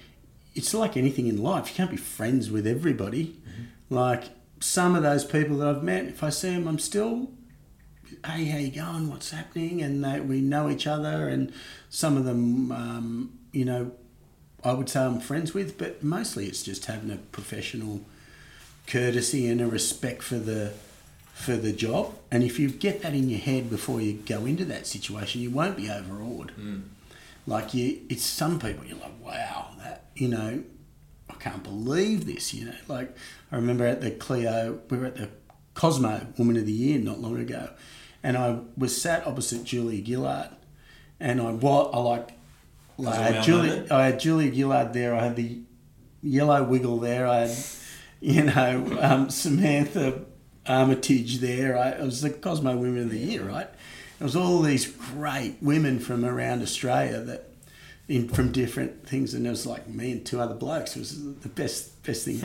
it's 0.56 0.74
like 0.74 0.98
anything 0.98 1.28
in 1.28 1.42
life. 1.42 1.70
You 1.70 1.76
can't 1.76 1.92
be 1.92 1.98
friends 1.98 2.52
with 2.52 2.68
everybody. 2.68 3.26
Mm-hmm. 3.26 3.96
Like 3.96 4.26
some 4.60 4.96
of 4.96 5.04
those 5.04 5.24
people 5.26 5.58
that 5.58 5.68
I've 5.68 5.84
met, 5.84 6.06
if 6.06 6.24
I 6.24 6.30
see 6.30 6.50
them, 6.50 6.68
I'm 6.68 6.80
still, 6.80 7.32
hey, 8.26 8.46
how 8.46 8.58
you 8.58 8.72
going? 8.72 9.10
What's 9.10 9.32
happening? 9.32 9.82
And 9.82 10.04
they, 10.04 10.20
we 10.20 10.42
know 10.42 10.70
each 10.70 10.88
other. 10.88 11.28
And 11.28 11.54
some 11.90 12.18
of 12.18 12.26
them, 12.26 12.72
um, 12.72 13.40
you 13.52 13.66
know, 13.66 13.92
I 14.64 14.74
would 14.74 14.90
say 14.90 15.02
I'm 15.02 15.20
friends 15.20 15.54
with, 15.54 15.78
but 15.78 16.04
mostly 16.04 16.48
it's 16.48 16.64
just 16.64 16.86
having 16.86 17.12
a 17.12 17.18
professional 17.18 18.02
courtesy 18.88 19.48
and 19.48 19.62
a 19.62 19.68
respect 19.68 20.24
for 20.24 20.36
the 20.36 20.74
for 21.44 21.56
the 21.58 21.74
job. 21.74 22.16
And 22.32 22.44
if 22.44 22.58
you 22.58 22.70
get 22.70 23.02
that 23.02 23.14
in 23.14 23.30
your 23.30 23.40
head 23.40 23.70
before 23.70 24.02
you 24.02 24.14
go 24.14 24.46
into 24.46 24.66
that 24.66 24.88
situation, 24.88 25.42
you 25.42 25.52
won't 25.52 25.78
be 25.78 25.90
overawed. 25.90 26.54
Mm. 26.60 26.84
Like 27.46 27.74
you, 27.74 28.00
it's 28.10 28.24
some 28.24 28.60
people 28.60 28.86
you're 28.86 28.98
like, 28.98 29.22
wow, 29.22 29.72
that 29.80 30.06
you 30.16 30.30
know, 30.30 30.64
I 31.30 31.34
can't 31.36 31.62
believe 31.62 32.26
this. 32.26 32.54
You 32.54 32.68
know, 32.68 32.76
like 32.88 33.16
I 33.52 33.58
remember 33.58 33.86
at 33.86 34.02
the 34.02 34.12
Clio, 34.12 34.80
we 34.90 34.98
were 34.98 35.08
at 35.08 35.18
the 35.18 35.30
Cosmo 35.74 36.28
Woman 36.38 36.56
of 36.56 36.66
the 36.66 36.72
Year 36.72 37.00
not 37.00 37.20
long 37.20 37.38
ago, 37.38 37.70
and 38.24 38.38
I 38.38 38.60
was 38.78 39.00
sat 39.00 39.28
opposite 39.28 39.66
Julia 39.66 40.04
Gillard, 40.04 40.50
and 41.20 41.42
I 41.42 41.52
what 41.52 41.94
I 41.94 41.98
like. 41.98 42.30
like 42.98 43.20
I 43.20 43.24
had 43.24 43.44
Julia, 43.44 43.86
I 43.92 44.06
had 44.06 44.20
Julia 44.22 44.54
Gillard 44.54 44.94
there. 44.94 45.14
I 45.14 45.24
had 45.26 45.36
the 45.36 45.60
yellow 46.22 46.64
wiggle 46.64 47.00
there. 47.00 47.28
I 47.28 47.48
had, 47.48 47.58
you 48.22 48.44
know, 48.44 48.98
um, 49.02 49.30
Samantha 49.30 50.22
Armytage 50.68 51.40
there. 51.40 51.74
Right? 51.74 51.94
It 51.94 52.04
was 52.04 52.22
the 52.22 52.30
Cosmo 52.30 52.76
Women 52.76 53.04
of 53.04 53.10
the 53.10 53.18
Year, 53.18 53.44
right? 53.44 53.70
It 54.20 54.24
was 54.24 54.36
all 54.36 54.62
these 54.62 54.86
great 54.86 55.58
women 55.62 56.00
from 56.00 56.24
around 56.24 56.62
Australia 56.62 57.20
that, 57.22 57.50
in 58.08 58.28
from 58.30 58.52
different 58.52 59.08
things, 59.08 59.34
and 59.34 59.48
it 59.48 59.50
was 59.50 59.66
like 59.66 59.88
me 59.88 60.12
and 60.12 60.26
two 60.26 60.40
other 60.40 60.56
blokes. 60.56 60.96
It 60.96 61.00
was 61.00 61.40
the 61.40 61.50
best 61.50 62.04
best 62.04 62.26
thing. 62.26 62.42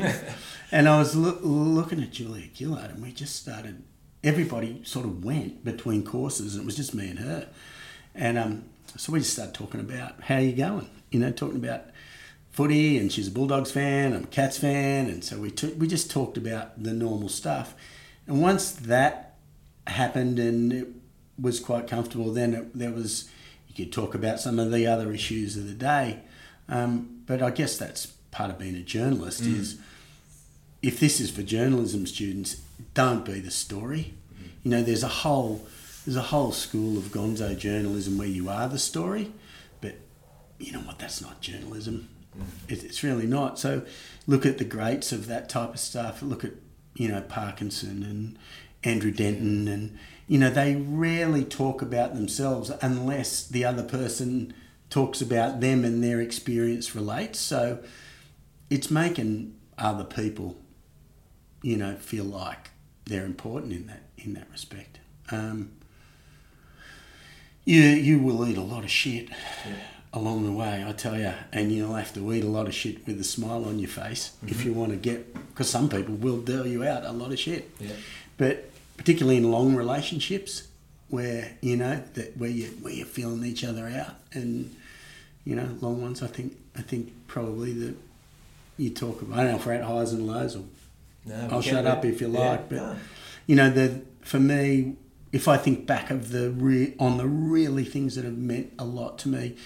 and 0.72 0.88
I 0.88 0.98
was 0.98 1.14
lo- 1.14 1.38
looking 1.42 2.02
at 2.02 2.12
Julia 2.12 2.48
Gillard, 2.54 2.90
and 2.90 3.02
we 3.02 3.12
just 3.12 3.37
started 3.37 3.83
everybody 4.24 4.81
sort 4.85 5.07
of 5.07 5.24
went 5.24 5.64
between 5.64 6.04
courses, 6.04 6.54
and 6.54 6.62
it 6.62 6.66
was 6.66 6.76
just 6.76 6.94
me 6.94 7.11
and 7.11 7.18
her. 7.18 7.48
And 8.14 8.38
um, 8.38 8.64
so 8.96 9.12
we 9.12 9.20
just 9.20 9.33
started 9.33 9.54
talking 9.54 9.81
about 9.81 10.20
how 10.22 10.38
you 10.38 10.52
going, 10.52 10.88
you 11.11 11.20
know, 11.20 11.31
talking 11.31 11.57
about 11.57 11.85
footy, 12.50 12.98
and 12.98 13.12
she's 13.12 13.28
a 13.28 13.31
Bulldogs 13.31 13.70
fan, 13.70 14.12
I'm 14.12 14.24
a 14.24 14.26
Cats 14.26 14.59
fan, 14.59 15.07
and 15.07 15.22
so 15.22 15.38
we 15.38 15.50
took, 15.50 15.78
we 15.78 15.87
just 15.87 16.11
talked 16.11 16.37
about 16.37 16.83
the 16.83 16.92
normal 16.92 17.28
stuff. 17.28 17.74
And 18.28 18.42
once 18.42 18.70
that 18.72 19.36
happened 19.86 20.38
and 20.38 20.72
it 20.72 20.88
was 21.40 21.58
quite 21.58 21.88
comfortable, 21.88 22.32
then 22.32 22.54
it, 22.54 22.78
there 22.78 22.92
was 22.92 23.28
you 23.66 23.74
could 23.74 23.92
talk 23.92 24.14
about 24.14 24.38
some 24.38 24.58
of 24.58 24.70
the 24.70 24.86
other 24.86 25.12
issues 25.12 25.56
of 25.56 25.66
the 25.66 25.74
day. 25.74 26.20
Um, 26.68 27.22
but 27.26 27.42
I 27.42 27.50
guess 27.50 27.78
that's 27.78 28.06
part 28.30 28.50
of 28.50 28.58
being 28.58 28.76
a 28.76 28.82
journalist 28.82 29.42
mm. 29.42 29.58
is 29.58 29.78
if 30.82 31.00
this 31.00 31.20
is 31.20 31.30
for 31.30 31.42
journalism 31.42 32.06
students, 32.06 32.60
don't 32.94 33.24
be 33.24 33.40
the 33.40 33.50
story. 33.50 34.14
Mm. 34.34 34.48
You 34.62 34.70
know, 34.70 34.82
there's 34.82 35.02
a 35.02 35.08
whole 35.08 35.66
there's 36.04 36.16
a 36.16 36.22
whole 36.22 36.52
school 36.52 36.98
of 36.98 37.04
gonzo 37.04 37.58
journalism 37.58 38.18
where 38.18 38.28
you 38.28 38.48
are 38.48 38.68
the 38.68 38.78
story, 38.78 39.32
but 39.80 39.94
you 40.58 40.72
know 40.72 40.80
what? 40.80 40.98
That's 40.98 41.22
not 41.22 41.40
journalism. 41.40 42.08
Mm. 42.38 42.72
It, 42.72 42.84
it's 42.84 43.02
really 43.02 43.26
not. 43.26 43.58
So 43.58 43.82
look 44.26 44.44
at 44.44 44.58
the 44.58 44.64
greats 44.64 45.12
of 45.12 45.26
that 45.28 45.48
type 45.48 45.70
of 45.70 45.80
stuff. 45.80 46.20
Look 46.20 46.44
at 46.44 46.52
you 46.98 47.08
know 47.08 47.22
Parkinson 47.22 48.02
and 48.02 48.38
Andrew 48.84 49.11
Denton, 49.11 49.66
and 49.68 49.98
you 50.26 50.38
know 50.38 50.50
they 50.50 50.76
rarely 50.76 51.44
talk 51.44 51.80
about 51.80 52.14
themselves 52.14 52.70
unless 52.82 53.46
the 53.46 53.64
other 53.64 53.82
person 53.82 54.52
talks 54.90 55.20
about 55.20 55.61
them 55.61 55.84
and 55.84 56.02
their 56.02 56.20
experience 56.20 56.94
relates. 56.94 57.38
So 57.38 57.78
it's 58.68 58.90
making 58.90 59.54
other 59.76 60.04
people, 60.04 60.56
you 61.62 61.76
know, 61.76 61.96
feel 61.96 62.24
like 62.24 62.70
they're 63.06 63.24
important 63.24 63.72
in 63.72 63.87
that 63.87 64.02
in 64.18 64.34
that 64.34 64.48
respect. 64.50 64.98
Um, 65.30 65.70
you 67.64 67.82
you 67.82 68.18
will 68.18 68.46
eat 68.46 68.58
a 68.58 68.62
lot 68.62 68.84
of 68.84 68.90
shit 68.90 69.28
yeah. 69.64 69.76
Along 70.18 70.44
the 70.44 70.52
way, 70.52 70.85
I 70.87 70.92
tell 70.92 71.18
you, 71.18 71.33
and 71.52 71.72
you'll 71.72 71.94
have 71.94 72.12
to 72.14 72.33
eat 72.33 72.44
a 72.44 72.48
lot 72.48 72.66
of 72.66 72.74
shit 72.74 73.07
with 73.07 73.20
a 73.20 73.24
smile 73.24 73.64
on 73.64 73.78
your 73.78 73.88
face 73.88 74.33
mm-hmm. 74.37 74.48
if 74.48 74.64
you 74.64 74.72
want 74.72 74.90
to 74.90 74.96
get. 74.96 75.33
Because 75.48 75.70
some 75.70 75.88
people 75.88 76.14
will 76.14 76.40
deal 76.40 76.66
you 76.66 76.85
out 76.85 77.04
a 77.04 77.12
lot 77.12 77.33
of 77.33 77.38
shit, 77.38 77.70
yeah. 77.81 77.92
but 78.37 78.70
particularly 78.96 79.38
in 79.38 79.50
long 79.50 79.74
relationships 79.74 80.68
where 81.09 81.57
you 81.62 81.76
know 81.76 82.02
that 82.14 82.37
where 82.37 82.50
you 82.50 82.66
where 82.83 82.92
you're 82.92 83.07
feeling 83.07 83.42
each 83.44 83.64
other 83.64 83.87
out 83.87 84.14
and 84.33 84.74
you 85.44 85.57
know 85.57 85.68
long 85.81 86.02
ones. 86.02 86.22
I 86.22 86.26
think 86.26 86.57
I 86.76 86.83
think 86.83 87.12
probably 87.26 87.72
that 87.72 87.96
you 88.76 88.90
talk 88.90 89.22
about. 89.22 89.38
I 89.38 89.42
don't 89.42 89.52
know 89.52 89.59
if 89.59 89.66
we're 89.66 89.74
at 89.74 89.85
highs 89.85 90.12
and 90.12 90.26
lows 90.26 90.57
or. 90.57 90.64
No, 91.24 91.48
I'll 91.50 91.61
shut 91.61 91.85
up 91.85 92.07
if 92.07 92.22
you 92.22 92.28
like, 92.28 92.40
yeah, 92.40 92.66
but 92.68 92.76
no. 92.76 92.96
you 93.46 93.57
know 93.57 93.70
the 93.70 94.00
for 94.22 94.40
me 94.40 94.96
if 95.33 95.46
I 95.46 95.57
think 95.57 95.87
back 95.87 96.11
of 96.11 96.31
the 96.31 96.50
re- 96.50 96.94
on 96.98 97.18
the 97.18 97.26
really 97.26 97.85
things 97.85 98.14
that 98.14 98.24
have 98.24 98.38
meant 98.38 98.72
a 98.78 98.85
lot 98.85 99.18
to 99.20 99.28
me, 99.28 99.57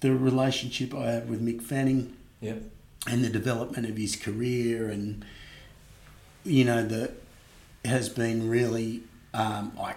the 0.00 0.14
relationship 0.14 0.94
I 0.94 1.10
have 1.12 1.28
with 1.28 1.44
Mick 1.44 1.62
Fanning, 1.62 2.16
yep. 2.40 2.62
and 3.06 3.24
the 3.24 3.28
development 3.28 3.88
of 3.88 3.96
his 3.96 4.16
career, 4.16 4.88
and 4.88 5.24
you 6.44 6.64
know 6.64 6.84
that 6.86 7.12
has 7.84 8.08
been 8.08 8.48
really 8.48 9.02
um, 9.34 9.72
like 9.76 9.96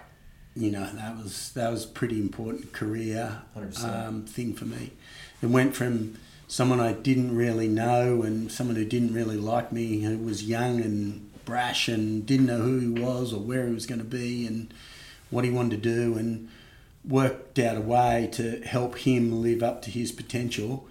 you 0.55 0.71
know 0.71 0.89
that 0.93 1.17
was 1.17 1.51
that 1.53 1.71
was 1.71 1.85
pretty 1.85 2.19
important 2.19 2.73
career 2.73 3.41
um, 3.83 4.25
thing 4.25 4.53
for 4.53 4.65
me. 4.65 4.91
It 5.41 5.47
went 5.47 5.75
from 5.75 6.17
someone 6.47 6.81
I 6.81 6.91
didn't 6.91 7.33
really 7.33 7.69
know 7.69 8.23
and 8.23 8.51
someone 8.51 8.75
who 8.75 8.83
didn't 8.83 9.13
really 9.13 9.37
like 9.37 9.71
me, 9.71 10.01
who 10.01 10.17
was 10.17 10.43
young 10.43 10.81
and 10.81 11.31
brash 11.45 11.87
and 11.87 12.25
didn't 12.25 12.47
know 12.47 12.59
who 12.59 12.79
he 12.79 12.89
was 12.89 13.33
or 13.33 13.39
where 13.39 13.65
he 13.67 13.73
was 13.73 13.85
going 13.85 13.99
to 14.01 14.05
be 14.05 14.45
and 14.45 14.73
what 15.29 15.45
he 15.45 15.49
wanted 15.49 15.81
to 15.81 15.89
do 15.89 16.17
and 16.17 16.49
worked 17.03 17.57
out 17.59 17.77
a 17.77 17.81
way 17.81 18.29
to 18.33 18.61
help 18.61 18.99
him 18.99 19.41
live 19.41 19.63
up 19.63 19.81
to 19.81 19.89
his 19.89 20.11
potential 20.11 20.87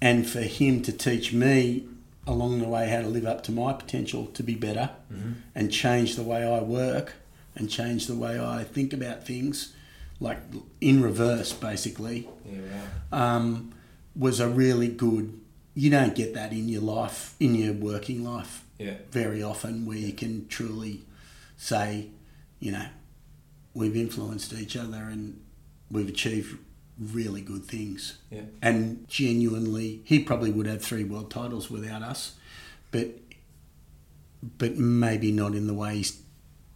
and 0.00 0.28
for 0.28 0.42
him 0.42 0.82
to 0.82 0.92
teach 0.92 1.32
me 1.32 1.86
along 2.26 2.60
the 2.60 2.68
way 2.68 2.88
how 2.88 3.00
to 3.00 3.08
live 3.08 3.26
up 3.26 3.42
to 3.44 3.52
my 3.52 3.72
potential 3.72 4.26
to 4.26 4.42
be 4.42 4.54
better 4.54 4.90
mm-hmm. 5.12 5.32
and 5.54 5.72
change 5.72 6.16
the 6.16 6.22
way 6.22 6.44
I 6.44 6.60
work 6.60 7.14
and 7.54 7.70
change 7.70 8.06
the 8.06 8.14
way 8.14 8.38
I 8.38 8.64
think 8.64 8.92
about 8.92 9.24
things 9.26 9.72
like 10.20 10.38
in 10.80 11.02
reverse 11.02 11.52
basically 11.52 12.28
yeah, 12.44 12.82
um, 13.12 13.72
was 14.14 14.40
a 14.40 14.48
really 14.48 14.88
good 14.88 15.38
you 15.74 15.90
don't 15.90 16.14
get 16.14 16.34
that 16.34 16.52
in 16.52 16.68
your 16.68 16.80
life 16.80 17.34
in 17.38 17.54
your 17.54 17.74
working 17.74 18.24
life 18.24 18.64
yeah. 18.78 18.94
very 19.10 19.42
often 19.42 19.86
where 19.86 19.98
you 19.98 20.12
can 20.12 20.46
truly 20.48 21.02
say 21.56 22.08
you 22.58 22.72
know 22.72 22.86
we've 23.76 23.94
influenced 23.94 24.54
each 24.54 24.76
other 24.76 24.96
and 24.96 25.38
we've 25.90 26.08
achieved 26.08 26.58
really 26.98 27.42
good 27.42 27.64
things. 27.64 28.16
Yeah. 28.30 28.42
And 28.62 29.06
genuinely, 29.06 30.00
he 30.04 30.20
probably 30.20 30.50
would 30.50 30.66
have 30.66 30.82
three 30.82 31.04
world 31.04 31.30
titles 31.30 31.70
without 31.70 32.02
us, 32.02 32.36
but 32.90 33.08
but 34.58 34.76
maybe 34.76 35.32
not 35.32 35.54
in 35.54 35.66
the 35.66 35.74
way 35.74 35.96
he's, 35.96 36.20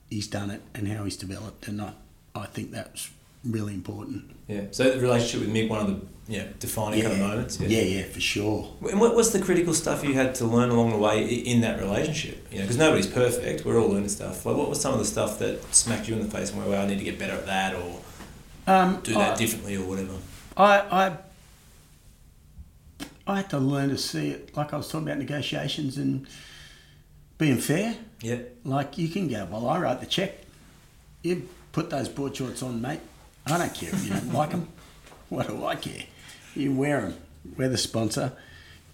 he's 0.08 0.26
done 0.26 0.50
it 0.50 0.60
and 0.74 0.88
how 0.88 1.04
he's 1.04 1.16
developed. 1.16 1.68
And 1.68 1.80
I, 1.80 1.92
I 2.34 2.46
think 2.46 2.72
that's 2.72 3.10
really 3.44 3.74
important. 3.74 4.36
Yeah. 4.48 4.64
So 4.70 4.90
the 4.90 5.00
relationship 5.00 5.40
with 5.40 5.54
Mick, 5.54 5.68
one 5.68 5.80
of 5.80 5.86
the 5.86 6.06
yeah 6.32 6.46
defining 6.58 7.00
yeah. 7.00 7.08
kind 7.08 7.20
of 7.20 7.28
moments. 7.28 7.60
Yeah. 7.60 7.68
yeah, 7.68 7.98
yeah, 7.98 8.04
for 8.04 8.20
sure. 8.20 8.72
And 8.90 9.00
what 9.00 9.14
was 9.14 9.32
the 9.32 9.40
critical 9.40 9.74
stuff 9.74 10.04
you 10.04 10.14
had 10.14 10.34
to 10.36 10.44
learn 10.44 10.70
along 10.70 10.90
the 10.90 10.98
way 10.98 11.24
in 11.24 11.60
that 11.62 11.80
relationship? 11.80 12.46
You 12.50 12.58
know, 12.58 12.64
because 12.64 12.76
nobody's 12.76 13.06
perfect. 13.06 13.64
We're 13.64 13.80
all 13.80 13.88
learning 13.88 14.08
stuff. 14.08 14.44
Like, 14.44 14.56
what 14.56 14.68
was 14.68 14.80
some 14.80 14.92
of 14.92 14.98
the 14.98 15.04
stuff 15.04 15.38
that 15.38 15.62
smacked 15.74 16.08
you 16.08 16.14
in 16.14 16.22
the 16.22 16.30
face 16.30 16.50
and 16.50 16.58
where 16.58 16.68
well, 16.68 16.82
I 16.82 16.86
need 16.86 16.98
to 16.98 17.04
get 17.04 17.18
better 17.18 17.34
at 17.34 17.46
that 17.46 17.74
or 17.74 18.00
um, 18.66 19.00
do 19.02 19.14
that 19.14 19.34
I, 19.34 19.36
differently 19.36 19.76
or 19.76 19.86
whatever? 19.86 20.14
I, 20.56 20.78
I 20.80 21.16
I 23.26 23.36
had 23.36 23.50
to 23.50 23.58
learn 23.58 23.90
to 23.90 23.98
see 23.98 24.30
it 24.30 24.56
like 24.56 24.72
I 24.72 24.76
was 24.76 24.88
talking 24.88 25.06
about 25.06 25.18
negotiations 25.18 25.96
and 25.98 26.26
being 27.38 27.58
fair. 27.58 27.96
Yeah. 28.20 28.40
Like 28.64 28.98
you 28.98 29.08
can 29.08 29.28
go, 29.28 29.46
well, 29.50 29.68
I 29.68 29.78
write 29.78 30.00
the 30.00 30.06
check. 30.06 30.38
You 31.22 31.48
put 31.72 31.90
those 31.90 32.08
board 32.08 32.36
shorts 32.36 32.62
on, 32.62 32.80
mate. 32.80 33.00
I 33.50 33.58
don't 33.58 33.74
care 33.74 33.90
if 33.90 34.04
you 34.04 34.10
don't 34.10 34.32
like 34.32 34.50
them. 34.50 34.68
What 35.28 35.48
do 35.48 35.64
I 35.64 35.76
care? 35.76 36.04
You 36.54 36.72
wear 36.72 37.00
them. 37.00 37.16
We're 37.56 37.68
the 37.68 37.78
sponsor. 37.78 38.32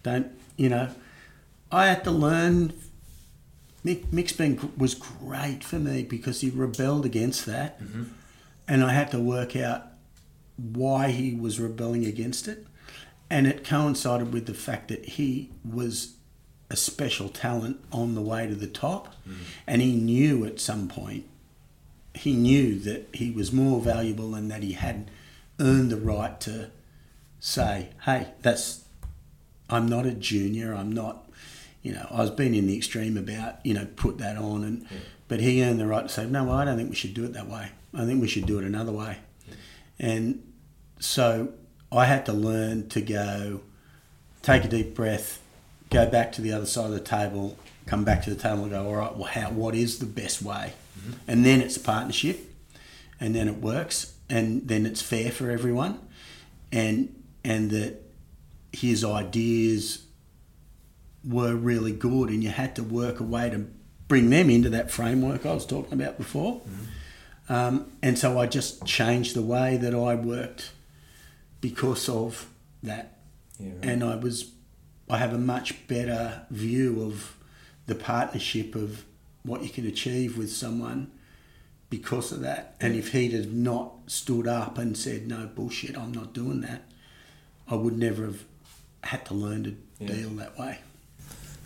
Don't, 0.02 0.30
you 0.56 0.68
know. 0.68 0.90
I 1.70 1.86
had 1.86 2.04
to 2.04 2.10
learn. 2.10 2.72
Mick, 3.84 4.12
Mick's 4.12 4.32
been, 4.32 4.72
was 4.76 4.94
great 4.94 5.62
for 5.62 5.78
me 5.78 6.02
because 6.02 6.40
he 6.40 6.50
rebelled 6.50 7.04
against 7.04 7.46
that. 7.46 7.80
Mm-hmm. 7.80 8.04
And 8.68 8.82
I 8.82 8.92
had 8.92 9.10
to 9.12 9.20
work 9.20 9.56
out 9.56 9.84
why 10.56 11.10
he 11.10 11.34
was 11.34 11.60
rebelling 11.60 12.04
against 12.04 12.48
it. 12.48 12.66
And 13.28 13.46
it 13.46 13.64
coincided 13.64 14.32
with 14.32 14.46
the 14.46 14.54
fact 14.54 14.88
that 14.88 15.04
he 15.04 15.50
was 15.64 16.14
a 16.70 16.76
special 16.76 17.28
talent 17.28 17.80
on 17.92 18.14
the 18.14 18.22
way 18.22 18.46
to 18.46 18.54
the 18.54 18.66
top. 18.66 19.14
Mm. 19.28 19.34
And 19.66 19.82
he 19.82 19.94
knew 19.94 20.44
at 20.44 20.60
some 20.60 20.88
point, 20.88 21.26
he 22.16 22.34
knew 22.34 22.78
that 22.80 23.08
he 23.12 23.30
was 23.30 23.52
more 23.52 23.80
valuable 23.80 24.34
and 24.34 24.50
that 24.50 24.62
he 24.62 24.72
had 24.72 25.10
earned 25.60 25.90
the 25.90 25.96
right 25.96 26.38
to 26.40 26.70
say, 27.40 27.90
hey, 28.04 28.28
that's, 28.42 28.84
I'm 29.68 29.88
not 29.88 30.06
a 30.06 30.12
junior, 30.12 30.74
I'm 30.74 30.92
not, 30.92 31.28
you 31.82 31.92
know, 31.92 32.06
I 32.10 32.22
was 32.22 32.30
being 32.30 32.54
in 32.54 32.66
the 32.66 32.76
extreme 32.76 33.16
about, 33.16 33.64
you 33.64 33.74
know, 33.74 33.86
put 33.96 34.18
that 34.18 34.36
on. 34.36 34.64
and 34.64 34.82
yeah. 34.82 34.98
But 35.28 35.40
he 35.40 35.62
earned 35.62 35.80
the 35.80 35.86
right 35.86 36.02
to 36.02 36.08
say, 36.08 36.26
no, 36.26 36.44
well, 36.44 36.54
I 36.54 36.64
don't 36.64 36.76
think 36.76 36.90
we 36.90 36.96
should 36.96 37.14
do 37.14 37.24
it 37.24 37.32
that 37.32 37.48
way. 37.48 37.70
I 37.94 38.04
think 38.04 38.20
we 38.20 38.28
should 38.28 38.46
do 38.46 38.58
it 38.58 38.64
another 38.64 38.92
way. 38.92 39.18
And 39.98 40.42
so 41.00 41.52
I 41.90 42.04
had 42.04 42.26
to 42.26 42.32
learn 42.32 42.88
to 42.90 43.00
go, 43.00 43.60
take 44.42 44.64
a 44.64 44.68
deep 44.68 44.94
breath, 44.94 45.40
go 45.90 46.08
back 46.08 46.32
to 46.32 46.42
the 46.42 46.52
other 46.52 46.66
side 46.66 46.86
of 46.86 46.92
the 46.92 47.00
table, 47.00 47.56
come 47.86 48.04
back 48.04 48.22
to 48.24 48.30
the 48.30 48.36
table 48.36 48.62
and 48.62 48.70
go, 48.72 48.86
all 48.86 48.96
right, 48.96 49.16
well, 49.16 49.24
how, 49.24 49.50
what 49.50 49.74
is 49.74 49.98
the 49.98 50.06
best 50.06 50.42
way? 50.42 50.74
Mm-hmm. 50.98 51.12
And 51.28 51.44
then 51.46 51.60
it's 51.60 51.76
a 51.76 51.80
partnership, 51.80 52.52
and 53.20 53.34
then 53.34 53.48
it 53.48 53.56
works, 53.56 54.14
and 54.28 54.66
then 54.68 54.86
it's 54.86 55.02
fair 55.02 55.30
for 55.30 55.50
everyone, 55.50 55.98
and 56.72 57.14
and 57.44 57.70
that 57.70 58.02
his 58.72 59.04
ideas 59.04 60.04
were 61.24 61.54
really 61.54 61.92
good, 61.92 62.28
and 62.28 62.42
you 62.42 62.50
had 62.50 62.74
to 62.76 62.82
work 62.82 63.20
a 63.20 63.24
way 63.24 63.48
to 63.50 63.66
bring 64.08 64.30
them 64.30 64.50
into 64.50 64.68
that 64.70 64.90
framework 64.90 65.46
I 65.46 65.54
was 65.54 65.66
talking 65.66 65.92
about 65.92 66.18
before. 66.18 66.60
Mm-hmm. 66.60 67.52
Um, 67.52 67.92
and 68.02 68.18
so 68.18 68.40
I 68.40 68.46
just 68.46 68.84
changed 68.84 69.34
the 69.36 69.42
way 69.42 69.76
that 69.76 69.94
I 69.94 70.14
worked 70.16 70.72
because 71.60 72.08
of 72.08 72.48
that. 72.82 73.18
Yeah, 73.58 73.70
right. 73.70 73.84
And 73.84 74.04
I 74.04 74.16
was, 74.16 74.50
I 75.08 75.18
have 75.18 75.32
a 75.32 75.38
much 75.38 75.86
better 75.86 76.42
view 76.50 77.02
of 77.02 77.35
the 77.86 77.94
partnership 77.94 78.74
of 78.74 79.04
what 79.44 79.62
you 79.62 79.68
can 79.68 79.86
achieve 79.86 80.36
with 80.36 80.50
someone 80.50 81.10
because 81.88 82.32
of 82.32 82.40
that. 82.40 82.74
And 82.80 82.96
if 82.96 83.12
he'd 83.12 83.32
have 83.32 83.52
not 83.52 83.92
stood 84.08 84.48
up 84.48 84.76
and 84.78 84.96
said, 84.96 85.28
no, 85.28 85.46
bullshit, 85.54 85.96
I'm 85.96 86.12
not 86.12 86.32
doing 86.32 86.60
that, 86.62 86.82
I 87.68 87.76
would 87.76 87.96
never 87.96 88.24
have 88.26 88.44
had 89.04 89.24
to 89.26 89.34
learn 89.34 89.64
to 89.64 89.76
Yeah. 90.00 90.12
deal 90.12 90.30
that 90.30 90.58
way. 90.58 90.78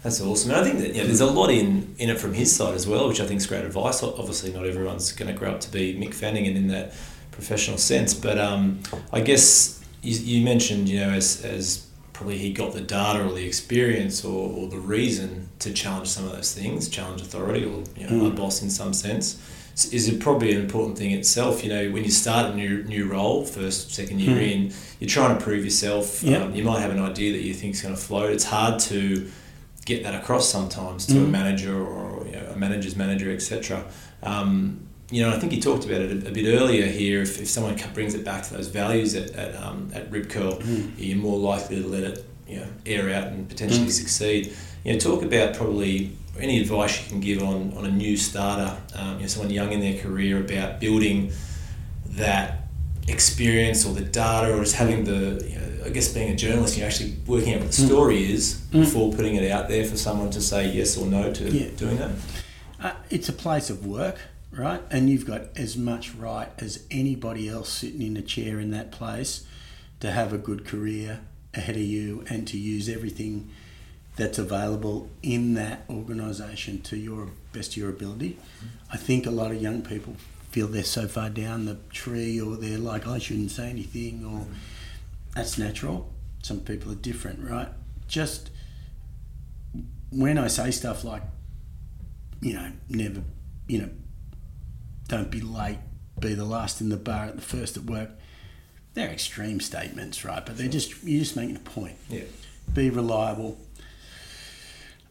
That's 0.03 0.21
awesome. 0.21 0.51
And 0.53 0.61
I 0.61 0.65
think 0.65 0.79
that 0.81 0.95
yeah, 0.95 1.05
there's 1.05 1.21
a 1.21 1.27
lot 1.27 1.51
in, 1.51 1.95
in 1.99 2.09
it 2.11 2.19
from 2.19 2.33
his 2.33 2.55
side 2.55 2.75
as 2.75 2.87
well, 2.87 3.09
which 3.09 3.21
I 3.21 3.27
think 3.27 3.39
is 3.41 3.47
great 3.47 3.65
advice. 3.65 4.03
Obviously, 4.03 4.53
not 4.53 4.67
everyone's 4.67 5.13
going 5.13 5.31
to 5.33 5.39
grow 5.39 5.51
up 5.53 5.61
to 5.61 5.71
be 5.71 5.95
Mick 5.95 6.15
Fanning 6.15 6.47
and 6.47 6.57
in 6.57 6.69
that 6.69 6.95
professional 7.33 7.77
sense. 7.77 8.15
But 8.15 8.39
um, 8.39 8.81
I 9.13 9.21
guess 9.21 9.83
you, 10.03 10.17
you 10.19 10.45
mentioned, 10.45 10.89
you 10.89 11.01
know, 11.01 11.11
as, 11.11 11.45
as 11.45 11.87
probably 12.21 12.37
he 12.37 12.53
got 12.53 12.75
the 12.75 12.83
data 12.83 13.25
or 13.25 13.33
the 13.33 13.47
experience 13.47 14.27
or, 14.27 14.51
or 14.51 14.69
the 14.69 14.79
reason 14.79 15.49
to 15.59 15.73
challenge 15.73 16.07
some 16.07 16.27
of 16.27 16.33
those 16.33 16.53
things, 16.53 16.87
challenge 16.87 17.23
authority 17.23 17.65
or 17.65 17.83
you 17.97 18.07
know, 18.07 18.13
mm. 18.13 18.29
my 18.29 18.29
boss 18.29 18.61
in 18.61 18.69
some 18.69 18.93
sense. 18.93 19.41
Is 19.91 20.07
it 20.07 20.21
probably 20.21 20.53
an 20.53 20.61
important 20.61 20.99
thing 20.99 21.13
itself? 21.13 21.65
You 21.65 21.71
know, 21.71 21.91
when 21.91 22.05
you 22.05 22.11
start 22.11 22.53
a 22.53 22.55
new 22.55 22.85
new 22.85 23.07
role, 23.07 23.47
first 23.47 23.95
second 23.95 24.21
year 24.21 24.37
mm. 24.37 24.53
in, 24.53 24.75
you're 24.99 25.09
trying 25.09 25.39
to 25.39 25.43
prove 25.43 25.65
yourself. 25.65 26.23
Yep. 26.23 26.43
Um, 26.43 26.55
you 26.55 26.63
might 26.63 26.81
have 26.81 26.91
an 26.91 27.01
idea 27.01 27.33
that 27.33 27.41
you 27.41 27.55
think 27.55 27.77
is 27.77 27.81
going 27.81 27.95
to 27.95 28.01
float. 28.01 28.33
It's 28.33 28.45
hard 28.45 28.79
to 28.81 29.31
get 29.87 30.03
that 30.03 30.15
across 30.15 30.47
sometimes 30.47 31.07
to 31.07 31.15
mm. 31.15 31.25
a 31.25 31.29
manager 31.29 31.75
or 31.75 32.27
you 32.27 32.33
know, 32.33 32.53
a 32.53 32.57
manager's 32.57 32.97
manager, 32.97 33.33
etc. 33.33 33.87
Um, 34.23 34.90
you 35.11 35.23
know, 35.23 35.35
I 35.35 35.39
think 35.39 35.53
you 35.53 35.61
talked 35.61 35.85
about 35.85 36.01
it 36.01 36.25
a, 36.25 36.29
a, 36.29 36.31
bit 36.31 36.47
earlier 36.47 36.87
here. 36.87 37.23
If, 37.23 37.41
if 37.41 37.49
someone 37.49 37.77
brings 37.95 38.15
it 38.15 38.25
back 38.25 38.45
to 38.45 38.55
those 38.55 38.69
values 38.69 39.15
at, 39.15 39.31
at, 39.31 39.61
um, 39.61 39.91
at 39.93 40.11
Rip 40.11 40.31
Curl, 40.31 40.53
mm. 40.53 40.93
you're 40.97 41.19
more 41.19 41.39
likely 41.39 41.83
to 41.83 41.89
let 41.89 42.05
it 42.05 42.27
you 42.47 42.61
know, 42.61 42.67
air 42.87 43.11
out 43.15 43.29
and 43.29 43.49
potentially 43.49 43.87
mm. 43.87 43.91
succeed. 43.91 44.55
You 44.85 44.93
know, 44.93 44.99
talk 44.99 45.23
about 45.23 45.55
probably 45.55 46.17
any 46.39 46.61
advice 46.61 47.03
you 47.03 47.09
can 47.09 47.21
give 47.21 47.43
on, 47.43 47.77
on 47.77 47.87
a 47.87 47.91
new 47.91 48.17
starter, 48.17 48.77
um, 48.95 49.17
you 49.17 49.23
know, 49.23 49.27
someone 49.27 49.53
young 49.53 49.73
in 49.73 49.81
their 49.81 50.01
career 50.01 50.41
about 50.41 50.81
building 50.81 51.33
that 52.07 52.69
experience 53.09 53.85
or 53.85 53.95
the 53.95 54.01
data 54.01 54.55
or 54.55 54.61
just 54.61 54.77
having 54.77 55.05
the, 55.05 55.45
you 55.49 55.59
know, 55.59 55.85
I 55.87 55.89
guess 55.89 56.13
being 56.13 56.31
a 56.31 56.37
journalist, 56.37 56.77
you're 56.77 56.87
actually 56.87 57.17
working 57.27 57.55
out 57.55 57.61
what 57.61 57.73
the 57.73 57.83
mm. 57.83 57.87
story 57.87 58.31
is 58.31 58.63
mm. 58.71 58.81
before 58.81 59.13
putting 59.13 59.35
it 59.35 59.51
out 59.51 59.69
there 59.69 59.85
for 59.85 59.97
someone 59.97 60.31
to 60.31 60.41
say 60.41 60.71
yes 60.71 60.97
or 60.97 61.07
no 61.07 61.33
to 61.33 61.51
yeah. 61.51 61.71
doing 61.77 61.97
that. 61.99 62.11
Uh, 62.81 62.93
it's 63.11 63.29
a 63.29 63.33
place 63.33 63.71
of 63.71 63.85
work 63.85 64.19
right? 64.53 64.83
And 64.91 65.09
you've 65.09 65.27
got 65.27 65.57
as 65.57 65.77
much 65.77 66.15
right 66.15 66.49
as 66.59 66.85
anybody 66.91 67.49
else 67.49 67.69
sitting 67.69 68.03
in 68.03 68.17
a 68.17 68.23
chair 68.23 68.59
in 68.59 68.71
that 68.73 68.91
place 68.91 69.47
to 70.01 70.11
have 70.11 70.33
a 70.33 70.39
good 70.39 70.65
career 70.65 71.21
ahead 71.55 71.77
of 71.77 71.83
you 71.83 72.25
and 72.29 72.47
to 72.49 72.59
use 72.59 72.89
everything 72.89 73.51
that's 74.17 74.39
available 74.39 75.09
in 75.23 75.55
that 75.55 75.85
organisation 75.89 76.81
to 76.83 76.97
your 76.97 77.29
best 77.53 77.73
of 77.73 77.77
your 77.79 77.91
ability. 77.91 78.39
I 78.93 78.97
think 78.97 79.27
a 79.27 79.31
lot 79.31 79.51
of 79.51 79.63
young 79.63 79.83
people 79.83 80.17
feel 80.51 80.67
they're 80.67 80.83
so 80.83 81.07
far 81.07 81.31
down 81.31 81.65
the 81.65 81.79
tree 81.91 82.41
or 82.41 82.57
they're 82.57 82.79
like, 82.79 83.07
oh, 83.07 83.15
I 83.15 83.19
shouldn't 83.19 83.53
say 83.53 83.71
anything 83.71 84.25
or 84.25 84.47
that's 85.35 85.59
natural. 85.59 86.13
Some 86.43 86.61
people 86.61 86.91
are 86.91 86.97
different, 86.97 87.49
right? 87.49 87.69
Just 88.09 88.51
when 90.11 90.39
I 90.39 90.49
say 90.49 90.71
stuff 90.73 91.05
like, 91.05 91.23
you 92.41 92.55
know, 92.55 92.73
never, 92.89 93.23
you 93.69 93.83
know, 93.83 93.91
don't 95.11 95.31
be 95.31 95.41
late, 95.41 95.79
be 96.21 96.35
the 96.35 96.45
last 96.45 96.81
in 96.81 96.89
the 96.89 96.97
bar 96.97 97.25
at 97.25 97.35
the 97.35 97.43
first 97.43 97.77
at 97.77 97.83
work. 97.83 98.11
They're 98.95 99.11
extreme 99.11 99.61
statements, 99.61 100.25
right? 100.25 100.45
But 100.47 100.57
they're 100.57 100.69
just 100.69 101.03
you're 101.03 101.21
just 101.21 101.37
making 101.37 101.57
a 101.57 101.61
point. 101.61 101.97
Yeah. 102.09 102.23
Be 102.73 102.91
reliable. 102.91 103.59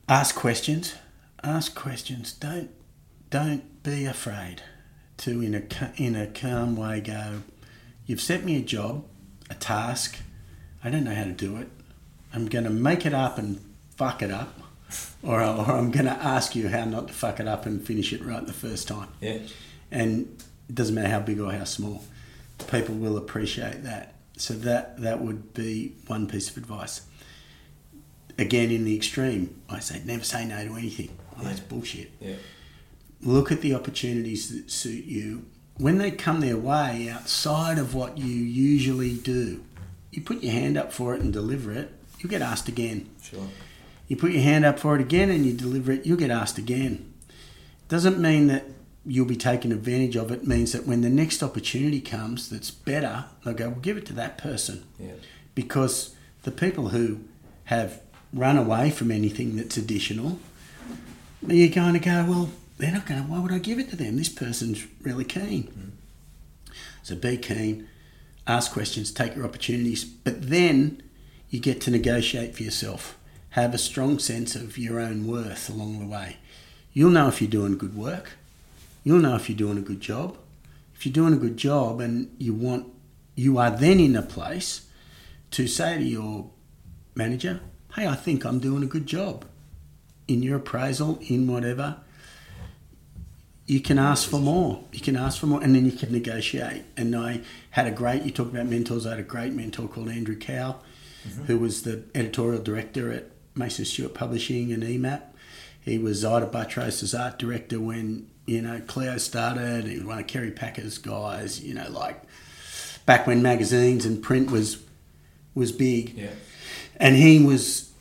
Ask 0.08 0.36
questions. 0.36 0.96
Ask 1.44 1.76
questions. 1.76 2.32
Don't 2.32 2.72
don't 3.30 3.84
be 3.84 4.06
afraid 4.06 4.64
to 5.18 5.42
in 5.42 5.54
a 5.54 5.64
in 5.98 6.16
a 6.16 6.28
calm 6.28 6.78
way 6.78 7.02
go. 7.02 7.42
You've 8.06 8.22
set 8.22 8.46
me 8.46 8.56
a 8.56 8.62
job, 8.62 9.06
a 9.50 9.56
task. 9.56 10.20
I 10.82 10.90
don't 10.90 11.04
know 11.04 11.14
how 11.14 11.26
to 11.26 11.34
do 11.34 11.58
it. 11.58 11.68
I'm 12.34 12.48
going 12.48 12.64
to 12.64 12.70
make 12.70 13.06
it 13.06 13.14
up 13.14 13.38
and 13.38 13.60
fuck 13.98 14.22
it 14.22 14.32
up, 14.32 14.58
or, 15.22 15.42
or 15.42 15.72
I'm 15.72 15.92
going 15.92 16.06
to 16.06 16.12
ask 16.12 16.56
you 16.56 16.70
how 16.70 16.86
not 16.86 17.10
to 17.10 17.14
fuck 17.14 17.40
it 17.40 17.48
up 17.48 17.66
and 17.66 17.86
finish 17.86 18.14
it 18.14 18.24
right 18.24 18.46
the 18.46 18.54
first 18.54 18.88
time. 18.88 19.10
Yeah 19.20 19.40
and 19.92 20.42
it 20.68 20.76
doesn't 20.76 20.96
matter 20.96 21.10
how 21.10 21.20
big 21.20 21.40
or 21.40 21.52
how 21.52 21.64
small, 21.64 22.04
people 22.70 22.96
will 22.96 23.18
appreciate 23.18 23.84
that. 23.84 24.16
So 24.38 24.54
that 24.54 25.02
that 25.02 25.22
would 25.22 25.54
be 25.54 25.96
one 26.08 26.28
piece 26.28 26.50
of 26.50 26.58
advice. 26.58 27.02
Again, 28.38 28.72
in 28.72 28.86
the 28.86 28.96
extreme, 28.96 29.62
I 29.70 29.80
say 29.80 30.02
never 30.06 30.24
say 30.24 30.46
no 30.46 30.64
to 30.66 30.76
anything. 30.76 31.18
Well, 31.36 31.44
yeah. 31.44 31.50
that's 31.50 31.60
bullshit. 31.60 32.12
Yeah. 32.20 32.36
Look 33.22 33.52
at 33.52 33.62
the 33.62 33.76
opportunities 33.76 34.50
that 34.56 34.72
suit 34.72 35.04
you. 35.06 35.46
When 35.78 35.98
they 35.98 36.12
come 36.12 36.42
their 36.42 36.58
way 36.58 37.10
outside 37.10 37.78
of 37.78 37.96
what 37.96 38.18
you 38.18 38.28
usually 38.28 39.16
do, 39.16 39.64
you 40.12 40.22
put 40.22 40.42
your 40.42 40.54
hand 40.54 40.78
up 40.78 40.92
for 40.94 41.16
it 41.16 41.22
and 41.22 41.32
deliver 41.32 41.72
it. 41.72 41.92
You 42.20 42.30
get 42.30 42.42
asked 42.42 42.68
again. 42.68 43.10
Sure. 43.22 43.48
You 44.08 44.16
put 44.16 44.32
your 44.32 44.42
hand 44.42 44.66
up 44.66 44.80
for 44.80 44.96
it 44.96 45.02
again 45.02 45.30
and 45.30 45.46
you 45.46 45.54
deliver 45.54 45.92
it. 45.92 46.06
You 46.06 46.18
get 46.18 46.32
asked 46.32 46.58
again. 46.58 47.14
Doesn't 47.88 48.20
mean 48.20 48.48
that 48.48 48.66
you'll 49.06 49.26
be 49.26 49.36
taking 49.36 49.72
advantage 49.72 50.16
of 50.16 50.32
it 50.32 50.46
means 50.46 50.72
that 50.74 50.86
when 50.86 51.02
the 51.02 51.10
next 51.10 51.42
opportunity 51.42 52.02
comes 52.02 52.50
that's 52.50 52.72
better, 52.72 53.26
they'll 53.44 53.54
go, 53.54 53.70
well, 53.70 53.80
give 53.80 53.98
it 53.98 54.06
to 54.08 54.14
that 54.14 54.38
person. 54.38 54.84
Yeah. 55.00 55.14
Because 55.56 56.16
the 56.44 56.52
people 56.52 56.90
who 56.90 57.22
have 57.66 58.02
run 58.34 58.58
away 58.58 58.92
from 58.92 59.12
anything 59.12 59.56
that's 59.56 59.78
additional, 59.78 60.40
you're 61.48 61.70
going 61.70 61.94
to 61.94 62.00
go, 62.00 62.26
well, 62.28 62.50
they're 62.78 62.92
not 62.92 63.06
going 63.06 63.24
to, 63.24 63.30
why 63.30 63.40
would 63.40 63.52
I 63.52 63.60
give 63.60 63.80
it 63.80 63.90
to 63.90 63.96
them? 63.96 64.18
This 64.18 64.30
person's 64.30 64.86
really 65.02 65.26
keen. 65.26 65.96
Mm. 66.68 66.74
So 67.04 67.16
be 67.16 67.38
keen, 67.38 67.88
ask 68.46 68.72
questions, 68.72 69.12
take 69.12 69.36
your 69.36 69.46
opportunities, 69.46 70.04
but 70.04 70.50
then 70.50 71.02
you 71.50 71.60
get 71.60 71.82
to 71.82 71.92
negotiate 71.92 72.56
for 72.56 72.64
yourself. 72.64 73.18
Have 73.52 73.74
a 73.74 73.80
strong 73.80 74.20
sense 74.20 74.56
of 74.56 74.78
your 74.78 75.00
own 75.00 75.26
worth 75.26 75.70
along 75.70 76.00
the 76.00 76.06
way. 76.06 76.38
You'll 76.94 77.10
know 77.10 77.28
if 77.28 77.42
you're 77.42 77.50
doing 77.50 77.78
good 77.78 77.96
work 77.96 78.34
you'll 79.04 79.20
know 79.20 79.36
if 79.36 79.50
you're 79.50 79.58
doing 79.58 79.78
a 79.78 79.82
good 79.82 80.02
job. 80.02 80.38
If 80.96 81.06
you're 81.06 81.14
doing 81.14 81.34
a 81.34 81.38
good 81.38 81.58
job 81.58 82.02
and 82.02 82.36
you 82.38 82.54
want, 82.54 82.88
you 83.36 83.58
are 83.58 83.72
then 83.72 84.00
in 84.00 84.16
a 84.16 84.22
place 84.22 84.88
to 85.52 85.68
say 85.68 85.98
to 85.98 86.04
your 86.04 86.50
manager, 87.16 87.62
hey, 87.96 88.08
I 88.08 88.16
think 88.16 88.46
I'm 88.46 88.60
doing 88.60 88.84
a 88.84 88.88
good 88.88 89.08
job 89.08 89.46
in 90.28 90.44
your 90.44 90.58
appraisal, 90.58 91.20
in 91.28 91.48
whatever. 91.48 91.98
You 93.66 93.80
can 93.80 94.00
ask 94.00 94.28
for 94.28 94.40
more. 94.40 94.84
You 94.92 95.00
can 95.00 95.16
ask 95.16 95.40
for 95.40 95.46
more, 95.46 95.62
and 95.62 95.76
then 95.76 95.86
you 95.86 95.92
can 95.92 96.12
negotiate. 96.12 96.84
And 96.98 97.16
I 97.16 97.42
had 97.72 97.88
a 97.88 97.92
great. 97.92 98.24
You 98.24 98.32
talk 98.32 98.50
about 98.50 98.66
mentors. 98.66 99.06
I 99.06 99.12
had 99.12 99.20
a 99.20 99.24
great 99.24 99.54
mentor 99.54 99.88
called 99.88 100.10
Andrew 100.10 100.36
Cow, 100.36 100.78
mm-hmm. 101.28 101.44
who 101.44 101.60
was 101.60 101.84
the 101.84 102.04
editorial 102.16 102.62
director 102.62 103.12
at 103.12 103.32
Mason 103.56 103.86
Stewart 103.86 104.14
Publishing 104.14 104.72
and 104.72 104.84
EMAP. 104.84 105.22
He 105.82 105.98
was 105.98 106.26
Ita 106.26 106.48
Buttrose's 106.48 107.14
art 107.14 107.40
director 107.40 107.80
when 107.80 108.30
you 108.50 108.64
know, 108.64 108.82
Cleo 108.88 109.18
started. 109.18 109.86
He 109.86 109.98
was 109.98 110.06
one 110.06 110.18
of 110.18 110.26
Kerry 110.26 110.50
Packer's 110.50 110.98
guys. 110.98 111.62
You 111.64 111.76
know, 111.76 111.88
like 111.90 112.20
back 113.06 113.28
when 113.28 113.44
magazines 113.44 114.06
and 114.06 114.24
print 114.24 114.50
was 114.50 114.84
was 115.54 115.72
big. 115.72 116.18
Yeah. 116.18 116.32
And 116.98 117.16
he 117.16 117.44
was 117.44 117.92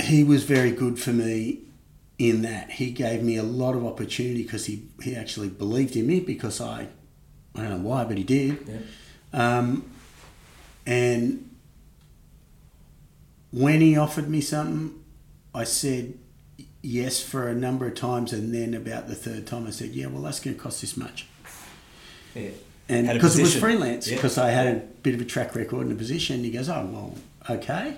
he 0.00 0.24
was 0.24 0.44
very 0.44 0.72
good 0.72 0.98
for 0.98 1.10
me 1.10 1.60
in 2.18 2.40
that 2.42 2.70
he 2.70 2.90
gave 2.90 3.22
me 3.22 3.36
a 3.36 3.42
lot 3.42 3.74
of 3.74 3.84
opportunity 3.84 4.42
because 4.42 4.64
he, 4.64 4.82
he 5.02 5.14
actually 5.14 5.50
believed 5.50 5.94
in 5.94 6.06
me 6.06 6.20
because 6.20 6.60
I 6.60 6.88
I 7.54 7.62
don't 7.62 7.70
know 7.70 7.88
why 7.88 8.04
but 8.04 8.16
he 8.16 8.24
did 8.24 8.58
yeah. 8.66 9.58
um, 9.58 9.90
and 10.86 11.50
when 13.50 13.82
he 13.82 13.96
offered 13.98 14.28
me 14.30 14.40
something 14.40 15.02
I 15.54 15.64
said 15.64 16.14
yes 16.86 17.20
for 17.20 17.48
a 17.48 17.54
number 17.54 17.86
of 17.86 17.94
times, 17.94 18.32
and 18.32 18.54
then 18.54 18.72
about 18.72 19.08
the 19.08 19.14
third 19.14 19.46
time, 19.46 19.66
I 19.66 19.70
said, 19.70 19.90
"Yeah, 19.90 20.06
well, 20.06 20.22
that's 20.22 20.40
going 20.40 20.56
to 20.56 20.62
cost 20.62 20.80
this 20.80 20.96
much." 20.96 21.26
Yeah. 22.34 22.50
And 22.88 23.08
because 23.08 23.36
it 23.36 23.42
was 23.42 23.56
freelance, 23.56 24.08
because 24.08 24.38
yeah. 24.38 24.44
I 24.44 24.50
had 24.50 24.66
a 24.68 24.76
bit 25.02 25.14
of 25.14 25.20
a 25.20 25.24
track 25.24 25.56
record 25.56 25.86
in 25.86 25.92
a 25.92 25.96
position, 25.96 26.44
he 26.44 26.50
goes, 26.50 26.68
"Oh, 26.68 26.88
well, 26.90 27.14
okay. 27.50 27.96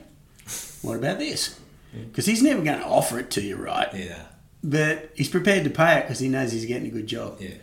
What 0.82 0.96
about 0.96 1.18
this?" 1.18 1.60
Because 1.92 2.26
yeah. 2.26 2.32
he's 2.32 2.42
never 2.42 2.62
going 2.62 2.78
to 2.78 2.86
offer 2.86 3.18
it 3.18 3.30
to 3.32 3.42
you, 3.42 3.56
right? 3.56 3.92
Yeah. 3.94 4.22
But 4.64 5.10
he's 5.14 5.28
prepared 5.28 5.64
to 5.64 5.70
pay 5.70 5.98
it 5.98 6.02
because 6.02 6.18
he 6.18 6.28
knows 6.28 6.52
he's 6.52 6.64
getting 6.64 6.88
a 6.88 6.90
good 6.90 7.06
job. 7.06 7.36
Yeah. 7.40 7.54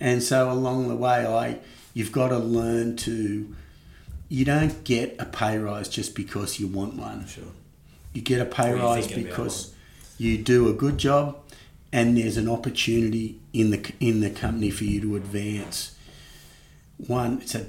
And 0.00 0.22
so 0.22 0.50
along 0.50 0.88
the 0.88 0.96
way, 0.96 1.24
I 1.26 1.58
you've 1.94 2.12
got 2.12 2.28
to 2.28 2.38
learn 2.38 2.96
to. 2.96 3.54
You 4.28 4.44
don't 4.44 4.82
get 4.82 5.14
a 5.20 5.24
pay 5.24 5.56
rise 5.56 5.88
just 5.88 6.16
because 6.16 6.58
you 6.58 6.66
want 6.66 6.96
one. 6.96 7.28
Sure. 7.28 7.44
You 8.12 8.22
get 8.22 8.40
a 8.40 8.44
pay 8.44 8.74
rise 8.74 9.06
because 9.06 9.72
you 10.18 10.38
do 10.38 10.68
a 10.68 10.72
good 10.72 10.98
job, 10.98 11.36
and 11.92 12.16
there's 12.16 12.36
an 12.36 12.48
opportunity 12.48 13.38
in 13.52 13.70
the 13.70 13.92
in 14.00 14.20
the 14.20 14.30
company 14.30 14.70
for 14.70 14.84
you 14.84 15.00
to 15.00 15.16
advance. 15.16 15.96
One, 16.98 17.40
it's 17.42 17.54
a 17.54 17.66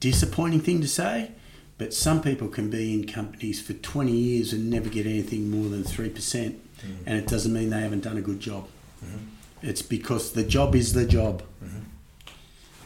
disappointing 0.00 0.60
thing 0.60 0.80
to 0.80 0.88
say, 0.88 1.32
but 1.76 1.92
some 1.92 2.22
people 2.22 2.48
can 2.48 2.70
be 2.70 2.94
in 2.94 3.06
companies 3.06 3.60
for 3.60 3.72
20 3.72 4.12
years 4.12 4.52
and 4.52 4.70
never 4.70 4.88
get 4.88 5.06
anything 5.06 5.50
more 5.50 5.68
than 5.68 5.82
3%, 5.82 6.12
mm-hmm. 6.12 6.92
and 7.06 7.18
it 7.18 7.26
doesn't 7.26 7.52
mean 7.52 7.70
they 7.70 7.80
haven't 7.80 8.04
done 8.04 8.16
a 8.16 8.20
good 8.20 8.40
job. 8.40 8.68
Mm-hmm. 9.04 9.24
It's 9.62 9.82
because 9.82 10.32
the 10.32 10.44
job 10.44 10.76
is 10.76 10.92
the 10.92 11.06
job. 11.06 11.42
Mm-hmm. 11.64 11.80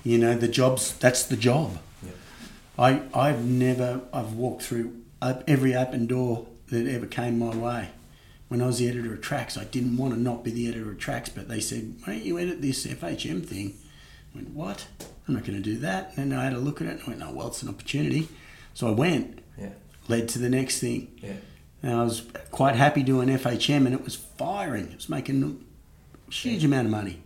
You 0.05 0.19
know, 0.19 0.35
the 0.35 0.49
job's 0.49 0.97
that's 0.97 1.25
the 1.25 1.37
job. 1.37 1.79
Yeah. 2.03 2.13
I 2.79 3.03
I've 3.15 3.45
never 3.45 4.01
I've 4.13 4.33
walked 4.33 4.63
through 4.63 4.97
every 5.21 5.77
open 5.77 6.07
door 6.07 6.47
that 6.71 6.89
ever 6.89 7.07
came 7.07 7.39
my 7.39 7.55
way 7.55 7.91
when 8.53 8.61
I 8.61 8.67
was 8.67 8.77
the 8.79 8.87
editor 8.87 9.15
of 9.15 9.23
Tracks, 9.23 9.57
I 9.57 9.65
didn't 9.65 9.97
want 9.97 10.13
to 10.13 10.21
not 10.21 10.45
be 10.45 10.51
the 10.51 10.69
editor 10.69 10.91
of 10.91 10.99
Tracks, 10.99 11.31
but 11.31 11.49
they 11.49 11.59
said, 11.59 11.95
why 12.05 12.13
don't 12.13 12.23
you 12.23 12.39
edit 12.39 12.61
this 12.61 12.87
FHM 12.87 13.47
thing? 13.47 13.79
I 14.35 14.37
went, 14.37 14.51
what? 14.51 14.87
I'm 15.27 15.33
not 15.33 15.45
going 15.47 15.57
to 15.57 15.63
do 15.65 15.79
that. 15.79 16.13
And 16.19 16.31
then 16.33 16.39
I 16.39 16.45
had 16.45 16.53
a 16.53 16.59
look 16.59 16.83
at 16.83 16.87
it 16.87 16.91
and 16.99 17.03
I 17.03 17.09
went, 17.09 17.23
oh, 17.23 17.33
well, 17.33 17.47
it's 17.47 17.63
an 17.63 17.71
opportunity. 17.71 18.29
So 18.75 18.89
I 18.89 18.91
went, 18.91 19.39
Yeah. 19.59 19.71
led 20.07 20.29
to 20.29 20.39
the 20.39 20.51
next 20.51 20.81
thing. 20.81 21.19
Yeah. 21.23 21.33
And 21.83 21.95
I 21.95 22.05
was 22.05 22.27
quite 22.51 22.77
happy 22.77 23.03
doing 23.03 23.29
FHM 23.31 23.87
and 23.87 23.95
it 23.95 24.05
was 24.05 24.17
firing. 24.17 24.89
It 24.91 24.97
was 24.97 25.09
making 25.09 25.43
a 26.29 26.31
huge 26.31 26.63
amount 26.63 26.85
of 26.89 26.91
money. 26.91 27.23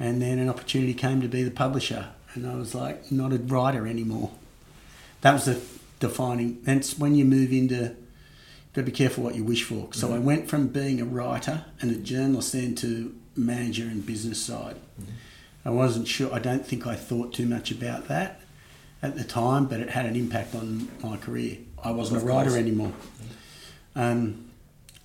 And 0.00 0.20
then 0.20 0.40
an 0.40 0.48
opportunity 0.48 0.92
came 0.92 1.20
to 1.20 1.28
be 1.28 1.44
the 1.44 1.52
publisher. 1.52 2.08
And 2.34 2.48
I 2.48 2.56
was 2.56 2.74
like, 2.74 3.12
not 3.12 3.32
a 3.32 3.38
writer 3.38 3.86
anymore. 3.86 4.32
That 5.20 5.34
was 5.34 5.44
the 5.44 5.60
defining. 6.00 6.62
That's 6.64 6.98
when 6.98 7.14
you 7.14 7.24
move 7.24 7.52
into, 7.52 7.94
got 8.74 8.82
to 8.82 8.82
be 8.82 8.92
careful 8.92 9.22
what 9.24 9.34
you 9.36 9.44
wish 9.44 9.62
for. 9.62 9.88
So 9.92 10.12
I 10.12 10.18
went 10.18 10.48
from 10.48 10.68
being 10.68 11.00
a 11.00 11.04
writer 11.04 11.64
and 11.80 11.90
a 11.90 11.96
journalist 11.96 12.52
then 12.52 12.74
to 12.76 13.14
manager 13.36 13.84
and 13.84 14.04
business 14.04 14.42
side. 14.42 14.76
I 15.64 15.70
wasn't 15.70 16.08
sure, 16.08 16.32
I 16.34 16.40
don't 16.40 16.66
think 16.66 16.86
I 16.86 16.94
thought 16.94 17.32
too 17.32 17.46
much 17.46 17.70
about 17.70 18.08
that 18.08 18.40
at 19.02 19.16
the 19.16 19.24
time, 19.24 19.66
but 19.66 19.80
it 19.80 19.90
had 19.90 20.06
an 20.06 20.16
impact 20.16 20.54
on 20.54 20.88
my 21.02 21.16
career. 21.16 21.58
I 21.82 21.90
wasn't 21.92 22.18
Of 22.18 22.24
a 22.24 22.26
writer 22.26 22.50
course. 22.50 22.60
anymore. 22.60 22.92
Um, 23.94 24.50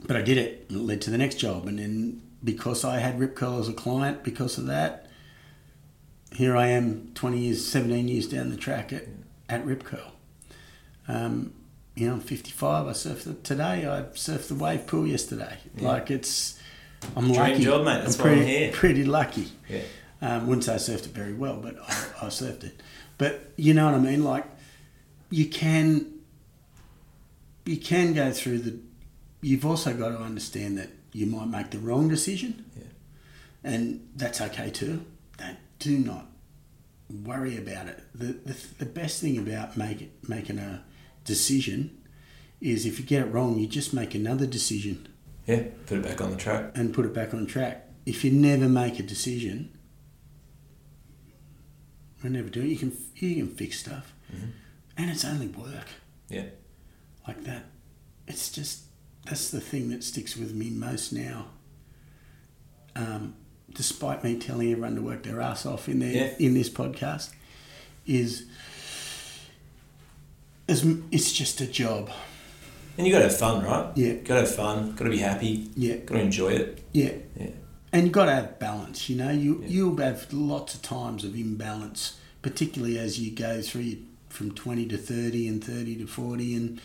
but 0.05 0.15
I 0.15 0.21
did 0.21 0.37
it. 0.37 0.65
and 0.69 0.79
It 0.79 0.83
led 0.83 1.01
to 1.01 1.11
the 1.11 1.17
next 1.17 1.35
job, 1.35 1.67
and 1.67 1.77
then 1.79 2.21
because 2.43 2.83
I 2.83 2.97
had 2.99 3.19
Rip 3.19 3.35
Curl 3.35 3.59
as 3.59 3.67
a 3.69 3.73
client, 3.73 4.23
because 4.23 4.57
of 4.57 4.65
that, 4.67 5.07
here 6.33 6.55
I 6.55 6.67
am, 6.67 7.11
twenty 7.15 7.39
years, 7.39 7.65
seventeen 7.65 8.07
years 8.07 8.27
down 8.27 8.49
the 8.49 8.55
track 8.57 8.93
at, 8.93 9.05
at 9.49 9.65
Rip 9.65 9.83
Curl. 9.83 10.13
Um, 11.07 11.53
you 11.95 12.07
know, 12.07 12.13
I'm 12.13 12.19
55. 12.21 12.87
I 12.87 12.91
surfed 12.91 13.23
the, 13.23 13.33
today. 13.35 13.87
I 13.87 14.01
surfed 14.13 14.47
the 14.47 14.55
wave 14.55 14.87
pool 14.87 15.05
yesterday. 15.07 15.57
Like 15.79 16.09
it's, 16.11 16.57
I'm 17.15 17.25
Dream 17.25 17.35
lucky. 17.37 17.63
job, 17.63 17.85
mate. 17.85 18.01
That's 18.03 18.19
I'm 18.19 18.25
why 18.25 18.31
I'm 18.31 18.37
pretty, 18.37 18.51
here. 18.57 18.71
pretty 18.71 19.03
lucky. 19.05 19.47
Yeah. 19.67 19.81
Um, 20.21 20.47
wouldn't 20.47 20.65
say 20.65 20.73
I 20.73 20.77
surfed 20.77 21.05
it 21.05 21.13
very 21.13 21.33
well, 21.33 21.57
but 21.57 21.77
I, 21.81 21.85
I 22.21 22.25
surfed 22.27 22.63
it. 22.65 22.81
But 23.17 23.51
you 23.57 23.73
know 23.73 23.85
what 23.85 23.95
I 23.95 23.99
mean? 23.99 24.23
Like, 24.23 24.45
you 25.29 25.45
can, 25.45 26.05
you 27.65 27.77
can 27.77 28.13
go 28.13 28.31
through 28.31 28.59
the. 28.59 28.79
You've 29.41 29.65
also 29.65 29.93
got 29.93 30.09
to 30.09 30.17
understand 30.19 30.77
that 30.77 30.89
you 31.13 31.25
might 31.25 31.47
make 31.47 31.69
the 31.71 31.79
wrong 31.79 32.09
decision, 32.09 32.65
Yeah. 32.77 32.83
and 33.63 34.07
that's 34.15 34.41
okay 34.41 34.69
too. 34.69 35.05
Don't, 35.37 35.57
do 35.79 35.97
not 35.97 36.25
worry 37.23 37.57
about 37.57 37.87
it. 37.87 38.03
The, 38.13 38.25
the, 38.45 38.57
the 38.79 38.85
best 38.85 39.21
thing 39.21 39.37
about 39.37 39.77
make, 39.77 40.01
it, 40.01 40.11
making 40.27 40.59
a 40.59 40.83
decision 41.33 41.79
is 42.59 42.85
if 42.85 42.99
you 42.99 43.05
get 43.05 43.21
it 43.25 43.31
wrong, 43.31 43.57
you 43.59 43.67
just 43.67 43.93
make 43.93 44.13
another 44.15 44.45
decision 44.47 45.07
Yeah. 45.47 45.63
Put 45.87 45.99
it 45.99 46.03
back 46.03 46.19
on 46.21 46.29
the 46.31 46.37
track. 46.37 46.71
and 46.77 46.93
put 46.93 47.05
it 47.05 47.13
back 47.13 47.33
on 47.33 47.45
track. 47.45 47.75
If 48.05 48.23
you 48.25 48.31
never 48.31 48.67
make 48.67 48.99
a 48.99 49.03
decision, 49.03 49.69
we 52.23 52.29
never 52.29 52.49
do 52.49 52.61
it. 52.61 52.67
You 52.67 52.77
can 52.77 52.91
you 53.15 53.35
can 53.35 53.47
fix 53.55 53.79
stuff, 53.79 54.13
and 54.97 55.09
it's 55.09 55.23
only 55.25 55.47
work 55.47 55.87
Yeah. 56.29 56.45
like 57.27 57.43
that. 57.45 57.65
It's 58.27 58.51
just 58.51 58.83
that's 59.25 59.49
the 59.51 59.61
thing 59.61 59.89
that 59.89 60.03
sticks 60.03 60.35
with 60.35 60.53
me 60.53 60.69
most 60.69 61.13
now. 61.13 61.47
Um, 62.95 63.35
despite 63.73 64.23
me 64.23 64.37
telling 64.37 64.71
everyone 64.71 64.95
to 64.95 65.01
work 65.01 65.23
their 65.23 65.39
ass 65.41 65.65
off 65.65 65.87
in 65.87 65.99
their 65.99 66.11
Yeah. 66.13 66.35
in 66.39 66.53
this 66.53 66.69
podcast, 66.69 67.31
is 68.05 68.45
it's 70.69 71.31
just 71.31 71.61
a 71.61 71.65
job. 71.67 72.09
And 72.97 73.07
you 73.07 73.13
got 73.13 73.19
to 73.19 73.25
have 73.25 73.37
fun, 73.37 73.63
right? 73.63 73.91
Yeah. 73.95 74.13
Got 74.13 74.35
to 74.35 74.39
have 74.41 74.55
fun. 74.55 74.93
Got 74.95 75.05
to 75.05 75.09
be 75.09 75.19
happy. 75.19 75.69
Yeah. 75.75 75.95
Got 75.97 76.15
to 76.15 76.21
enjoy 76.21 76.49
it. 76.49 76.83
Yeah. 76.91 77.13
Yeah. 77.35 77.51
And 77.91 78.03
you've 78.03 78.11
got 78.11 78.25
to 78.25 78.33
have 78.33 78.59
balance, 78.59 79.09
you 79.09 79.15
know. 79.15 79.31
You 79.31 79.59
Yeah. 79.61 79.67
you'll 79.67 79.97
have 79.97 80.31
lots 80.33 80.75
of 80.75 80.81
times 80.81 81.23
of 81.23 81.35
imbalance, 81.35 82.19
particularly 82.41 82.99
as 82.99 83.19
you 83.19 83.31
go 83.31 83.61
through 83.61 83.97
from 84.29 84.51
twenty 84.51 84.85
to 84.87 84.97
thirty 84.97 85.47
and 85.47 85.63
thirty 85.63 85.95
to 85.95 86.05
forty, 86.05 86.53
and 86.55 86.79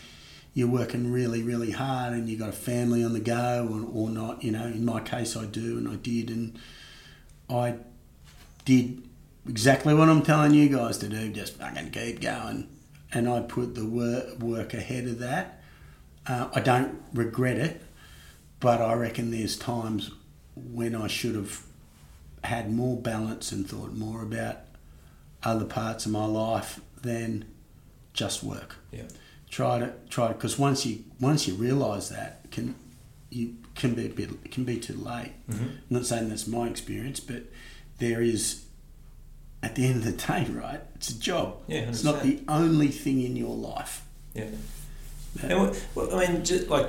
you're 0.54 0.68
working 0.68 1.12
really, 1.12 1.42
really 1.42 1.72
hard, 1.72 2.12
and 2.14 2.28
you've 2.28 2.38
got 2.40 2.48
a 2.48 2.52
family 2.52 3.04
on 3.04 3.12
the 3.12 3.20
go, 3.20 3.68
or, 3.70 4.06
or 4.06 4.08
not. 4.08 4.42
You 4.44 4.52
know, 4.52 4.64
in 4.66 4.84
my 4.84 5.00
case, 5.00 5.36
I 5.36 5.44
do, 5.46 5.76
and 5.76 5.88
I 5.88 5.96
did, 5.96 6.30
and 6.30 6.58
I 7.50 7.74
did 8.64 9.02
exactly 9.48 9.92
what 9.94 10.08
I'm 10.08 10.22
telling 10.22 10.54
you 10.54 10.68
guys 10.70 10.96
to 10.98 11.08
do. 11.08 11.30
Just 11.32 11.56
fucking 11.56 11.90
keep 11.90 12.20
going, 12.22 12.68
and 13.14 13.28
I 13.28 13.40
put 13.40 13.76
the 13.76 13.86
work 13.86 14.40
work 14.40 14.74
ahead 14.74 15.04
of 15.04 15.20
that. 15.20 15.62
Uh, 16.26 16.48
I 16.54 16.60
don't 16.60 17.00
regret 17.14 17.56
it, 17.56 17.82
but 18.60 18.82
I 18.82 18.94
reckon 18.94 19.30
there's 19.30 19.56
times 19.56 20.10
when 20.56 20.94
I 20.94 21.06
should 21.06 21.34
have 21.36 21.62
had 22.42 22.70
more 22.70 22.96
balance 22.96 23.52
and 23.52 23.68
thought 23.68 23.92
more 23.92 24.22
about 24.22 24.58
other 25.42 25.64
parts 25.64 26.06
of 26.06 26.12
my 26.12 26.26
life 26.26 26.80
than 27.00 27.44
just 28.12 28.42
work. 28.42 28.76
Yeah. 28.90 29.04
Try 29.48 29.78
to 29.78 29.92
try 30.10 30.28
because 30.28 30.58
once 30.58 30.84
you 30.84 31.04
once 31.20 31.46
you 31.46 31.54
realise 31.54 32.08
that 32.08 32.50
can 32.50 32.74
you 33.30 33.56
can 33.76 33.94
be 33.94 34.06
a 34.06 34.08
bit 34.08 34.30
it 34.44 34.50
can 34.50 34.64
be 34.64 34.78
too 34.78 34.94
late. 34.94 35.32
Mm-hmm. 35.48 35.64
I'm 35.64 35.82
not 35.88 36.06
saying 36.06 36.28
that's 36.28 36.48
my 36.48 36.66
experience, 36.68 37.20
but 37.20 37.44
there 37.98 38.20
is 38.20 38.63
at 39.64 39.74
the 39.74 39.86
end 39.86 39.96
of 39.96 40.04
the 40.04 40.12
day, 40.12 40.46
right? 40.50 40.80
It's 40.96 41.08
a 41.08 41.18
job. 41.18 41.56
Yeah, 41.66 41.80
it's 41.80 42.04
not 42.04 42.22
the 42.22 42.40
only 42.48 42.88
thing 42.88 43.22
in 43.22 43.34
your 43.34 43.56
life. 43.56 44.04
Yeah. 44.34 44.48
And 45.42 45.58
what, 45.58 45.86
well, 45.94 46.14
I 46.14 46.26
mean, 46.26 46.44
just 46.44 46.68
like, 46.68 46.86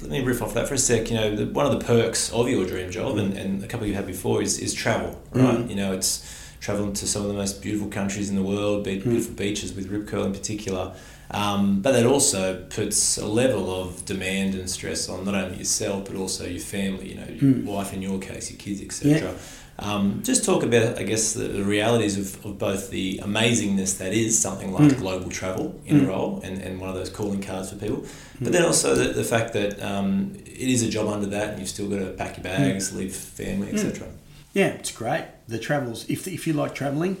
let 0.00 0.10
me 0.10 0.20
riff 0.22 0.40
off 0.40 0.54
that 0.54 0.68
for 0.68 0.74
a 0.74 0.78
sec. 0.78 1.10
You 1.10 1.16
know, 1.16 1.36
the, 1.36 1.46
one 1.46 1.66
of 1.66 1.78
the 1.78 1.84
perks 1.84 2.32
of 2.32 2.48
your 2.48 2.64
dream 2.64 2.90
job, 2.90 3.18
and, 3.18 3.36
and 3.36 3.62
a 3.62 3.66
couple 3.66 3.86
you 3.86 3.94
had 3.94 4.06
before, 4.06 4.40
is, 4.40 4.58
is 4.58 4.72
travel, 4.72 5.20
right? 5.32 5.58
Mm. 5.58 5.70
You 5.70 5.76
know, 5.76 5.92
it's 5.92 6.54
traveling 6.60 6.92
to 6.92 7.08
some 7.08 7.22
of 7.22 7.28
the 7.28 7.34
most 7.34 7.60
beautiful 7.60 7.88
countries 7.88 8.30
in 8.30 8.36
the 8.36 8.42
world, 8.42 8.84
be- 8.84 9.00
beautiful 9.00 9.34
beaches 9.34 9.74
with 9.74 9.88
Rip 9.88 10.06
Curl 10.06 10.24
in 10.24 10.32
particular. 10.32 10.94
Um, 11.32 11.80
but 11.80 11.92
that 11.92 12.06
also 12.06 12.62
puts 12.68 13.16
a 13.16 13.26
level 13.26 13.74
of 13.74 14.04
demand 14.04 14.54
and 14.54 14.68
stress 14.68 15.08
on 15.08 15.24
not 15.24 15.34
only 15.34 15.58
yourself, 15.58 16.04
but 16.04 16.14
also 16.14 16.46
your 16.46 16.60
family, 16.60 17.10
you 17.10 17.14
know, 17.16 17.26
your 17.26 17.64
wife 17.64 17.92
in 17.92 18.02
your 18.02 18.18
case, 18.18 18.50
your 18.50 18.58
kids, 18.58 18.82
etc. 18.82 19.34
Um, 19.82 20.22
just 20.22 20.44
talk 20.44 20.62
about, 20.62 20.96
I 20.96 21.02
guess, 21.02 21.32
the, 21.32 21.48
the 21.48 21.64
realities 21.64 22.16
of, 22.16 22.46
of 22.46 22.58
both 22.58 22.90
the 22.90 23.18
amazingness 23.18 23.98
that 23.98 24.12
is 24.12 24.38
something 24.38 24.72
like 24.72 24.96
global 24.98 25.28
travel 25.28 25.80
in 25.84 26.04
a 26.04 26.08
role 26.08 26.40
and, 26.44 26.62
and 26.62 26.80
one 26.80 26.88
of 26.88 26.94
those 26.94 27.10
calling 27.10 27.42
cards 27.42 27.70
for 27.70 27.76
people, 27.76 28.06
but 28.40 28.52
then 28.52 28.64
also 28.64 28.94
the, 28.94 29.12
the 29.12 29.24
fact 29.24 29.52
that 29.54 29.82
um, 29.82 30.36
it 30.36 30.68
is 30.68 30.82
a 30.82 30.88
job 30.88 31.08
under 31.08 31.26
that 31.26 31.50
and 31.50 31.58
you've 31.58 31.68
still 31.68 31.88
got 31.88 31.98
to 31.98 32.12
pack 32.12 32.36
your 32.36 32.44
bags, 32.44 32.94
leave 32.94 33.14
family, 33.14 33.72
etc. 33.72 34.06
Yeah, 34.52 34.68
it's 34.68 34.92
great. 34.92 35.26
The 35.48 35.58
travels. 35.58 36.08
If 36.08 36.28
if 36.28 36.46
you 36.46 36.52
like 36.52 36.74
traveling, 36.74 37.16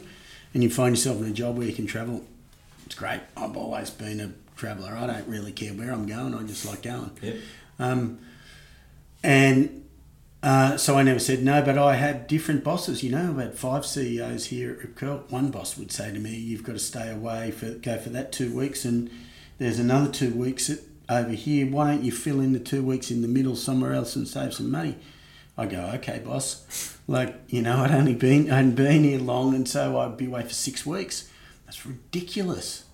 and 0.54 0.62
you 0.62 0.70
find 0.70 0.94
yourself 0.94 1.20
in 1.20 1.26
a 1.26 1.32
job 1.32 1.56
where 1.56 1.66
you 1.66 1.72
can 1.72 1.86
travel, 1.86 2.22
it's 2.86 2.94
great. 2.94 3.20
I've 3.36 3.56
always 3.56 3.90
been 3.90 4.20
a 4.20 4.32
traveller. 4.56 4.94
I 4.96 5.06
don't 5.06 5.26
really 5.26 5.52
care 5.52 5.72
where 5.72 5.90
I'm 5.90 6.06
going. 6.06 6.34
I 6.34 6.42
just 6.42 6.66
like 6.66 6.82
going. 6.82 7.10
Yep. 7.22 7.36
Um, 7.78 8.18
and 9.22 9.84
uh, 10.42 10.76
so 10.76 10.98
I 10.98 11.02
never 11.04 11.20
said 11.20 11.44
no, 11.44 11.62
but 11.62 11.78
I 11.78 11.94
had 11.94 12.26
different 12.26 12.64
bosses. 12.64 13.02
You 13.04 13.10
know, 13.12 13.36
I 13.38 13.42
had 13.42 13.58
five 13.58 13.86
CEOs 13.86 14.46
here 14.46 14.72
at 14.72 14.78
Rip 14.78 14.96
Curl. 14.96 15.24
One 15.28 15.50
boss 15.50 15.78
would 15.78 15.92
say 15.92 16.12
to 16.12 16.18
me, 16.18 16.34
"You've 16.34 16.64
got 16.64 16.72
to 16.72 16.80
stay 16.80 17.10
away 17.10 17.52
for 17.52 17.70
go 17.70 17.98
for 17.98 18.10
that 18.10 18.32
two 18.32 18.52
weeks, 18.52 18.84
and 18.84 19.08
there's 19.58 19.78
another 19.78 20.10
two 20.10 20.32
weeks 20.34 20.68
at, 20.68 20.80
over 21.08 21.30
here. 21.30 21.66
Why 21.66 21.92
don't 21.92 22.02
you 22.02 22.10
fill 22.10 22.40
in 22.40 22.52
the 22.52 22.58
two 22.58 22.82
weeks 22.82 23.10
in 23.10 23.22
the 23.22 23.28
middle 23.28 23.54
somewhere 23.54 23.92
else 23.92 24.16
and 24.16 24.26
save 24.26 24.54
some 24.54 24.70
money?" 24.70 24.96
I 25.56 25.66
go, 25.66 25.80
"Okay, 25.94 26.20
boss." 26.24 26.98
Like 27.06 27.36
you 27.48 27.62
know, 27.62 27.76
I'd 27.78 27.92
only 27.92 28.14
been 28.14 28.50
I 28.50 28.56
hadn't 28.56 28.74
been 28.74 29.04
here 29.04 29.20
long, 29.20 29.54
and 29.54 29.68
so 29.68 29.98
I'd 29.98 30.16
be 30.16 30.26
away 30.26 30.42
for 30.42 30.54
six 30.54 30.84
weeks. 30.84 31.28
That's 31.66 31.86
ridiculous. 31.86 32.84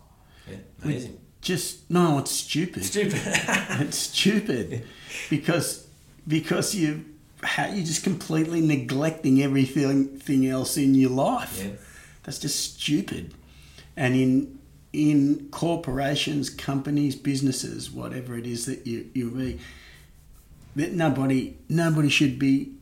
Yeah, 0.46 0.57
amazing. 0.82 1.18
Just 1.40 1.90
no, 1.90 2.18
it's 2.18 2.30
stupid 2.32 2.84
Stupid. 2.84 3.20
it's 3.24 3.96
stupid 3.96 4.84
because 5.30 5.86
because 6.26 6.74
you 6.74 7.05
you're 7.43 7.84
just 7.84 8.03
completely 8.03 8.61
neglecting 8.61 9.43
everything 9.43 10.18
thing 10.18 10.47
else 10.47 10.76
in 10.76 10.95
your 10.95 11.11
life. 11.11 11.62
Yeah. 11.62 11.72
That's 12.24 12.39
just 12.39 12.74
stupid. 12.74 13.34
And 13.97 14.14
in 14.14 14.59
in 14.93 15.49
corporations, 15.51 16.51
companies, 16.51 17.14
businesses, 17.14 17.91
whatever 17.91 18.36
it 18.36 18.47
is 18.47 18.66
that 18.66 18.86
you 18.86 19.11
you 19.14 19.30
be, 19.30 19.59
that 20.76 20.93
nobody 20.93 21.57
nobody 21.68 22.09
should 22.09 22.39
be 22.39 22.72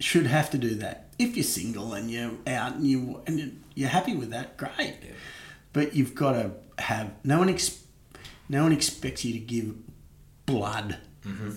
should 0.00 0.26
have 0.26 0.50
to 0.50 0.58
do 0.58 0.74
that. 0.76 1.08
If 1.18 1.36
you're 1.36 1.44
single 1.44 1.92
and 1.92 2.10
you're 2.10 2.32
out 2.46 2.76
and 2.76 2.86
you 2.86 3.22
and 3.26 3.38
you're- 3.74 3.88
happy 3.88 4.14
with 4.16 4.30
that, 4.30 4.56
great. 4.56 4.96
Yeah. 5.02 5.10
But 5.72 5.94
you've 5.94 6.14
got 6.14 6.32
to 6.32 6.52
have 6.82 7.12
no 7.24 7.38
one. 7.38 7.48
Ex, 7.48 7.82
no 8.48 8.64
one 8.64 8.72
expects 8.72 9.24
you 9.24 9.32
to 9.32 9.38
give 9.38 9.74
blood. 10.46 10.98
Mm-hmm. 11.24 11.52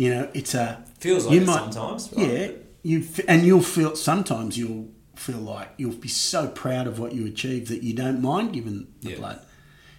You 0.00 0.08
know, 0.14 0.30
it's 0.32 0.54
a. 0.54 0.82
Feels 0.98 1.26
like 1.26 1.34
you 1.34 1.40
might- 1.42 1.74
sometimes, 1.74 2.10
right? 2.16 2.26
Yeah, 2.26 2.50
you 2.82 3.06
and 3.28 3.44
you'll 3.44 3.60
feel 3.76 3.94
sometimes 3.96 4.56
you'll 4.56 4.88
feel 5.14 5.36
like 5.54 5.68
you'll 5.76 5.92
be 6.08 6.08
so 6.08 6.48
proud 6.48 6.86
of 6.86 6.98
what 6.98 7.12
you 7.12 7.26
achieve 7.26 7.68
that 7.68 7.82
you 7.82 7.92
don't 7.92 8.22
mind 8.22 8.54
giving 8.54 8.86
the 9.02 9.10
Yeah. 9.10 9.16
blood. 9.16 9.40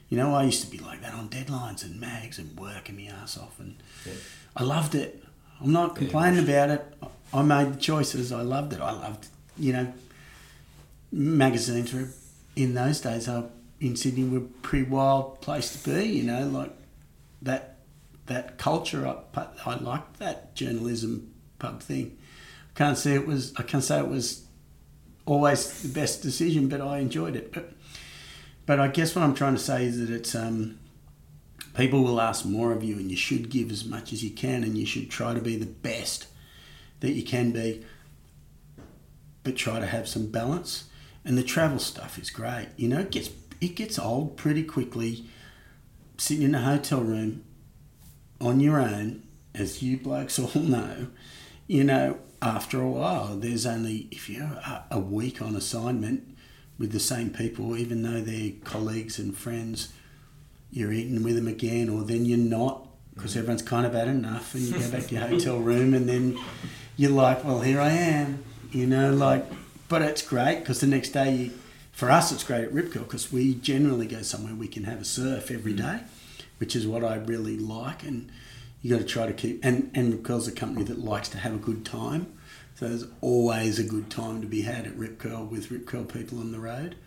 You 0.10 0.18
know, 0.18 0.34
I 0.34 0.44
used 0.44 0.64
to 0.66 0.72
be 0.72 0.80
like 0.80 1.02
that 1.04 1.14
on 1.14 1.30
deadlines 1.30 1.84
and 1.86 2.00
mags 2.00 2.40
and 2.40 2.60
working 2.60 2.96
my 2.96 3.12
ass 3.22 3.38
off, 3.38 3.60
and 3.60 3.76
yeah. 4.04 4.14
I 4.58 4.64
loved 4.64 4.96
it. 4.96 5.24
I'm 5.62 5.72
not 5.72 5.96
complaining 5.96 6.48
yeah, 6.48 6.64
about 6.66 6.70
it. 6.78 6.84
I 7.32 7.44
made 7.44 7.74
the 7.76 7.80
choices. 7.80 8.32
I 8.32 8.42
loved 8.42 8.74
it. 8.74 8.82
I 8.82 8.94
loved, 8.94 9.28
you 9.56 9.72
know, 9.74 9.94
magazines 11.12 11.94
were 11.94 12.10
in 12.56 12.74
those 12.74 13.02
days. 13.02 13.30
I 13.30 13.44
in 13.80 13.96
Sydney 13.96 14.24
were 14.24 14.40
a 14.40 14.50
pretty 14.64 14.86
wild 14.90 15.42
place 15.42 15.72
to 15.74 15.90
be. 15.94 16.06
You 16.06 16.24
know, 16.24 16.48
like 16.48 16.74
that 17.44 17.71
that 18.32 18.58
culture. 18.58 19.06
I, 19.08 19.48
I 19.66 19.76
liked 19.76 20.20
that 20.20 20.56
journalism 20.56 21.34
pub 21.60 21.82
thing. 21.82 22.18
I 22.76 22.78
can't 22.78 22.98
say 22.98 23.14
it 23.14 23.28
was. 23.28 23.54
I 23.58 23.64
can't 23.64 23.84
say 23.84 24.00
it 24.00 24.08
was 24.08 24.46
always 25.26 25.82
the 25.82 25.90
best 25.90 26.22
decision, 26.22 26.68
but 26.68 26.82
I 26.82 27.00
enjoyed 27.00 27.36
it. 27.36 27.54
But 27.54 27.74
but 28.66 28.80
I 28.80 28.88
guess 28.88 29.16
what 29.16 29.24
I'm 29.24 29.36
trying 29.36 29.56
to 29.56 29.62
say 29.62 29.86
is 29.86 30.00
that 30.00 30.10
it's 30.10 30.34
um, 30.36 30.80
people 31.76 32.04
will 32.04 32.22
ask 32.22 32.46
more 32.46 32.72
of 32.72 32.84
you, 32.84 32.96
and 32.98 33.12
you 33.12 33.18
should 33.18 33.50
give 33.50 33.72
as 33.72 33.86
much 33.86 34.14
as 34.14 34.24
you 34.24 34.32
can, 34.32 34.64
and 34.64 34.78
you 34.78 34.86
should 34.86 35.10
try 35.10 35.34
to 35.34 35.42
be 35.42 35.56
the 35.56 35.66
best 35.66 36.28
that 37.02 37.12
you 37.12 37.24
can 37.24 37.52
be, 37.52 37.84
but 39.44 39.56
try 39.56 39.80
to 39.80 39.86
have 39.86 40.08
some 40.08 40.28
balance. 40.28 40.86
And 41.24 41.38
the 41.38 41.44
travel 41.44 41.80
stuff 41.80 42.18
is 42.18 42.30
great. 42.30 42.70
You 42.78 42.88
know, 42.88 43.00
it 43.00 43.12
gets 43.12 43.30
it 43.60 43.76
gets 43.76 44.00
old 44.00 44.38
pretty 44.38 44.64
quickly. 44.64 45.26
Sitting 46.18 46.44
in 46.44 46.54
a 46.54 46.62
hotel 46.62 47.02
room 47.02 47.44
on 48.42 48.60
your 48.60 48.80
own, 48.80 49.24
as 49.54 49.82
you 49.82 49.98
blokes 49.98 50.40
all 50.40 50.62
know, 50.62 51.08
you 51.68 51.84
know, 51.84 52.18
after 52.42 52.82
a 52.82 52.88
while, 52.88 53.38
there's 53.38 53.66
only 53.66 54.08
if 54.12 54.30
you're 54.30 54.60
a 54.90 55.00
week 55.00 55.42
on 55.42 55.56
assignment 55.56 56.28
with 56.78 56.92
the 56.92 57.00
same 57.00 57.30
people, 57.30 57.78
even 57.78 58.02
though 58.02 58.22
they're 58.22 58.54
colleagues 58.64 59.20
and 59.20 59.38
friends, 59.38 59.94
you're 60.72 60.92
eating 60.92 61.24
with 61.24 61.36
them 61.36 61.48
again, 61.48 61.90
or 61.90 62.04
then 62.04 62.26
you're 62.26 62.38
not 62.38 62.88
because 63.14 63.36
mm. 63.36 63.38
everyone's 63.38 63.62
kind 63.62 63.86
of 63.86 63.94
had 63.94 64.08
enough, 64.08 64.56
and 64.56 64.64
you 64.64 64.74
go 64.74 64.92
back 64.92 65.08
to 65.08 65.16
your 65.16 65.28
hotel 65.28 65.60
room, 65.60 65.94
and 65.94 66.10
then 66.10 66.40
you're 66.98 67.12
like, 67.12 67.44
well, 67.44 67.62
here 67.62 67.80
I 67.80 67.90
am, 67.90 68.44
you 68.72 68.88
know, 68.88 69.14
like, 69.14 69.46
but 69.88 70.02
it's 70.02 70.22
great 70.22 70.60
because 70.60 70.80
the 70.80 70.88
next 70.88 71.10
day, 71.10 71.36
you, 71.36 71.52
for 71.92 72.10
us, 72.10 72.32
it's 72.32 72.44
great 72.44 72.64
at 72.64 72.74
Rip 72.74 72.92
Curl 72.92 73.04
because 73.04 73.32
we 73.32 73.54
generally 73.54 74.08
go 74.08 74.22
somewhere 74.22 74.56
we 74.56 74.68
can 74.68 74.86
have 74.86 75.02
a 75.02 75.06
surf 75.06 75.52
every 75.52 75.74
mm. 75.74 75.78
day, 75.78 76.00
which 76.62 76.76
is 76.76 76.86
what 76.86 77.04
I 77.04 77.16
really 77.16 77.58
like, 77.58 78.04
and 78.04 78.32
you 78.84 78.92
got 78.92 79.00
to 79.00 79.08
try 79.08 79.26
to 79.26 79.34
keep, 79.34 79.66
and, 79.66 79.90
and 79.96 80.14
Rip 80.14 80.24
Curl's 80.24 80.48
a 80.48 80.52
company 80.52 80.86
that 80.86 81.00
likes 81.00 81.28
to 81.30 81.40
have 81.40 81.56
a 81.56 81.58
good 81.58 81.84
time. 81.84 82.32
So 82.76 82.88
there's 82.88 83.08
always 83.20 83.80
a 83.80 83.84
good 83.84 84.12
time 84.12 84.42
to 84.42 84.48
be 84.48 84.62
had 84.62 84.86
at 84.86 84.96
Rip 84.96 85.18
Curl 85.18 85.46
with 85.46 85.72
Rip 85.72 85.88
Curl 85.88 86.04
people 86.04 86.40
on 86.40 86.52
the 86.52 86.60
road. 86.60 86.98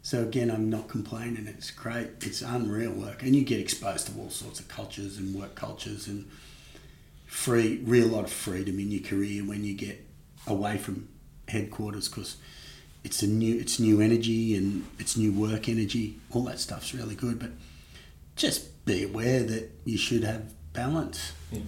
So 0.00 0.22
again, 0.22 0.50
I'm 0.50 0.70
not 0.70 0.88
complaining. 0.88 1.46
It's 1.46 1.70
great. 1.70 2.12
It's 2.22 2.40
unreal 2.40 2.92
work, 2.92 3.22
and 3.22 3.36
you 3.36 3.44
get 3.44 3.60
exposed 3.60 4.06
to 4.06 4.18
all 4.18 4.30
sorts 4.30 4.58
of 4.58 4.68
cultures 4.68 5.18
and 5.18 5.38
work 5.38 5.54
cultures 5.54 6.06
and 6.06 6.30
free, 7.26 7.82
real 7.84 8.06
lot 8.06 8.24
of 8.24 8.32
freedom 8.32 8.78
in 8.78 8.90
your 8.90 9.02
career 9.02 9.44
when 9.44 9.64
you 9.64 9.74
get 9.74 10.02
away 10.46 10.78
from 10.78 11.08
headquarters 11.48 12.08
because 12.08 12.38
it's 13.02 13.22
a 13.22 13.26
new, 13.26 13.60
it's 13.60 13.78
new 13.78 14.00
energy 14.00 14.56
and 14.56 14.86
it's 14.98 15.14
new 15.14 15.30
work 15.30 15.68
energy. 15.68 16.16
All 16.30 16.44
that 16.44 16.58
stuff's 16.58 16.94
really 16.94 17.14
good, 17.14 17.38
but 17.38 17.50
just 18.36 18.84
be 18.84 19.04
aware 19.04 19.42
that 19.42 19.70
you 19.84 19.96
should 19.96 20.24
have 20.24 20.52
balance. 20.72 21.32
Yeah. 21.50 21.60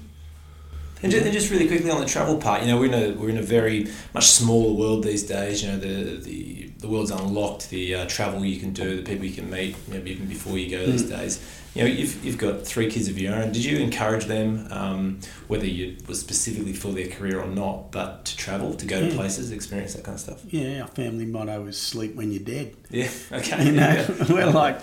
And 1.02 1.12
just, 1.12 1.24
and 1.24 1.32
just, 1.32 1.50
really 1.50 1.68
quickly 1.68 1.90
on 1.90 2.00
the 2.00 2.06
travel 2.06 2.38
part, 2.38 2.62
you 2.62 2.68
know, 2.68 2.78
we're 2.78 2.86
in 2.86 2.94
a 2.94 3.12
we're 3.12 3.28
in 3.28 3.36
a 3.36 3.42
very 3.42 3.92
much 4.14 4.26
smaller 4.28 4.72
world 4.72 5.04
these 5.04 5.22
days. 5.22 5.62
You 5.62 5.72
know, 5.72 5.78
the 5.78 6.16
the, 6.16 6.70
the 6.78 6.88
world's 6.88 7.10
unlocked. 7.10 7.68
The 7.68 7.94
uh, 7.94 8.06
travel 8.06 8.44
you 8.44 8.58
can 8.58 8.72
do, 8.72 8.96
the 8.96 9.02
people 9.02 9.26
you 9.26 9.34
can 9.34 9.50
meet, 9.50 9.76
you 9.88 9.94
know, 9.94 10.04
even 10.06 10.26
before 10.26 10.56
you 10.56 10.70
go 10.70 10.86
these 10.86 11.04
mm. 11.04 11.10
days. 11.10 11.62
You 11.74 11.82
know, 11.82 11.88
you've, 11.88 12.24
you've 12.24 12.38
got 12.38 12.66
three 12.66 12.90
kids 12.90 13.06
of 13.08 13.18
your 13.18 13.34
own. 13.34 13.52
Did 13.52 13.62
you 13.62 13.76
encourage 13.76 14.24
them, 14.24 14.66
um, 14.70 15.20
whether 15.46 15.66
you 15.66 15.98
was 16.08 16.18
specifically 16.18 16.72
for 16.72 16.88
their 16.88 17.08
career 17.08 17.38
or 17.38 17.48
not, 17.48 17.92
but 17.92 18.24
to 18.24 18.36
travel, 18.38 18.72
to 18.72 18.86
go 18.86 18.98
yeah. 18.98 19.10
to 19.10 19.14
places, 19.14 19.52
experience 19.52 19.92
that 19.92 20.02
kind 20.02 20.14
of 20.14 20.20
stuff? 20.20 20.42
Yeah, 20.46 20.80
our 20.80 20.88
family 20.88 21.26
motto 21.26 21.66
is 21.66 21.78
"sleep 21.78 22.14
when 22.14 22.32
you're 22.32 22.42
dead." 22.42 22.74
Yeah. 22.90 23.10
Okay. 23.32 23.66
You 23.66 23.72
know, 23.72 23.82
yeah. 23.82 24.26
we're 24.30 24.46
like, 24.46 24.80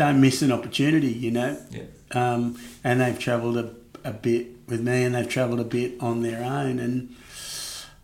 don't 0.00 0.20
miss 0.20 0.42
an 0.42 0.50
opportunity. 0.50 1.12
You 1.12 1.30
know. 1.30 1.52
Yeah. 1.70 1.82
Um, 2.12 2.58
and 2.82 3.00
they've 3.00 3.18
travelled 3.18 3.56
a, 3.56 3.74
a 4.02 4.12
bit 4.12 4.46
with 4.66 4.80
me, 4.80 5.04
and 5.04 5.14
they've 5.14 5.28
travelled 5.28 5.60
a 5.60 5.64
bit 5.64 6.00
on 6.00 6.22
their 6.22 6.42
own. 6.42 6.78
And 6.78 7.16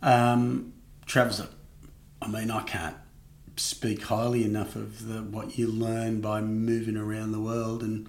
um, 0.02 0.72
travels, 1.06 1.42
I 2.22 2.28
mean, 2.28 2.50
I 2.50 2.62
can't 2.62 2.96
speak 3.56 4.02
highly 4.02 4.44
enough 4.44 4.76
of 4.76 5.08
the, 5.08 5.22
what 5.22 5.58
you 5.58 5.66
learn 5.66 6.20
by 6.20 6.40
moving 6.40 6.96
around 6.96 7.32
the 7.32 7.40
world, 7.40 7.82
and 7.82 8.06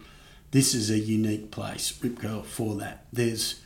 this 0.51 0.73
is 0.73 0.89
a 0.89 0.99
unique 0.99 1.49
place, 1.51 1.97
Rip 2.03 2.19
Curl, 2.19 2.43
for 2.43 2.75
that. 2.75 3.05
There's, 3.13 3.61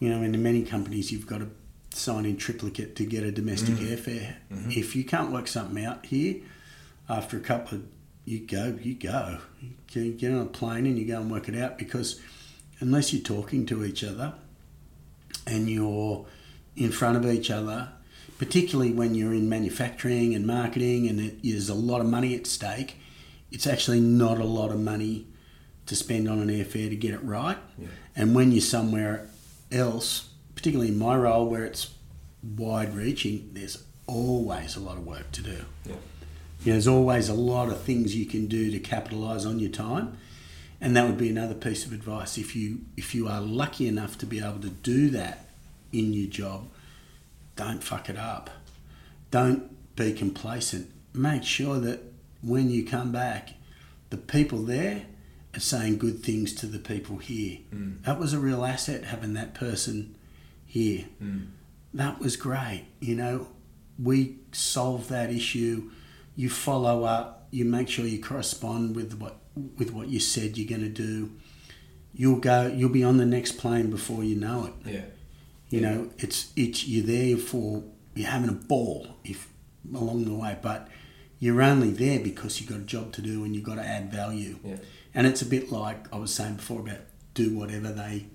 you 0.00 0.08
know, 0.10 0.22
in 0.22 0.42
many 0.42 0.64
companies, 0.64 1.12
you've 1.12 1.26
got 1.26 1.38
to 1.38 1.48
sign 1.90 2.26
in 2.26 2.36
triplicate 2.36 2.96
to 2.96 3.04
get 3.06 3.22
a 3.22 3.30
domestic 3.30 3.76
mm. 3.76 3.86
airfare. 3.86 4.34
Mm-hmm. 4.52 4.70
If 4.72 4.96
you 4.96 5.04
can't 5.04 5.30
work 5.30 5.46
something 5.46 5.84
out 5.84 6.06
here, 6.06 6.36
after 7.08 7.36
a 7.36 7.40
couple 7.40 7.78
of 7.78 7.93
you 8.24 8.40
go, 8.40 8.78
you 8.82 8.94
go. 8.94 9.38
You 9.92 10.12
get 10.12 10.32
on 10.32 10.40
a 10.40 10.46
plane 10.46 10.86
and 10.86 10.98
you 10.98 11.06
go 11.06 11.20
and 11.20 11.30
work 11.30 11.48
it 11.48 11.56
out 11.56 11.78
because 11.78 12.20
unless 12.80 13.12
you're 13.12 13.22
talking 13.22 13.66
to 13.66 13.84
each 13.84 14.02
other 14.02 14.34
and 15.46 15.68
you're 15.68 16.26
in 16.76 16.90
front 16.90 17.16
of 17.16 17.26
each 17.26 17.50
other, 17.50 17.90
particularly 18.38 18.92
when 18.92 19.14
you're 19.14 19.34
in 19.34 19.48
manufacturing 19.48 20.34
and 20.34 20.46
marketing 20.46 21.08
and 21.08 21.20
it, 21.20 21.42
there's 21.42 21.68
a 21.68 21.74
lot 21.74 22.00
of 22.00 22.06
money 22.06 22.34
at 22.34 22.46
stake, 22.46 22.96
it's 23.52 23.66
actually 23.66 24.00
not 24.00 24.38
a 24.38 24.44
lot 24.44 24.70
of 24.70 24.80
money 24.80 25.26
to 25.86 25.94
spend 25.94 26.28
on 26.28 26.40
an 26.40 26.48
airfare 26.48 26.88
to 26.88 26.96
get 26.96 27.14
it 27.14 27.22
right. 27.22 27.58
Yeah. 27.78 27.88
And 28.16 28.34
when 28.34 28.52
you're 28.52 28.62
somewhere 28.62 29.28
else, 29.70 30.30
particularly 30.54 30.90
in 30.90 30.98
my 30.98 31.14
role 31.16 31.46
where 31.46 31.64
it's 31.64 31.94
wide 32.42 32.94
reaching, 32.94 33.50
there's 33.52 33.84
always 34.06 34.76
a 34.76 34.80
lot 34.80 34.96
of 34.96 35.06
work 35.06 35.30
to 35.32 35.42
do. 35.42 35.64
Yeah. 35.84 35.94
You 36.64 36.70
know, 36.70 36.74
there's 36.76 36.88
always 36.88 37.28
a 37.28 37.34
lot 37.34 37.68
of 37.68 37.82
things 37.82 38.16
you 38.16 38.24
can 38.24 38.46
do 38.46 38.70
to 38.70 38.78
capitalise 38.78 39.44
on 39.44 39.58
your 39.58 39.70
time. 39.70 40.16
And 40.80 40.96
that 40.96 41.06
would 41.06 41.18
be 41.18 41.28
another 41.28 41.54
piece 41.54 41.84
of 41.84 41.92
advice. 41.92 42.36
If 42.38 42.56
you 42.56 42.80
if 42.96 43.14
you 43.14 43.28
are 43.28 43.40
lucky 43.40 43.86
enough 43.86 44.18
to 44.18 44.26
be 44.26 44.40
able 44.40 44.60
to 44.60 44.70
do 44.70 45.10
that 45.10 45.46
in 45.92 46.12
your 46.12 46.28
job 46.28 46.68
don't 47.56 47.82
fuck 47.82 48.08
it 48.08 48.18
up. 48.18 48.50
Don't 49.30 49.94
be 49.96 50.12
complacent. 50.12 50.90
Make 51.12 51.44
sure 51.44 51.78
that 51.78 52.00
when 52.42 52.70
you 52.70 52.84
come 52.84 53.12
back 53.12 53.54
the 54.10 54.16
people 54.16 54.58
there 54.62 55.06
are 55.54 55.60
saying 55.60 55.98
good 55.98 56.22
things 56.22 56.52
to 56.54 56.66
the 56.66 56.78
people 56.78 57.18
here. 57.18 57.58
Mm. 57.74 58.02
that 58.02 58.18
was 58.18 58.32
a 58.32 58.38
real 58.38 58.64
asset 58.64 59.04
having 59.04 59.34
that 59.34 59.54
person 59.54 60.14
here. 60.66 61.04
Mm. 61.22 61.48
that 61.94 62.18
was 62.20 62.36
great. 62.36 62.86
You 63.00 63.14
know 63.16 63.48
we 64.02 64.36
solved 64.52 65.08
that 65.10 65.30
issue 65.30 65.90
you 66.36 66.50
follow 66.50 67.04
up 67.04 67.44
you 67.54 67.64
make 67.64 67.88
sure 67.88 68.04
you 68.04 68.20
correspond 68.20 68.96
with 68.96 69.14
what 69.20 69.36
with 69.76 69.92
what 69.92 70.08
you 70.08 70.18
said 70.18 70.58
you're 70.58 70.68
going 70.68 70.82
to 70.82 70.88
do, 70.88 71.30
you'll 72.12 72.40
go. 72.40 72.66
You'll 72.66 72.88
be 72.88 73.04
on 73.04 73.18
the 73.18 73.24
next 73.24 73.52
plane 73.52 73.90
before 73.90 74.24
you 74.24 74.34
know 74.34 74.66
it. 74.66 74.72
Yeah. 74.84 75.00
You 75.68 75.80
yeah. 75.80 75.88
know, 75.88 76.10
it's 76.18 76.52
it's 76.56 76.86
you're 76.88 77.06
there 77.06 77.36
for 77.36 77.84
you're 78.14 78.28
having 78.28 78.48
a 78.48 78.54
ball 78.54 79.06
if 79.22 79.48
along 79.94 80.24
the 80.24 80.34
way, 80.34 80.58
but 80.60 80.88
you're 81.38 81.62
only 81.62 81.90
there 81.90 82.18
because 82.18 82.60
you've 82.60 82.70
got 82.70 82.80
a 82.80 82.84
job 82.84 83.12
to 83.12 83.22
do 83.22 83.44
and 83.44 83.54
you've 83.54 83.64
got 83.64 83.76
to 83.76 83.84
add 83.84 84.10
value. 84.10 84.58
Yeah. 84.64 84.76
And 85.14 85.28
it's 85.28 85.42
a 85.42 85.46
bit 85.46 85.70
like 85.70 86.12
I 86.12 86.18
was 86.18 86.34
saying 86.34 86.56
before 86.56 86.80
about 86.80 87.00
do 87.34 87.56
whatever 87.56 87.92
they. 87.92 88.26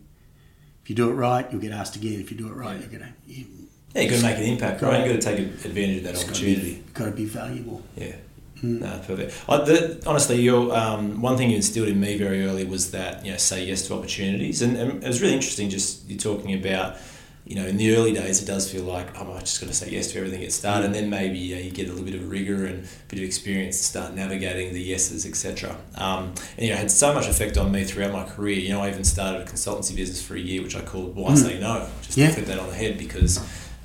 If 0.82 0.90
you 0.90 0.96
do 0.96 1.10
it 1.10 1.14
right, 1.14 1.46
you'll 1.52 1.62
get 1.62 1.74
asked 1.74 1.98
again. 1.98 2.22
If 2.22 2.32
you 2.32 2.38
do 2.38 2.48
it 2.48 2.54
right, 2.54 2.76
yeah. 2.76 2.88
you're 2.88 3.00
gonna. 3.00 3.14
You, 3.28 3.46
yeah, 3.94 4.02
you've 4.02 4.12
got 4.12 4.18
to 4.18 4.24
make 4.24 4.38
an 4.38 4.44
impact, 4.44 4.82
right? 4.82 5.00
You've 5.00 5.16
got 5.16 5.22
to 5.22 5.36
take 5.36 5.66
advantage 5.66 5.98
of 5.98 6.04
that 6.04 6.24
opportunity. 6.24 6.76
Got 6.76 6.76
to, 6.76 6.82
be, 6.84 6.94
got 6.94 7.06
to 7.06 7.12
be 7.12 7.26
valuable. 7.26 7.82
Yeah. 7.96 8.16
Mm. 8.62 8.82
No, 8.82 9.02
perfect. 9.06 9.44
I, 9.48 9.58
the, 9.58 10.04
honestly, 10.06 10.42
your 10.42 10.76
um, 10.76 11.22
one 11.22 11.38
thing 11.38 11.50
you 11.50 11.56
instilled 11.56 11.88
in 11.88 12.00
me 12.00 12.18
very 12.18 12.46
early 12.46 12.66
was 12.66 12.92
that 12.92 13.26
you 13.26 13.32
know 13.32 13.38
say 13.38 13.66
yes 13.66 13.88
to 13.88 13.96
opportunities, 13.96 14.62
and, 14.62 14.76
and 14.78 15.04
it 15.04 15.08
was 15.08 15.22
really 15.22 15.34
interesting. 15.34 15.70
Just 15.70 16.10
you 16.10 16.18
talking 16.18 16.54
about, 16.54 16.98
you 17.46 17.56
know, 17.56 17.66
in 17.66 17.78
the 17.78 17.96
early 17.96 18.12
days, 18.12 18.44
it 18.44 18.46
does 18.46 18.70
feel 18.70 18.84
like 18.84 19.08
oh, 19.18 19.34
I'm 19.34 19.40
just 19.40 19.62
going 19.62 19.72
to 19.72 19.76
say 19.76 19.90
yes 19.90 20.12
to 20.12 20.18
everything 20.18 20.44
at 20.44 20.52
start, 20.52 20.84
and 20.84 20.94
then 20.94 21.10
maybe 21.10 21.38
you, 21.38 21.56
you, 21.56 21.72
get 21.72 21.88
a 21.88 21.92
little 21.92 22.06
bit 22.06 22.16
of 22.16 22.30
rigor 22.30 22.66
and 22.66 22.84
a 22.84 22.88
bit 23.08 23.20
of 23.20 23.26
experience 23.26 23.78
to 23.78 23.84
start 23.84 24.14
navigating 24.14 24.74
the 24.74 24.82
yeses, 24.82 25.26
etc. 25.26 25.78
Um, 25.96 26.34
and 26.58 26.66
you 26.66 26.70
know, 26.70 26.76
it 26.76 26.80
had 26.80 26.92
so 26.92 27.14
much 27.14 27.28
effect 27.28 27.58
on 27.58 27.72
me 27.72 27.86
throughout 27.86 28.12
my 28.12 28.26
career. 28.26 28.60
You 28.60 28.70
know, 28.70 28.82
I 28.82 28.90
even 28.90 29.06
started 29.06 29.48
a 29.48 29.50
consultancy 29.50 29.96
business 29.96 30.22
for 30.22 30.36
a 30.36 30.40
year, 30.40 30.62
which 30.62 30.76
I 30.76 30.82
called 30.82 31.16
Why 31.16 31.32
mm. 31.32 31.38
Say 31.38 31.60
No, 31.60 31.88
just 32.02 32.18
yeah. 32.18 32.28
to 32.28 32.34
flip 32.34 32.46
that 32.48 32.60
on 32.60 32.68
the 32.68 32.76
head 32.76 32.98
because. 32.98 33.40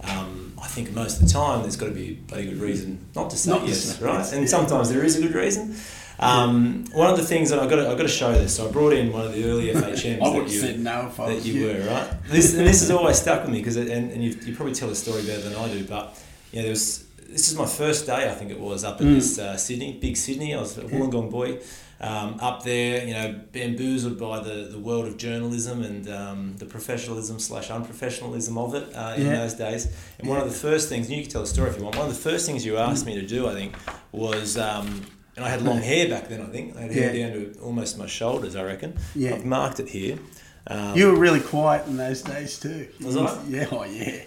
Um, 0.09 0.53
I 0.61 0.67
think 0.67 0.93
most 0.93 1.21
of 1.21 1.27
the 1.27 1.33
time 1.33 1.63
there's 1.63 1.77
got 1.77 1.87
to 1.87 1.93
be 1.93 2.13
a 2.13 2.15
bloody 2.15 2.47
good 2.47 2.59
reason 2.59 3.07
not 3.15 3.31
to 3.31 3.37
say 3.37 3.51
not 3.51 3.67
yes, 3.67 4.01
right? 4.01 4.19
Yes. 4.19 4.33
And 4.33 4.43
yeah. 4.43 4.49
sometimes 4.49 4.91
there 4.91 5.05
is 5.05 5.17
a 5.19 5.23
good 5.23 5.35
reason. 5.35 5.77
Um, 6.19 6.85
one 6.93 7.11
of 7.11 7.17
the 7.17 7.25
things 7.25 7.51
that 7.51 7.59
I 7.59 7.67
got 7.67 7.77
to, 7.77 7.89
I 7.89 7.95
got 7.95 8.03
to 8.03 8.09
show 8.09 8.33
this. 8.33 8.57
So 8.57 8.69
I 8.69 8.73
brought 8.73 8.93
in 8.93 9.13
one 9.13 9.27
of 9.27 9.33
the 9.33 9.45
early 9.45 9.67
FHMs 9.75 10.23
I 10.23 10.39
that 10.39 10.49
you 10.49 10.79
no 10.79 11.11
that 11.17 11.45
you, 11.45 11.67
were 11.67 11.87
right. 11.87 12.23
This 12.29 12.55
and 12.55 12.67
this 12.67 12.81
has 12.81 12.91
always 12.91 13.19
stuck 13.21 13.43
with 13.43 13.51
me 13.51 13.59
because 13.59 13.77
and, 13.77 13.91
and 13.91 14.23
you 14.23 14.37
you 14.45 14.55
probably 14.55 14.75
tell 14.75 14.89
the 14.89 14.95
story 14.95 15.23
better 15.23 15.43
than 15.43 15.55
I 15.57 15.69
do. 15.69 15.85
But 15.85 16.21
you 16.53 16.59
know, 16.59 16.63
there 16.63 16.71
was 16.71 17.05
this 17.29 17.51
is 17.51 17.59
my 17.59 17.67
first 17.67 18.07
day 18.07 18.31
I 18.31 18.35
think 18.35 18.51
it 18.51 18.61
was 18.61 18.85
up 18.85 19.01
in 19.01 19.09
mm. 19.09 19.15
this 19.17 19.39
uh, 19.39 19.57
Sydney, 19.57 19.99
big 20.01 20.17
Sydney. 20.17 20.55
I 20.55 20.61
was 20.61 20.79
a 20.79 20.83
Wollongong 20.83 21.31
boy. 21.31 21.59
Um, 22.01 22.37
up 22.41 22.63
there, 22.65 23.07
you 23.07 23.15
know, 23.15 23.41
bamboozled 23.53 24.19
by 24.19 24.41
the, 24.41 24.69
the 24.71 24.79
world 24.79 25.07
of 25.07 25.17
journalism 25.17 25.83
and 25.83 26.09
um, 26.11 26.57
the 26.59 26.67
professionalism 26.67 27.39
slash 27.39 27.69
unprofessionalism 27.69 28.57
of 28.59 28.75
it 28.75 28.95
uh, 28.95 29.15
in 29.17 29.27
Yeah. 29.27 29.37
those 29.37 29.55
days. 29.55 29.89
And 30.19 30.29
one 30.29 30.39
of 30.41 30.47
the 30.47 30.55
first 30.55 30.89
things, 30.89 31.07
and 31.09 31.17
you 31.17 31.23
can 31.23 31.31
tell 31.31 31.43
a 31.43 31.47
story 31.47 31.71
if 31.71 31.79
you 31.79 31.85
want, 31.85 31.97
one 31.97 32.09
of 32.09 32.15
the 32.15 32.21
first 32.31 32.47
things 32.47 32.65
you 32.67 32.77
asked 32.77 33.07
me 33.07 33.15
to 33.15 33.27
do, 33.27 33.49
I 33.49 33.53
think, 33.55 33.75
was, 34.13 34.59
um, 34.59 35.03
and 35.37 35.45
I 35.45 35.49
had 35.49 35.63
long 35.63 35.79
hair 35.79 36.09
back 36.09 36.29
then, 36.29 36.41
I 36.43 36.47
think. 36.47 36.77
I 36.77 36.83
had 36.83 36.93
hair 36.93 37.15
Yeah. 37.15 37.29
down 37.31 37.33
to 37.55 37.61
almost 37.61 37.97
my 37.99 38.07
shoulders, 38.07 38.55
I 38.57 38.63
reckon. 38.65 38.99
Yeah. 39.15 39.35
I've 39.35 39.45
marked 39.45 39.81
it 39.81 39.89
here. 39.89 40.19
Um, 40.67 40.97
You 40.97 41.09
were 41.13 41.19
really 41.19 41.41
quiet 41.41 41.87
in 41.87 41.97
those 41.97 42.23
days 42.23 42.59
too. 42.59 42.89
Was 43.03 43.17
I? 43.17 43.43
Yeah, 43.49 43.67
oh 43.71 43.85
yeah. 43.85 44.23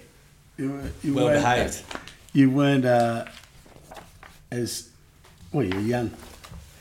You 0.58 0.72
were 0.72 0.82
you 1.04 1.14
well 1.14 1.26
weren't- 1.26 1.44
behaved. 1.44 1.84
You 2.34 2.50
weren't 2.52 2.86
uh, 2.86 3.26
as 4.52 4.90
well. 5.52 5.64
You 5.66 5.76
were 5.76 5.82
young. 5.82 6.12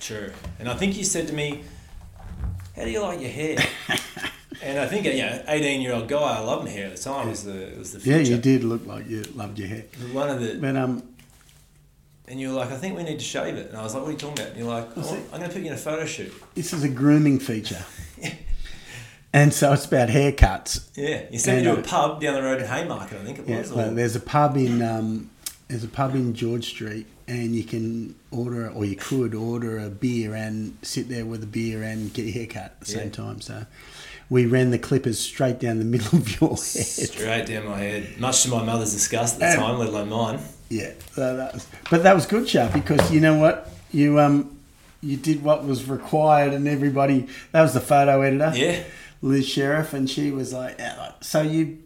True. 0.06 0.30
And 0.60 0.68
I 0.68 0.74
think 0.74 0.96
you 0.96 1.02
said 1.02 1.26
to 1.26 1.32
me, 1.34 1.64
"How 2.76 2.84
do 2.84 2.90
you 2.90 3.00
like 3.02 3.20
your 3.20 3.30
hair?" 3.30 3.56
and 4.62 4.78
I 4.78 4.86
think, 4.86 5.04
you 5.04 5.16
know, 5.16 5.42
eighteen-year-old 5.48 6.06
guy, 6.06 6.36
I 6.36 6.38
loved 6.38 6.64
my 6.64 6.70
hair 6.70 6.86
at 6.86 6.96
the 6.96 7.02
time. 7.02 7.26
It 7.26 7.30
was 7.30 7.42
the 7.42 7.72
it 7.72 7.78
was 7.78 7.92
the 7.92 8.08
Yeah, 8.08 8.18
you 8.18 8.36
did 8.38 8.62
look 8.62 8.86
like 8.86 9.08
you 9.08 9.22
loved 9.34 9.58
your 9.58 9.66
hair. 9.66 9.82
One 10.12 10.28
of 10.28 10.40
the 10.40 10.58
But 10.60 10.76
um, 10.76 11.02
and 12.28 12.38
you 12.40 12.50
were 12.50 12.54
like, 12.54 12.70
"I 12.70 12.76
think 12.76 12.96
we 12.96 13.02
need 13.02 13.18
to 13.18 13.24
shave 13.24 13.56
it." 13.56 13.70
And 13.70 13.76
I 13.76 13.82
was 13.82 13.94
like, 13.94 14.02
"What 14.04 14.10
are 14.10 14.12
you 14.12 14.18
talking 14.18 14.38
about?" 14.38 14.50
And 14.50 14.58
you're 14.58 14.68
like, 14.72 14.88
oh, 14.96 15.18
"I'm 15.32 15.38
going 15.40 15.50
to 15.50 15.54
put 15.54 15.62
you 15.62 15.68
in 15.68 15.72
a 15.74 15.76
photo 15.76 16.04
shoot." 16.06 16.32
this 16.54 16.72
is 16.72 16.84
a 16.84 16.88
grooming 16.88 17.40
feature, 17.40 17.84
and 19.32 19.52
so 19.52 19.72
it's 19.72 19.86
about 19.86 20.08
haircuts. 20.08 20.88
Yeah, 20.94 21.22
you 21.32 21.38
sent 21.40 21.58
me 21.58 21.64
to 21.64 21.78
a 21.78 21.80
uh, 21.80 21.82
pub 21.82 22.20
down 22.20 22.34
the 22.34 22.42
road 22.42 22.60
in 22.60 22.68
Haymarket, 22.68 23.20
I 23.20 23.24
think 23.24 23.40
it 23.40 23.48
Yeah, 23.48 23.58
was. 23.58 23.72
well, 23.72 23.90
or- 23.90 23.94
there's 23.94 24.14
a 24.14 24.20
pub 24.20 24.56
in 24.56 24.82
um, 24.82 25.30
there's 25.66 25.82
a 25.82 25.88
pub 25.88 26.14
in 26.14 26.32
George 26.32 26.66
Street, 26.66 27.06
and 27.28 27.54
you 27.56 27.64
can 27.64 28.14
order 28.30 28.68
or 28.70 28.84
you 28.84 28.96
could 28.96 29.34
order 29.34 29.78
a 29.78 29.88
beer 29.90 30.34
and 30.34 30.76
sit 30.82 31.08
there 31.08 31.26
with 31.26 31.42
a 31.42 31.46
beer 31.46 31.82
and 31.82 32.12
get 32.12 32.24
your 32.24 32.34
hair 32.34 32.46
cut 32.46 32.62
at 32.62 32.80
the 32.82 32.92
Yeah. 32.92 32.98
same 33.00 33.10
time. 33.10 33.40
So 33.40 33.66
we 34.30 34.46
ran 34.46 34.70
the 34.70 34.78
clippers 34.78 35.18
straight 35.18 35.58
down 35.58 35.78
the 35.78 35.84
middle 35.96 36.18
of 36.18 36.40
your 36.40 36.50
head. 36.50 36.58
Straight 36.58 37.46
down 37.46 37.66
my 37.66 37.78
head, 37.78 38.18
much 38.18 38.42
to 38.44 38.48
my 38.50 38.62
mother's 38.64 38.92
disgust 38.92 39.34
at 39.34 39.40
the 39.40 39.46
And- 39.46 39.58
time, 39.60 39.78
let 39.78 39.88
alone 39.88 40.08
mine. 40.08 40.38
Yeah, 40.68 40.90
so 41.14 41.36
that 41.36 41.54
was, 41.54 41.66
but 41.90 42.02
that 42.02 42.14
was 42.14 42.26
good, 42.26 42.48
Sharp, 42.48 42.72
because 42.72 43.12
you 43.12 43.20
know 43.20 43.38
what 43.38 43.70
you 43.92 44.18
um 44.18 44.56
you 45.00 45.16
did 45.16 45.44
what 45.44 45.64
was 45.64 45.88
required, 45.88 46.52
and 46.52 46.66
everybody 46.66 47.28
that 47.52 47.62
was 47.62 47.72
the 47.72 47.80
photo 47.80 48.22
editor, 48.22 48.52
Yeah, 48.56 48.82
Liz 49.22 49.46
Sheriff, 49.48 49.92
and 49.94 50.10
she 50.10 50.32
was 50.32 50.52
like, 50.52 50.76
yeah, 50.80 50.96
like, 50.98 51.22
so 51.22 51.40
you 51.42 51.78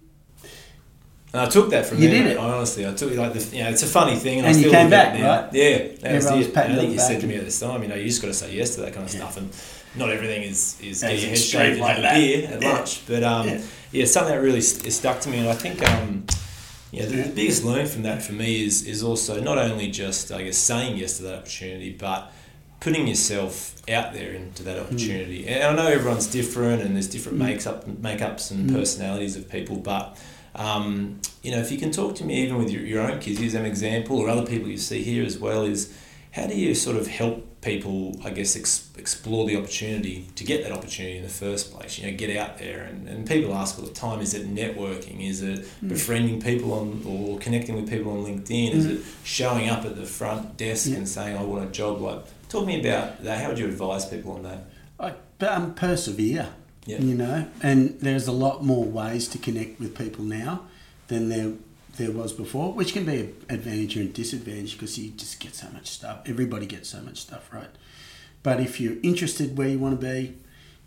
and 1.32 1.42
I 1.42 1.46
took 1.46 1.70
that 1.70 1.86
from 1.86 2.02
You 2.02 2.08
there. 2.10 2.22
did 2.24 2.32
it. 2.32 2.36
honestly. 2.38 2.86
I 2.86 2.92
took 2.94 3.12
it 3.12 3.18
like 3.18 3.32
the, 3.34 3.56
you 3.56 3.62
know, 3.62 3.70
it's 3.70 3.82
a 3.82 3.86
funny 3.86 4.16
thing, 4.16 4.38
and, 4.38 4.46
I 4.46 4.50
And 4.50 4.58
you 4.58 4.62
still 4.64 4.72
came 4.72 4.84
look 4.86 4.90
back, 4.90 5.18
now. 5.18 5.42
right? 5.42 5.52
Yeah, 5.52 5.78
that 6.00 6.14
was 6.14 6.24
was 6.24 6.46
it. 6.46 6.56
And 6.56 6.72
I 6.72 6.76
think 6.76 6.88
you 6.88 6.94
you 6.94 6.98
said 7.00 7.20
to 7.20 7.26
me 7.26 7.36
at 7.36 7.44
this 7.44 7.60
time, 7.60 7.82
you 7.82 7.88
know, 7.88 7.94
you 7.94 8.06
just 8.06 8.20
got 8.22 8.28
to 8.28 8.34
say 8.34 8.54
yes 8.54 8.74
to 8.74 8.80
that 8.82 8.92
kind 8.94 9.04
of 9.04 9.10
stuff, 9.10 9.36
and 9.36 9.50
not 9.96 10.10
everything 10.10 10.42
is 10.42 10.76
is 10.80 11.02
get 11.02 11.18
your 11.18 11.28
head 11.30 11.38
shaved 11.38 11.80
like 11.80 11.94
have 11.96 12.02
that. 12.02 12.16
a 12.16 12.20
beer 12.20 12.48
at 12.52 12.62
Yeah. 12.62 12.72
lunch. 12.72 13.06
But 13.06 13.22
um, 13.22 13.48
Yeah. 13.48 13.60
yeah. 13.92 14.04
something 14.06 14.34
that 14.34 14.40
really 14.40 14.60
st- 14.60 14.92
stuck 14.92 15.20
to 15.22 15.28
me, 15.28 15.38
and 15.38 15.48
I 15.48 15.54
think 15.54 15.76
um, 15.88 16.24
yeah, 16.92 17.04
the, 17.06 17.16
the 17.22 17.28
biggest 17.30 17.64
learn 17.64 17.86
from 17.86 18.02
that 18.02 18.22
for 18.22 18.32
me 18.32 18.64
is 18.64 18.82
is 18.86 19.02
also 19.02 19.40
not 19.40 19.56
only 19.58 19.88
just 19.90 20.32
I 20.32 20.42
guess 20.42 20.58
saying 20.58 20.96
yes 20.96 21.16
to 21.18 21.22
that 21.24 21.34
opportunity, 21.38 21.92
but 21.92 22.32
putting 22.80 23.06
yourself 23.06 23.74
out 23.90 24.14
there 24.14 24.32
into 24.32 24.62
that 24.64 24.78
opportunity. 24.78 25.46
And 25.46 25.62
I 25.62 25.72
know 25.84 25.88
everyone's 25.90 26.26
different, 26.26 26.82
and 26.82 26.94
there's 26.96 27.08
different 27.08 27.38
makes 27.38 27.66
up 27.66 27.86
makeups 27.86 28.50
and 28.50 28.72
personalities 28.72 29.36
of 29.36 29.48
people, 29.50 29.76
but 29.76 30.16
um, 30.54 31.20
you 31.42 31.50
know, 31.52 31.58
if 31.58 31.70
you 31.70 31.78
can 31.78 31.90
talk 31.92 32.16
to 32.16 32.24
me 32.24 32.42
even 32.42 32.58
with 32.58 32.70
your, 32.70 32.82
your 32.82 33.02
own 33.02 33.20
kids, 33.20 33.40
use 33.40 33.52
them 33.52 33.64
example, 33.64 34.18
or 34.18 34.28
other 34.28 34.46
people 34.46 34.68
you 34.68 34.78
see 34.78 35.02
here 35.02 35.24
as 35.24 35.38
well, 35.38 35.64
is 35.64 35.96
how 36.32 36.46
do 36.46 36.54
you 36.56 36.74
sort 36.74 36.96
of 36.96 37.06
help 37.06 37.46
people, 37.60 38.18
I 38.24 38.30
guess, 38.30 38.56
ex- 38.56 38.88
explore 38.96 39.46
the 39.46 39.56
opportunity 39.56 40.26
to 40.36 40.44
get 40.44 40.62
that 40.62 40.72
opportunity 40.72 41.16
in 41.16 41.22
the 41.22 41.28
first 41.28 41.72
place? 41.72 41.98
You 41.98 42.10
know, 42.10 42.16
get 42.16 42.36
out 42.36 42.58
there, 42.58 42.82
and, 42.84 43.08
and 43.08 43.26
people 43.26 43.54
ask 43.54 43.78
all 43.78 43.84
the 43.84 43.92
time: 43.92 44.20
Is 44.20 44.34
it 44.34 44.52
networking? 44.52 45.26
Is 45.28 45.42
it 45.42 45.66
befriending 45.86 46.40
people 46.40 46.72
on 46.72 47.02
or 47.06 47.38
connecting 47.38 47.74
with 47.74 47.88
people 47.88 48.12
on 48.12 48.24
LinkedIn? 48.24 48.72
Is 48.74 48.86
it 48.86 49.00
showing 49.24 49.68
up 49.68 49.84
at 49.84 49.96
the 49.96 50.06
front 50.06 50.56
desk 50.56 50.88
Yeah. 50.88 50.96
and 50.98 51.08
saying, 51.08 51.36
"I 51.36 51.42
want 51.42 51.68
a 51.68 51.72
job"? 51.72 52.00
Like, 52.00 52.24
talk 52.48 52.62
to 52.62 52.66
me 52.66 52.80
about 52.80 53.22
that. 53.24 53.40
How 53.42 53.48
would 53.48 53.58
you 53.58 53.66
advise 53.66 54.06
people 54.06 54.32
on 54.32 54.42
that? 54.44 54.64
I 55.00 55.14
um, 55.46 55.74
persevere. 55.74 56.48
You 56.86 57.14
know, 57.14 57.48
and 57.62 57.98
there's 58.00 58.26
a 58.26 58.32
lot 58.32 58.64
more 58.64 58.84
ways 58.84 59.28
to 59.28 59.38
connect 59.38 59.78
with 59.78 59.96
people 59.96 60.24
now 60.24 60.62
than 61.08 61.28
there 61.28 61.52
there 61.96 62.10
was 62.10 62.32
before, 62.32 62.72
which 62.72 62.92
can 62.92 63.04
be 63.04 63.20
an 63.20 63.34
advantage 63.48 63.96
or 63.96 64.02
a 64.02 64.04
disadvantage 64.04 64.72
because 64.72 64.98
you 64.98 65.10
just 65.10 65.38
get 65.40 65.54
so 65.54 65.68
much 65.70 65.88
stuff. 65.88 66.22
Everybody 66.26 66.66
gets 66.66 66.88
so 66.88 67.00
much 67.02 67.18
stuff, 67.18 67.52
right? 67.52 67.68
But 68.42 68.60
if 68.60 68.80
you're 68.80 68.96
interested 69.02 69.58
where 69.58 69.68
you 69.68 69.78
want 69.78 70.00
to 70.00 70.06
be, 70.06 70.36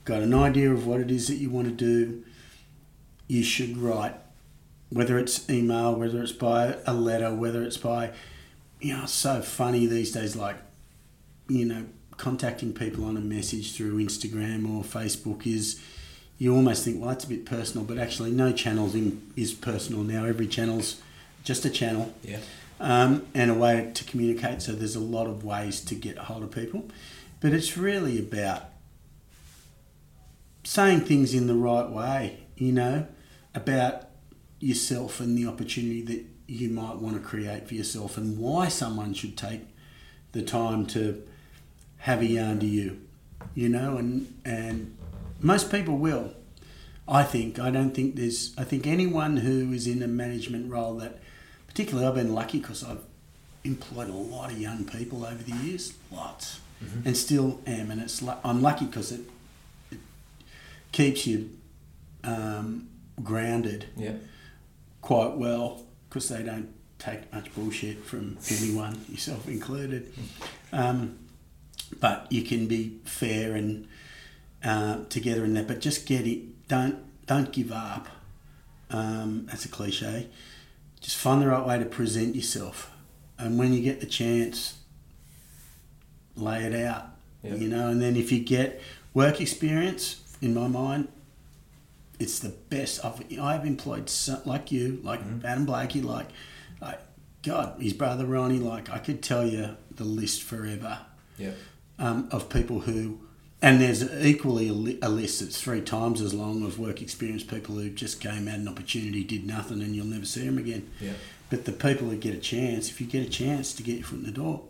got 0.05 0.21
an 0.21 0.33
idea 0.33 0.71
of 0.71 0.87
what 0.87 0.99
it 0.99 1.11
is 1.11 1.27
that 1.27 1.35
you 1.35 1.49
want 1.49 1.67
to 1.67 1.73
do, 1.73 2.23
you 3.27 3.43
should 3.43 3.77
write, 3.77 4.15
whether 4.89 5.19
it's 5.19 5.49
email, 5.49 5.93
whether 5.93 6.21
it's 6.21 6.31
by 6.31 6.77
a 6.85 6.93
letter, 6.93 7.33
whether 7.33 7.63
it's 7.63 7.77
by, 7.77 8.11
you 8.81 8.95
know, 8.95 9.03
it's 9.03 9.13
so 9.13 9.41
funny 9.41 9.85
these 9.85 10.11
days, 10.11 10.35
like, 10.35 10.57
you 11.47 11.65
know, 11.65 11.85
contacting 12.17 12.73
people 12.73 13.05
on 13.05 13.17
a 13.17 13.21
message 13.21 13.75
through 13.75 13.97
Instagram 14.03 14.69
or 14.69 14.83
Facebook 14.83 15.45
is, 15.47 15.79
you 16.37 16.55
almost 16.55 16.83
think, 16.85 16.99
well, 16.99 17.09
that's 17.09 17.25
a 17.25 17.29
bit 17.29 17.45
personal, 17.45 17.85
but 17.85 17.97
actually, 17.97 18.31
no 18.31 18.51
channel 18.51 18.93
in, 18.93 19.21
is 19.35 19.53
personal 19.53 20.03
now. 20.03 20.25
Every 20.25 20.47
channel's 20.47 21.01
just 21.43 21.65
a 21.65 21.69
channel 21.69 22.13
Yeah. 22.23 22.39
um, 22.79 23.25
and 23.33 23.51
a 23.51 23.53
way 23.53 23.91
to 23.93 24.03
communicate. 24.05 24.61
So 24.61 24.73
there's 24.73 24.95
a 24.95 24.99
lot 24.99 25.27
of 25.27 25.43
ways 25.43 25.81
to 25.81 25.95
get 25.95 26.17
hold 26.17 26.43
of 26.43 26.51
people, 26.51 26.85
but 27.41 27.53
it's 27.53 27.77
really 27.77 28.19
about 28.19 28.63
saying 30.63 31.01
things 31.01 31.33
in 31.33 31.47
the 31.47 31.55
right 31.55 31.89
way. 31.89 32.39
You 32.55 32.71
know, 32.71 33.07
about 33.55 34.07
yourself 34.59 35.19
and 35.19 35.37
the 35.37 35.45
opportunity 35.47 36.01
that 36.03 36.25
you 36.47 36.69
might 36.69 36.97
want 36.97 37.15
to 37.15 37.21
create 37.21 37.67
for 37.67 37.73
yourself, 37.73 38.17
and 38.17 38.37
why 38.37 38.67
someone 38.67 39.13
should 39.13 39.35
take 39.37 39.61
the 40.33 40.41
time 40.41 40.85
to 40.87 41.21
have 42.03 42.21
a 42.21 42.25
yarn 42.25 42.59
to 42.59 42.65
you. 42.65 42.99
You 43.55 43.69
know, 43.69 43.97
and 43.97 44.33
and 44.45 44.95
most 45.41 45.71
people 45.71 45.97
will. 45.97 46.33
I 47.07 47.23
think. 47.23 47.59
I 47.59 47.69
don't 47.69 47.91
think 47.93 48.15
there's. 48.15 48.53
I 48.57 48.63
think 48.63 48.87
anyone 48.87 49.37
who 49.37 49.71
is 49.73 49.87
in 49.87 50.01
a 50.01 50.07
management 50.07 50.71
role 50.71 50.95
that, 50.97 51.19
particularly, 51.67 52.07
I've 52.07 52.15
been 52.15 52.33
lucky 52.33 52.59
because 52.59 52.83
I've 52.83 53.03
employed 53.65 54.09
a 54.09 54.13
lot 54.13 54.51
of 54.51 54.57
young 54.59 54.85
people 54.85 55.25
over 55.25 55.43
the 55.43 55.55
years, 55.65 55.93
lots, 56.11 56.59
and 57.05 57.15
still 57.15 57.59
am. 57.67 57.91
And 57.91 58.01
it's 58.01 58.23
I'm 58.43 58.61
lucky 58.61 58.85
because 58.85 59.11
it, 59.11 59.21
it 59.91 59.99
keeps 60.93 61.27
you 61.27 61.49
um, 62.23 62.87
grounded 63.21 63.85
Yeah. 63.97 64.13
quite 65.01 65.33
well 65.35 65.83
because 66.09 66.29
they 66.29 66.41
don't 66.43 66.69
take 66.99 67.31
much 67.33 67.53
bullshit 67.53 68.03
from 68.05 68.37
anyone, 68.49 68.97
yourself 69.09 69.47
included. 69.47 70.13
Um, 70.71 71.19
but 71.99 72.27
you 72.31 72.43
can 72.43 72.67
be 72.67 72.99
fair 73.05 73.55
and 73.55 73.87
uh, 74.63 75.03
together 75.09 75.43
in 75.43 75.53
that. 75.55 75.67
But 75.67 75.81
just 75.81 76.05
get 76.05 76.25
it. 76.27 76.67
Don't 76.67 76.97
don't 77.25 77.51
give 77.51 77.71
up. 77.71 78.07
Um, 78.89 79.47
that's 79.49 79.65
a 79.65 79.69
cliche. 79.69 80.27
Just 81.01 81.17
find 81.17 81.41
the 81.41 81.47
right 81.47 81.65
way 81.65 81.79
to 81.79 81.85
present 81.85 82.35
yourself, 82.35 82.91
and 83.37 83.57
when 83.59 83.73
you 83.73 83.81
get 83.81 83.99
the 83.99 84.05
chance, 84.05 84.77
lay 86.35 86.63
it 86.63 86.75
out. 86.75 87.07
Yeah. 87.41 87.55
You 87.55 87.67
know, 87.67 87.89
and 87.89 88.01
then 88.01 88.15
if 88.15 88.31
you 88.31 88.39
get 88.39 88.81
work 89.13 89.41
experience, 89.41 90.21
in 90.41 90.53
my 90.53 90.67
mind, 90.67 91.09
it's 92.19 92.39
the 92.39 92.49
best. 92.69 93.03
I've 93.03 93.21
I've 93.39 93.65
employed 93.65 94.09
so, 94.09 94.41
like 94.45 94.71
you, 94.71 94.99
like 95.03 95.21
Adam 95.43 95.65
Blakey, 95.65 96.01
like 96.01 96.27
like 96.81 96.99
God, 97.41 97.81
his 97.81 97.93
brother 97.93 98.25
Ronnie. 98.25 98.59
Like 98.59 98.89
I 98.89 98.99
could 98.99 99.21
tell 99.21 99.45
you 99.45 99.75
the 99.91 100.03
list 100.03 100.41
forever 100.43 100.99
Yeah. 101.37 101.51
Um, 101.99 102.27
of 102.31 102.49
people 102.49 102.81
who, 102.81 103.19
and 103.61 103.79
there's 103.79 104.03
equally 104.25 104.67
a, 104.69 104.73
li- 104.73 104.99
a 105.01 105.09
list 105.09 105.39
that's 105.39 105.61
three 105.61 105.81
times 105.81 106.21
as 106.21 106.33
long 106.33 106.63
of 106.65 106.79
work 106.79 107.01
experience 107.01 107.43
people 107.43 107.75
who 107.75 107.89
just 107.89 108.19
came 108.19 108.47
out 108.47 108.55
an 108.55 108.67
opportunity, 108.67 109.23
did 109.23 109.45
nothing, 109.45 109.81
and 109.81 109.95
you'll 109.95 110.05
never 110.05 110.25
see 110.25 110.45
them 110.45 110.57
again. 110.57 110.89
Yeah. 110.99 111.13
But 111.49 111.65
the 111.65 111.71
people 111.71 112.09
who 112.09 112.17
get 112.17 112.33
a 112.33 112.39
chance, 112.39 112.89
if 112.89 112.99
you 112.99 113.07
get 113.07 113.25
a 113.25 113.29
chance 113.29 113.73
to 113.75 113.83
get 113.83 113.95
your 113.97 114.05
foot 114.05 114.19
in 114.19 114.25
the 114.25 114.31
door, 114.31 114.63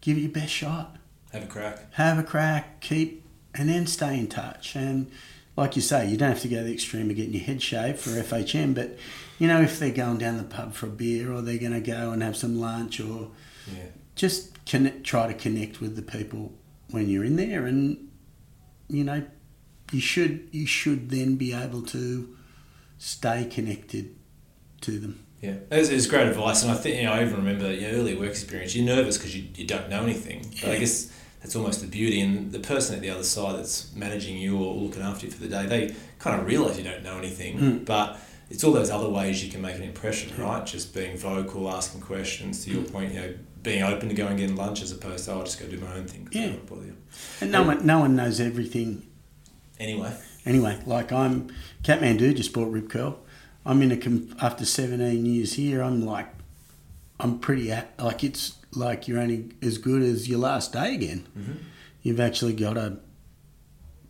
give 0.00 0.16
it 0.16 0.20
your 0.20 0.30
best 0.30 0.52
shot 0.52 0.96
Have 1.32 1.42
a 1.44 1.46
crack. 1.46 1.92
have 1.94 2.18
a 2.18 2.22
crack, 2.22 2.80
keep, 2.80 3.24
and 3.54 3.68
then 3.68 3.86
stay 3.86 4.18
in 4.18 4.28
touch. 4.28 4.76
And 4.76 5.10
like 5.56 5.76
you 5.76 5.82
say, 5.82 6.08
you 6.08 6.16
don't 6.16 6.30
have 6.30 6.40
to 6.42 6.48
go 6.48 6.58
to 6.58 6.64
the 6.64 6.72
extreme 6.72 7.10
of 7.10 7.16
getting 7.16 7.34
your 7.34 7.42
head 7.42 7.60
shaved 7.60 7.98
for 7.98 8.10
FHM, 8.10 8.74
but 8.74 8.96
you 9.38 9.48
know, 9.48 9.60
if 9.60 9.78
they're 9.80 9.90
going 9.90 10.18
down 10.18 10.36
the 10.38 10.44
pub 10.44 10.72
for 10.74 10.86
a 10.86 10.90
beer 10.90 11.32
or 11.32 11.42
they're 11.42 11.58
going 11.58 11.72
to 11.72 11.80
go 11.80 12.12
and 12.12 12.22
have 12.22 12.36
some 12.36 12.60
lunch 12.60 13.00
or 13.00 13.28
Yeah. 13.66 13.86
just 14.14 14.51
connect, 14.66 15.04
try 15.04 15.26
to 15.26 15.34
connect 15.34 15.80
with 15.80 15.96
the 15.96 16.02
people 16.02 16.52
when 16.90 17.08
you're 17.08 17.24
in 17.24 17.36
there, 17.36 17.66
and 17.66 18.08
you 18.88 19.04
know, 19.04 19.22
you 19.92 20.00
should 20.00 20.48
you 20.52 20.66
should 20.66 21.10
then 21.10 21.36
be 21.36 21.52
able 21.52 21.82
to 21.82 22.36
stay 22.98 23.44
connected 23.44 24.14
to 24.82 24.98
them. 24.98 25.24
Yeah, 25.40 25.54
it's, 25.72 25.88
it's 25.88 26.06
great 26.06 26.28
advice, 26.28 26.62
and 26.62 26.70
I 26.70 26.74
think 26.74 26.96
you 26.96 27.02
know 27.04 27.12
I 27.12 27.22
even 27.22 27.36
remember 27.36 27.72
your 27.72 27.90
early 27.92 28.14
work 28.14 28.30
experience. 28.30 28.74
You're 28.76 28.86
nervous 28.86 29.16
because 29.18 29.36
you, 29.36 29.44
you 29.54 29.66
don't 29.66 29.88
know 29.88 30.02
anything, 30.02 30.46
but 30.62 30.70
I 30.70 30.78
guess 30.78 31.10
that's 31.40 31.56
almost 31.56 31.80
the 31.80 31.88
beauty. 31.88 32.20
And 32.20 32.52
the 32.52 32.60
person 32.60 32.94
at 32.94 33.00
the 33.02 33.10
other 33.10 33.24
side 33.24 33.56
that's 33.58 33.92
managing 33.96 34.36
you 34.36 34.56
or 34.62 34.74
looking 34.74 35.02
after 35.02 35.26
you 35.26 35.32
for 35.32 35.40
the 35.40 35.48
day, 35.48 35.66
they 35.66 35.94
kind 36.20 36.40
of 36.40 36.46
realise 36.46 36.78
you 36.78 36.84
don't 36.84 37.02
know 37.02 37.18
anything, 37.18 37.58
Mm. 37.58 37.84
but 37.84 38.20
it's 38.50 38.62
all 38.62 38.72
those 38.72 38.90
other 38.90 39.08
ways 39.08 39.44
you 39.44 39.50
can 39.50 39.60
make 39.62 39.74
an 39.76 39.82
impression, 39.82 40.30
right? 40.40 40.64
Just 40.64 40.94
being 40.94 41.16
vocal, 41.16 41.68
asking 41.70 42.02
questions. 42.02 42.64
To 42.64 42.70
your 42.70 42.82
Mm. 42.82 42.92
point, 42.92 43.14
you 43.14 43.20
know, 43.20 43.34
being 43.62 43.82
open 43.82 44.08
to 44.08 44.14
going 44.14 44.30
and 44.30 44.38
getting 44.38 44.56
lunch 44.56 44.82
as 44.82 44.92
opposed 44.92 45.24
to 45.26 45.32
oh, 45.32 45.38
I'll 45.38 45.44
just 45.44 45.60
go 45.60 45.66
do 45.66 45.78
my 45.78 45.94
own 45.94 46.06
thing. 46.06 46.28
Yeah. 46.32 46.54
bother 46.68 46.86
you. 46.86 46.96
And 47.40 47.52
no 47.52 47.62
one, 47.62 47.86
no 47.86 48.00
one 48.00 48.16
knows 48.16 48.40
everything 48.40 49.06
Anyway, 49.82 50.16
anyway. 50.46 50.78
Like 50.86 51.10
I'm, 51.10 51.52
Kathmandu 51.82 52.36
just 52.36 52.52
bought 52.52 52.70
Rip 52.70 52.88
Curl. 52.88 53.18
I'm 53.66 53.82
in 53.82 53.90
a 53.90 54.44
after 54.44 54.64
17 54.64 55.26
years 55.26 55.54
here. 55.54 55.82
I'm 55.82 56.06
like, 56.06 56.28
I'm 57.18 57.40
pretty 57.40 57.72
at, 57.72 57.92
like 57.98 58.22
it's 58.22 58.56
like 58.74 59.08
you're 59.08 59.18
only 59.18 59.50
as 59.60 59.78
good 59.78 60.02
as 60.02 60.28
your 60.28 60.38
last 60.38 60.72
day 60.72 60.94
again. 60.94 61.26
You've 62.02 62.20
actually 62.20 62.54
got 62.54 62.74
to 62.74 62.98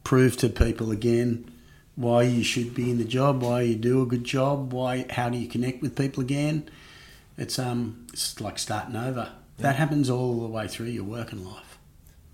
prove 0.04 0.36
to 0.38 0.50
people 0.50 0.90
again 0.90 1.50
why 1.94 2.22
you 2.22 2.42
should 2.42 2.74
be 2.74 2.90
in 2.90 2.98
the 2.98 3.04
job, 3.04 3.42
why 3.42 3.62
you 3.62 3.74
do 3.74 4.02
a 4.02 4.06
good 4.06 4.24
job, 4.24 4.72
why 4.74 5.06
how 5.10 5.30
do 5.30 5.38
you 5.38 5.48
connect 5.48 5.80
with 5.80 5.96
people 5.96 6.22
again. 6.22 6.68
It's 7.38 7.58
um, 7.58 8.06
it's 8.12 8.40
like 8.42 8.58
starting 8.58 8.96
over. 8.96 9.32
That 9.58 9.76
happens 9.76 10.10
all 10.10 10.40
the 10.40 10.48
way 10.48 10.66
through 10.66 10.86
your 10.86 11.04
working 11.04 11.44
life. 11.44 11.78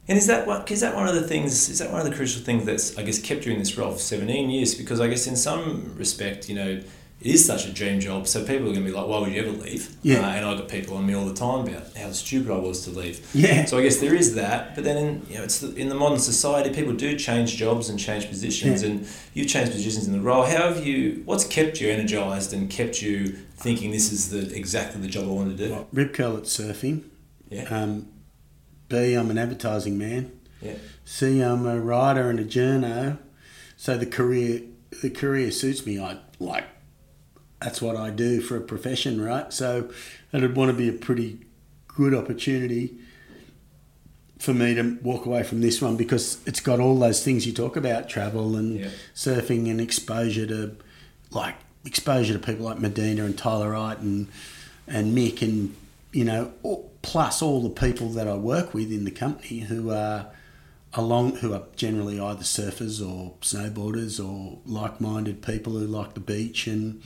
And 0.08 0.16
is 0.16 0.26
that 0.26 0.46
what? 0.46 0.70
Is 0.70 0.80
that 0.80 0.94
one 0.94 1.06
of 1.06 1.14
the 1.14 1.26
things? 1.28 1.68
Is 1.68 1.80
that 1.80 1.90
one 1.90 2.00
of 2.00 2.08
the 2.08 2.14
crucial 2.14 2.42
things 2.42 2.64
that's 2.64 2.96
I 2.96 3.02
guess 3.02 3.18
kept 3.18 3.44
you 3.44 3.52
in 3.52 3.58
this 3.58 3.76
role 3.76 3.92
for 3.92 3.98
seventeen 3.98 4.48
years? 4.48 4.74
Because 4.74 5.00
I 5.00 5.08
guess 5.08 5.26
in 5.26 5.36
some 5.36 5.94
respect, 5.96 6.48
you 6.48 6.54
know, 6.54 6.80
it 7.20 7.26
is 7.26 7.44
such 7.44 7.66
a 7.66 7.72
dream 7.72 7.98
job. 8.00 8.26
So 8.28 8.40
people 8.44 8.68
are 8.68 8.72
going 8.72 8.76
to 8.76 8.80
be 8.84 8.92
like, 8.92 9.06
"Why 9.06 9.18
would 9.18 9.32
you 9.32 9.40
ever 9.40 9.50
leave?" 9.50 9.96
Yeah. 10.02 10.18
Uh, 10.20 10.30
and 10.30 10.44
I 10.46 10.54
got 10.56 10.68
people 10.68 10.96
on 10.96 11.04
me 11.06 11.14
all 11.14 11.26
the 11.26 11.34
time 11.34 11.66
about 11.66 11.96
how 11.96 12.12
stupid 12.12 12.50
I 12.52 12.58
was 12.58 12.84
to 12.84 12.90
leave. 12.90 13.28
Yeah. 13.34 13.64
So 13.64 13.78
I 13.78 13.82
guess 13.82 13.96
there 13.98 14.14
is 14.14 14.34
that. 14.36 14.74
But 14.74 14.84
then, 14.84 14.96
in, 14.96 15.26
you 15.28 15.38
know, 15.38 15.44
it's 15.44 15.58
the, 15.60 15.74
in 15.74 15.88
the 15.88 15.94
modern 15.94 16.18
society, 16.20 16.70
people 16.72 16.92
do 16.92 17.16
change 17.18 17.56
jobs 17.56 17.88
and 17.88 17.98
change 17.98 18.28
positions, 18.28 18.82
Yeah. 18.82 18.90
and 18.90 19.08
you've 19.34 19.48
changed 19.48 19.72
positions 19.72 20.06
in 20.06 20.12
the 20.12 20.20
role. 20.20 20.44
How 20.44 20.72
have 20.72 20.86
you? 20.86 21.22
What's 21.24 21.44
kept 21.44 21.80
you 21.80 21.88
energized 21.90 22.52
and 22.52 22.70
kept 22.70 23.02
you 23.02 23.36
thinking 23.56 23.90
this 23.90 24.12
is 24.12 24.30
the 24.30 24.54
exactly 24.56 25.00
the 25.00 25.08
job 25.08 25.24
I 25.24 25.32
want 25.32 25.56
to 25.56 25.66
do? 25.66 25.72
Well, 25.72 25.88
Rip 25.92 26.14
Curl 26.14 26.36
at 26.36 26.44
surfing. 26.44 27.02
Yeah. 27.50 27.62
Um, 27.64 28.08
B, 28.88 29.14
I'm 29.14 29.30
an 29.30 29.38
advertising 29.38 29.98
man. 29.98 30.32
Yeah. 30.62 30.74
C, 31.04 31.40
I'm 31.40 31.66
a 31.66 31.78
writer 31.80 32.30
and 32.30 32.38
a 32.40 32.44
journo. 32.44 33.18
So 33.76 33.96
the 33.96 34.06
career, 34.06 34.62
the 35.02 35.10
career 35.10 35.50
suits 35.50 35.84
me. 35.86 36.00
I 36.00 36.18
like, 36.38 36.64
that's 37.60 37.82
what 37.82 37.96
I 37.96 38.10
do 38.10 38.40
for 38.40 38.56
a 38.56 38.60
profession, 38.60 39.20
right? 39.20 39.52
So 39.52 39.90
it'd 40.32 40.56
want 40.56 40.70
to 40.70 40.76
be 40.76 40.88
a 40.88 40.92
pretty 40.92 41.40
good 41.88 42.14
opportunity 42.14 42.94
for 44.38 44.54
me 44.54 44.74
to 44.74 44.96
walk 45.02 45.26
away 45.26 45.42
from 45.42 45.60
this 45.60 45.82
one 45.82 45.96
because 45.96 46.38
it's 46.46 46.60
got 46.60 46.78
all 46.78 46.96
those 46.98 47.24
things 47.24 47.44
you 47.46 47.52
talk 47.52 47.76
about, 47.76 48.08
travel 48.08 48.56
and 48.56 48.78
Yeah. 48.80 48.88
surfing 49.14 49.68
and 49.68 49.80
exposure 49.80 50.46
to, 50.46 50.76
like 51.30 51.56
exposure 51.84 52.32
to 52.34 52.38
people 52.38 52.64
like 52.64 52.78
Medina 52.78 53.24
and 53.24 53.36
Tyler 53.36 53.70
Wright 53.70 53.98
and 53.98 54.28
and 54.86 55.16
Mick 55.16 55.42
and 55.42 55.74
you 56.12 56.24
know 56.24 56.52
all, 56.62 56.90
plus 57.02 57.42
all 57.42 57.62
the 57.62 57.68
people 57.70 58.08
that 58.10 58.26
I 58.28 58.34
work 58.36 58.72
with 58.72 58.90
in 58.92 59.04
the 59.04 59.10
company 59.10 59.60
who 59.60 59.90
are 59.90 60.26
along 60.98 61.36
who 61.36 61.54
are 61.54 61.62
generally 61.76 62.18
either 62.18 62.42
surfers 62.42 63.00
or 63.00 63.34
snowboarders 63.40 64.18
or 64.22 64.58
like-minded 64.66 65.40
people 65.40 65.74
who 65.74 65.86
like 65.86 66.14
the 66.14 66.20
beach 66.20 66.66
and 66.66 67.00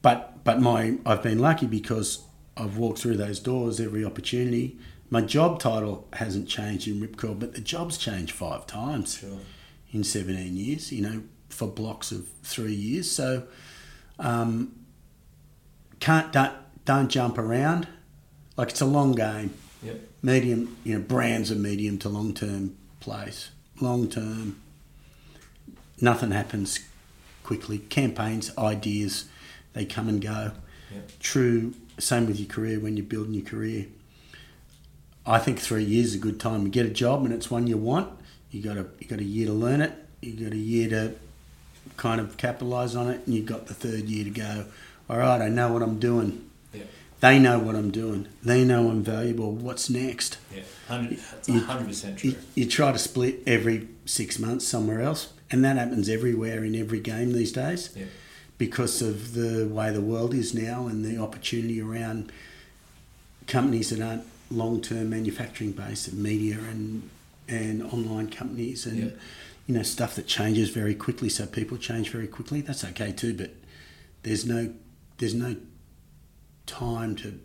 but 0.00 0.44
but 0.44 0.60
my 0.60 0.96
I've 1.04 1.24
been 1.24 1.40
lucky 1.40 1.66
because 1.66 2.22
I've 2.56 2.76
walked 2.78 3.00
through 3.00 3.16
those 3.16 3.40
doors 3.40 3.80
every 3.80 4.04
opportunity. 4.04 4.78
My 5.10 5.20
job 5.22 5.58
title 5.58 6.06
hasn't 6.12 6.48
changed 6.48 6.86
in 6.86 7.00
Rip 7.00 7.16
Curl, 7.16 7.34
but 7.34 7.54
the 7.54 7.60
job's 7.60 7.98
changed 7.98 8.32
five 8.32 8.64
times 8.66 9.18
Sure. 9.18 9.38
in 9.90 10.04
17 10.04 10.56
years, 10.56 10.92
you 10.92 11.02
know, 11.02 11.22
for 11.48 11.66
blocks 11.68 12.12
of 12.12 12.28
three 12.44 12.74
years. 12.74 13.10
So 13.10 13.42
um, 14.20 14.72
can't 16.00 16.32
don't, 16.32 16.54
don't 16.84 17.08
jump 17.08 17.38
around. 17.38 17.88
Like 18.56 18.70
it's 18.70 18.80
a 18.80 18.86
long 18.86 19.12
game. 19.12 19.52
Yep. 19.82 20.00
Medium, 20.22 20.76
you 20.84 20.94
know, 20.94 21.00
brands 21.04 21.50
are 21.50 21.56
medium 21.56 21.98
to 21.98 22.08
long 22.08 22.32
term 22.34 22.76
plays. 23.00 23.50
Long 23.80 24.08
term, 24.08 24.60
nothing 26.00 26.30
happens 26.30 26.80
quickly. 27.42 27.78
Campaigns, 27.78 28.56
ideas, 28.56 29.26
they 29.72 29.84
come 29.84 30.08
and 30.08 30.20
go. 30.20 30.52
Yep. 30.92 31.10
True. 31.20 31.74
Same 31.98 32.26
with 32.26 32.38
your 32.38 32.48
career 32.48 32.80
when 32.80 32.96
you're 32.96 33.06
building 33.06 33.34
your 33.34 33.44
career. 33.44 33.86
I 35.26 35.38
think 35.38 35.58
three 35.58 35.84
years 35.84 36.08
is 36.08 36.14
a 36.14 36.18
good 36.18 36.38
time. 36.38 36.62
You 36.62 36.68
get 36.68 36.86
a 36.86 36.90
job 36.90 37.24
and 37.24 37.32
it's 37.32 37.50
one 37.50 37.66
you 37.66 37.76
want. 37.76 38.10
You 38.50 38.62
got 38.62 38.76
a 38.76 38.86
you 39.00 39.08
got 39.08 39.18
a 39.18 39.24
year 39.24 39.46
to 39.46 39.52
learn 39.52 39.80
it. 39.80 39.92
You 40.22 40.32
got 40.32 40.52
a 40.52 40.56
year 40.56 40.88
to 40.90 41.14
kind 41.96 42.20
of 42.20 42.36
capitalise 42.36 42.94
on 42.94 43.10
it, 43.10 43.26
and 43.26 43.34
you've 43.34 43.46
got 43.46 43.66
the 43.66 43.74
third 43.74 44.08
year 44.08 44.24
to 44.24 44.30
go. 44.30 44.66
All 45.08 45.18
right, 45.18 45.40
I 45.40 45.48
know 45.48 45.72
what 45.72 45.82
I'm 45.82 45.98
doing. 45.98 46.48
Yeah. 46.72 46.84
They 47.20 47.38
know 47.38 47.58
what 47.58 47.74
I'm 47.74 47.90
doing. 47.90 48.28
They 48.42 48.62
know 48.64 48.90
I'm 48.90 49.02
valuable. 49.02 49.50
What's 49.52 49.88
next? 49.88 50.38
Yeah. 50.54 50.62
Hundred. 50.88 51.18
That's 51.18 51.48
You- 51.48 51.60
hundred 51.60 51.88
percent 51.88 52.18
true. 52.18 52.30
You, 52.30 52.36
you 52.54 52.66
try 52.66 52.92
to 52.92 52.98
split 52.98 53.42
every 53.46 53.88
six 54.04 54.38
months 54.38 54.66
somewhere 54.66 55.00
else, 55.00 55.32
and 55.50 55.64
that 55.64 55.76
happens 55.76 56.08
everywhere 56.08 56.62
in 56.64 56.74
every 56.74 57.00
game 57.00 57.32
these 57.32 57.52
days 57.52 57.90
Yeah. 57.96 58.04
because 58.58 59.00
of 59.00 59.32
the 59.34 59.66
way 59.66 59.90
the 59.92 60.02
world 60.02 60.34
is 60.34 60.52
now 60.54 60.86
and 60.88 61.04
the 61.04 61.16
opportunity 61.18 61.80
around 61.80 62.30
companies 63.46 63.90
that 63.90 64.00
aren't 64.00 64.24
long-term 64.50 65.10
manufacturing 65.10 65.72
based, 65.72 66.12
media 66.12 66.58
and 66.70 67.08
and 67.48 67.80
online 67.92 68.28
companies 68.28 68.86
and 68.86 68.98
Yeah. 68.98 69.10
you 69.66 69.74
know 69.74 69.82
stuff 69.82 70.16
that 70.16 70.26
changes 70.26 70.68
very 70.70 70.94
quickly. 70.94 71.28
So 71.28 71.46
people 71.46 71.78
change 71.78 72.10
very 72.10 72.26
quickly. 72.26 72.60
That's 72.60 72.84
okay 72.84 73.12
too, 73.12 73.34
but 73.34 73.50
there's 74.22 74.44
no 74.44 74.72
there's 75.18 75.34
no 75.34 75.56
time 76.66 77.16
to 77.16 77.38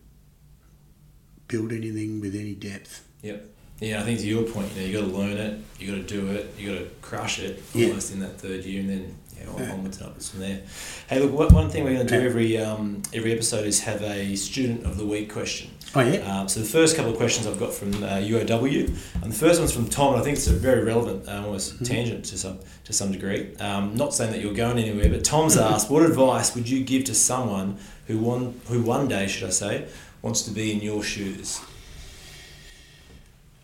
build 1.47 1.71
anything 1.71 2.19
with 2.21 2.35
any 2.35 2.53
depth. 2.55 3.05
Yep. 3.21 3.45
Yeah, 3.79 3.99
I 3.99 4.03
think 4.03 4.19
to 4.19 4.27
your 4.27 4.43
point, 4.43 4.71
you 4.75 4.81
know, 4.81 4.87
you 4.87 4.93
got 4.99 5.05
to 5.11 5.17
learn 5.17 5.37
it, 5.37 5.59
you 5.79 5.87
got 5.91 6.07
to 6.07 6.15
do 6.15 6.27
it, 6.27 6.53
you 6.57 6.71
got 6.71 6.79
to 6.79 6.85
crush 7.01 7.39
it 7.39 7.63
Yeah. 7.73 7.87
almost 7.87 8.13
in 8.13 8.19
that 8.19 8.39
third 8.39 8.63
year, 8.63 8.81
and 8.81 8.89
then 8.89 9.15
yeah, 9.45 9.71
onwards 9.71 9.97
and 9.97 10.07
upwards 10.07 10.29
from 10.29 10.39
there. 10.41 10.61
Hey, 11.09 11.19
look, 11.19 11.31
what, 11.31 11.51
one 11.51 11.69
thing 11.69 11.83
we're 11.83 11.93
going 11.95 12.07
to 12.07 12.19
do 12.19 12.25
every 12.25 12.57
um, 12.57 13.01
every 13.13 13.31
episode 13.33 13.65
is 13.65 13.81
have 13.81 14.01
a 14.03 14.35
student 14.35 14.85
of 14.85 14.97
the 14.97 15.05
week 15.05 15.31
question. 15.31 15.69
Oh 15.93 15.99
yeah. 15.99 16.19
Um, 16.39 16.47
so 16.47 16.61
the 16.61 16.65
first 16.65 16.95
couple 16.95 17.11
of 17.11 17.17
questions 17.17 17.45
I've 17.47 17.59
got 17.59 17.73
from 17.73 17.93
uh, 18.03 18.07
UOW, 18.19 18.87
and 19.23 19.31
the 19.31 19.35
first 19.35 19.59
one's 19.59 19.73
from 19.73 19.87
Tom, 19.89 20.13
and 20.13 20.21
I 20.21 20.23
think 20.23 20.37
it's 20.37 20.47
a 20.47 20.53
very 20.53 20.83
relevant, 20.83 21.27
um, 21.27 21.45
almost 21.45 21.73
Mm-hmm. 21.73 21.83
tangent 21.83 22.25
to 22.25 22.37
some 22.37 22.59
to 22.85 22.93
some 22.93 23.11
degree. 23.11 23.55
Um, 23.57 23.95
not 23.95 24.13
saying 24.13 24.31
that 24.31 24.41
you're 24.41 24.53
going 24.53 24.77
anywhere, 24.77 25.09
but 25.09 25.23
Tom's 25.23 25.57
asked, 25.57 25.89
what 25.89 26.03
advice 26.03 26.55
would 26.55 26.69
you 26.69 26.83
give 26.83 27.03
to 27.05 27.13
someone 27.15 27.77
who 28.07 28.17
one 28.19 28.59
who 28.67 28.81
one 28.81 29.07
day, 29.09 29.27
should 29.27 29.47
I 29.47 29.51
say, 29.51 29.87
wants 30.21 30.43
to 30.43 30.51
be 30.51 30.71
in 30.71 30.79
your 30.79 31.03
shoes? 31.03 31.59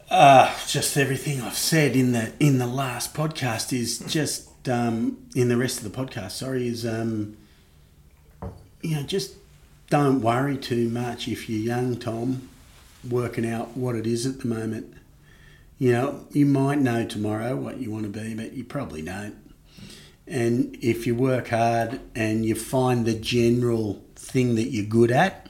Uh, 0.09 0.53
just 0.67 0.95
everything 0.97 1.41
I've 1.41 1.57
said 1.57 1.95
in 1.95 2.13
the 2.13 2.31
in 2.39 2.59
the 2.59 2.67
last 2.67 3.13
podcast 3.13 3.73
is 3.73 3.99
just 3.99 4.49
um, 4.67 5.17
in 5.35 5.49
the 5.49 5.57
rest 5.57 5.83
of 5.83 5.91
the 5.91 5.97
podcast. 5.97 6.31
Sorry, 6.31 6.67
is 6.67 6.85
um, 6.85 7.37
you 8.81 8.95
know 8.95 9.03
just 9.03 9.35
don't 9.89 10.21
worry 10.21 10.57
too 10.57 10.89
much 10.89 11.27
if 11.27 11.49
you're 11.49 11.59
young, 11.59 11.97
Tom, 11.97 12.49
working 13.09 13.49
out 13.49 13.77
what 13.77 13.95
it 13.95 14.05
is 14.05 14.25
at 14.25 14.41
the 14.41 14.47
moment. 14.47 14.93
You 15.79 15.91
know, 15.91 16.25
you 16.31 16.45
might 16.45 16.79
know 16.79 17.05
tomorrow 17.05 17.55
what 17.55 17.77
you 17.77 17.91
want 17.91 18.03
to 18.03 18.09
be, 18.09 18.33
but 18.33 18.53
you 18.53 18.63
probably 18.63 19.01
don't. 19.01 19.35
And 20.25 20.77
if 20.81 21.07
you 21.07 21.15
work 21.15 21.49
hard 21.49 22.01
and 22.15 22.45
you 22.45 22.55
find 22.55 23.05
the 23.05 23.13
general 23.13 24.03
thing 24.15 24.55
that 24.55 24.69
you're 24.69 24.85
good 24.85 25.11
at, 25.11 25.49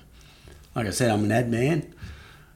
like 0.76 0.86
I 0.86 0.91
said, 0.91 1.09
I'm 1.09 1.24
an 1.24 1.32
ad 1.32 1.49
man. 1.49 1.93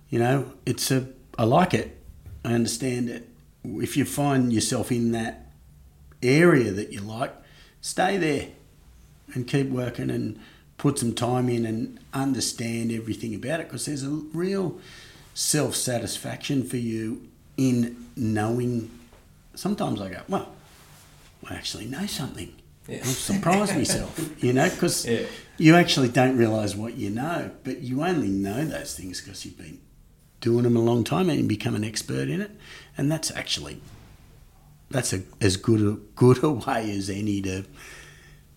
You 0.09 0.19
know, 0.19 0.53
it's 0.65 0.91
a 0.91 1.07
I 1.37 1.45
like 1.45 1.73
it. 1.73 1.97
I 2.45 2.53
understand 2.53 3.09
it. 3.09 3.27
If 3.63 3.97
you 3.97 4.05
find 4.05 4.53
yourself 4.53 4.91
in 4.91 5.11
that 5.13 5.40
area 6.23 6.71
that 6.71 6.91
you 6.91 7.01
like, 7.01 7.33
stay 7.81 8.17
there 8.17 8.47
and 9.33 9.47
keep 9.47 9.69
working 9.69 10.09
and 10.09 10.39
put 10.77 10.99
some 10.99 11.13
time 11.13 11.47
in 11.49 11.65
and 11.65 11.99
understand 12.13 12.91
everything 12.91 13.33
about 13.35 13.59
it 13.59 13.67
because 13.67 13.85
there's 13.85 14.03
a 14.03 14.09
real 14.09 14.79
self 15.33 15.75
satisfaction 15.75 16.63
for 16.63 16.77
you 16.77 17.27
in 17.57 18.05
knowing. 18.15 18.89
Sometimes 19.55 20.01
I 20.01 20.09
go, 20.09 20.21
well, 20.27 20.49
I 21.49 21.55
actually 21.55 21.85
know 21.85 22.05
something. 22.05 22.53
Yeah. 22.87 22.97
I'll 22.97 23.03
surprise 23.05 23.73
myself, 23.73 24.43
you 24.43 24.53
know, 24.53 24.69
because 24.69 25.05
Yeah. 25.05 25.21
you 25.57 25.75
actually 25.75 26.09
don't 26.09 26.35
realise 26.35 26.75
what 26.75 26.95
you 26.97 27.09
know, 27.11 27.51
but 27.63 27.81
you 27.81 28.03
only 28.03 28.27
know 28.27 28.65
those 28.65 28.95
things 28.95 29.21
because 29.21 29.45
you've 29.45 29.57
been 29.57 29.79
doing 30.41 30.63
them 30.63 30.75
a 30.75 30.81
long 30.81 31.03
time 31.03 31.29
and 31.29 31.39
you 31.39 31.47
become 31.47 31.75
an 31.75 31.83
expert 31.83 32.27
in 32.27 32.41
it, 32.41 32.51
and 32.97 33.11
that's 33.11 33.29
actually 33.31 33.79
that's 34.91 35.13
a, 35.13 35.21
as 35.39 35.57
good 35.57 35.81
a 35.81 35.97
good 36.15 36.43
a 36.43 36.49
way 36.51 36.91
as 36.95 37.09
any 37.09 37.41
to 37.43 37.63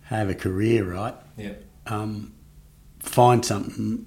have 0.05 0.29
a 0.29 0.35
career, 0.35 0.85
right? 0.93 1.15
Yeah. 1.37 1.53
Um, 1.87 2.33
find 3.01 3.45
something, 3.45 4.07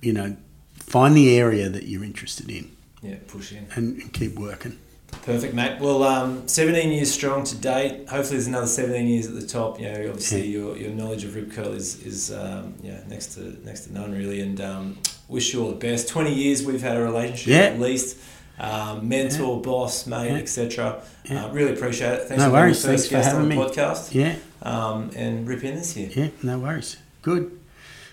you 0.00 0.12
know, 0.12 0.36
find 0.74 1.16
the 1.16 1.36
area 1.38 1.68
that 1.68 1.84
you're 1.84 2.04
interested 2.04 2.50
in, 2.50 2.70
Yeah, 3.02 3.16
push 3.26 3.52
in. 3.52 3.66
and, 3.76 4.00
and 4.00 4.12
keep 4.12 4.34
working. 4.36 4.78
Perfect, 5.22 5.54
mate. 5.54 5.80
Well, 5.80 6.02
um, 6.02 6.46
17 6.46 6.90
years 6.92 7.10
strong 7.10 7.42
to 7.44 7.56
date. 7.56 8.08
Hopefully, 8.08 8.36
there's 8.36 8.46
another 8.46 8.66
17 8.66 9.06
years 9.06 9.26
at 9.26 9.34
the 9.34 9.46
top. 9.46 9.80
You 9.80 9.86
know, 9.86 10.08
obviously, 10.10 10.42
Yeah. 10.42 10.58
your, 10.58 10.76
your 10.76 10.90
knowledge 10.90 11.24
of 11.24 11.34
Rip 11.34 11.50
Curl 11.52 11.72
is 11.72 12.02
is 12.04 12.30
um, 12.30 12.74
yeah 12.82 13.00
next 13.08 13.34
to 13.34 13.56
next 13.64 13.86
to 13.86 13.92
none 13.92 14.12
really. 14.12 14.40
And 14.42 14.60
um, 14.60 14.98
wish 15.28 15.52
you 15.54 15.62
all 15.62 15.70
the 15.70 15.76
best. 15.76 16.08
20 16.08 16.32
years 16.34 16.62
we've 16.62 16.82
had 16.82 16.96
a 16.96 17.00
relationship 17.02 17.48
Yeah. 17.48 17.60
at 17.74 17.80
least. 17.80 18.18
Um, 18.60 19.08
mentor, 19.08 19.60
boss, 19.62 20.06
mate, 20.06 20.30
Yeah. 20.32 20.38
etc. 20.38 21.00
Yeah. 21.24 21.44
Uh, 21.46 21.50
really 21.52 21.72
appreciate 21.74 22.12
it. 22.14 22.22
Thanks 22.28 22.38
No 22.42 22.46
for 22.46 22.50
being 22.50 22.52
worries. 22.62 22.82
the 22.82 22.88
first 22.88 23.08
Thanks 23.10 23.24
for 23.26 23.30
guest 23.30 23.36
on 23.36 23.48
the 23.48 23.54
having 23.54 23.68
me. 23.68 23.82
podcast. 23.82 24.14
Yeah, 24.14 24.34
Um, 24.62 25.10
and 25.14 25.46
rip 25.46 25.62
in 25.64 25.76
this 25.76 25.96
year. 25.96 26.10
yeah, 26.14 26.28
no 26.42 26.58
worries. 26.58 26.96
Good. 27.22 27.52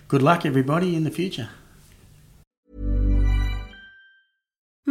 Good 0.08 0.22
luck, 0.22 0.46
everybody, 0.46 0.96
in 0.96 1.04
the 1.04 1.10
future. 1.12 1.50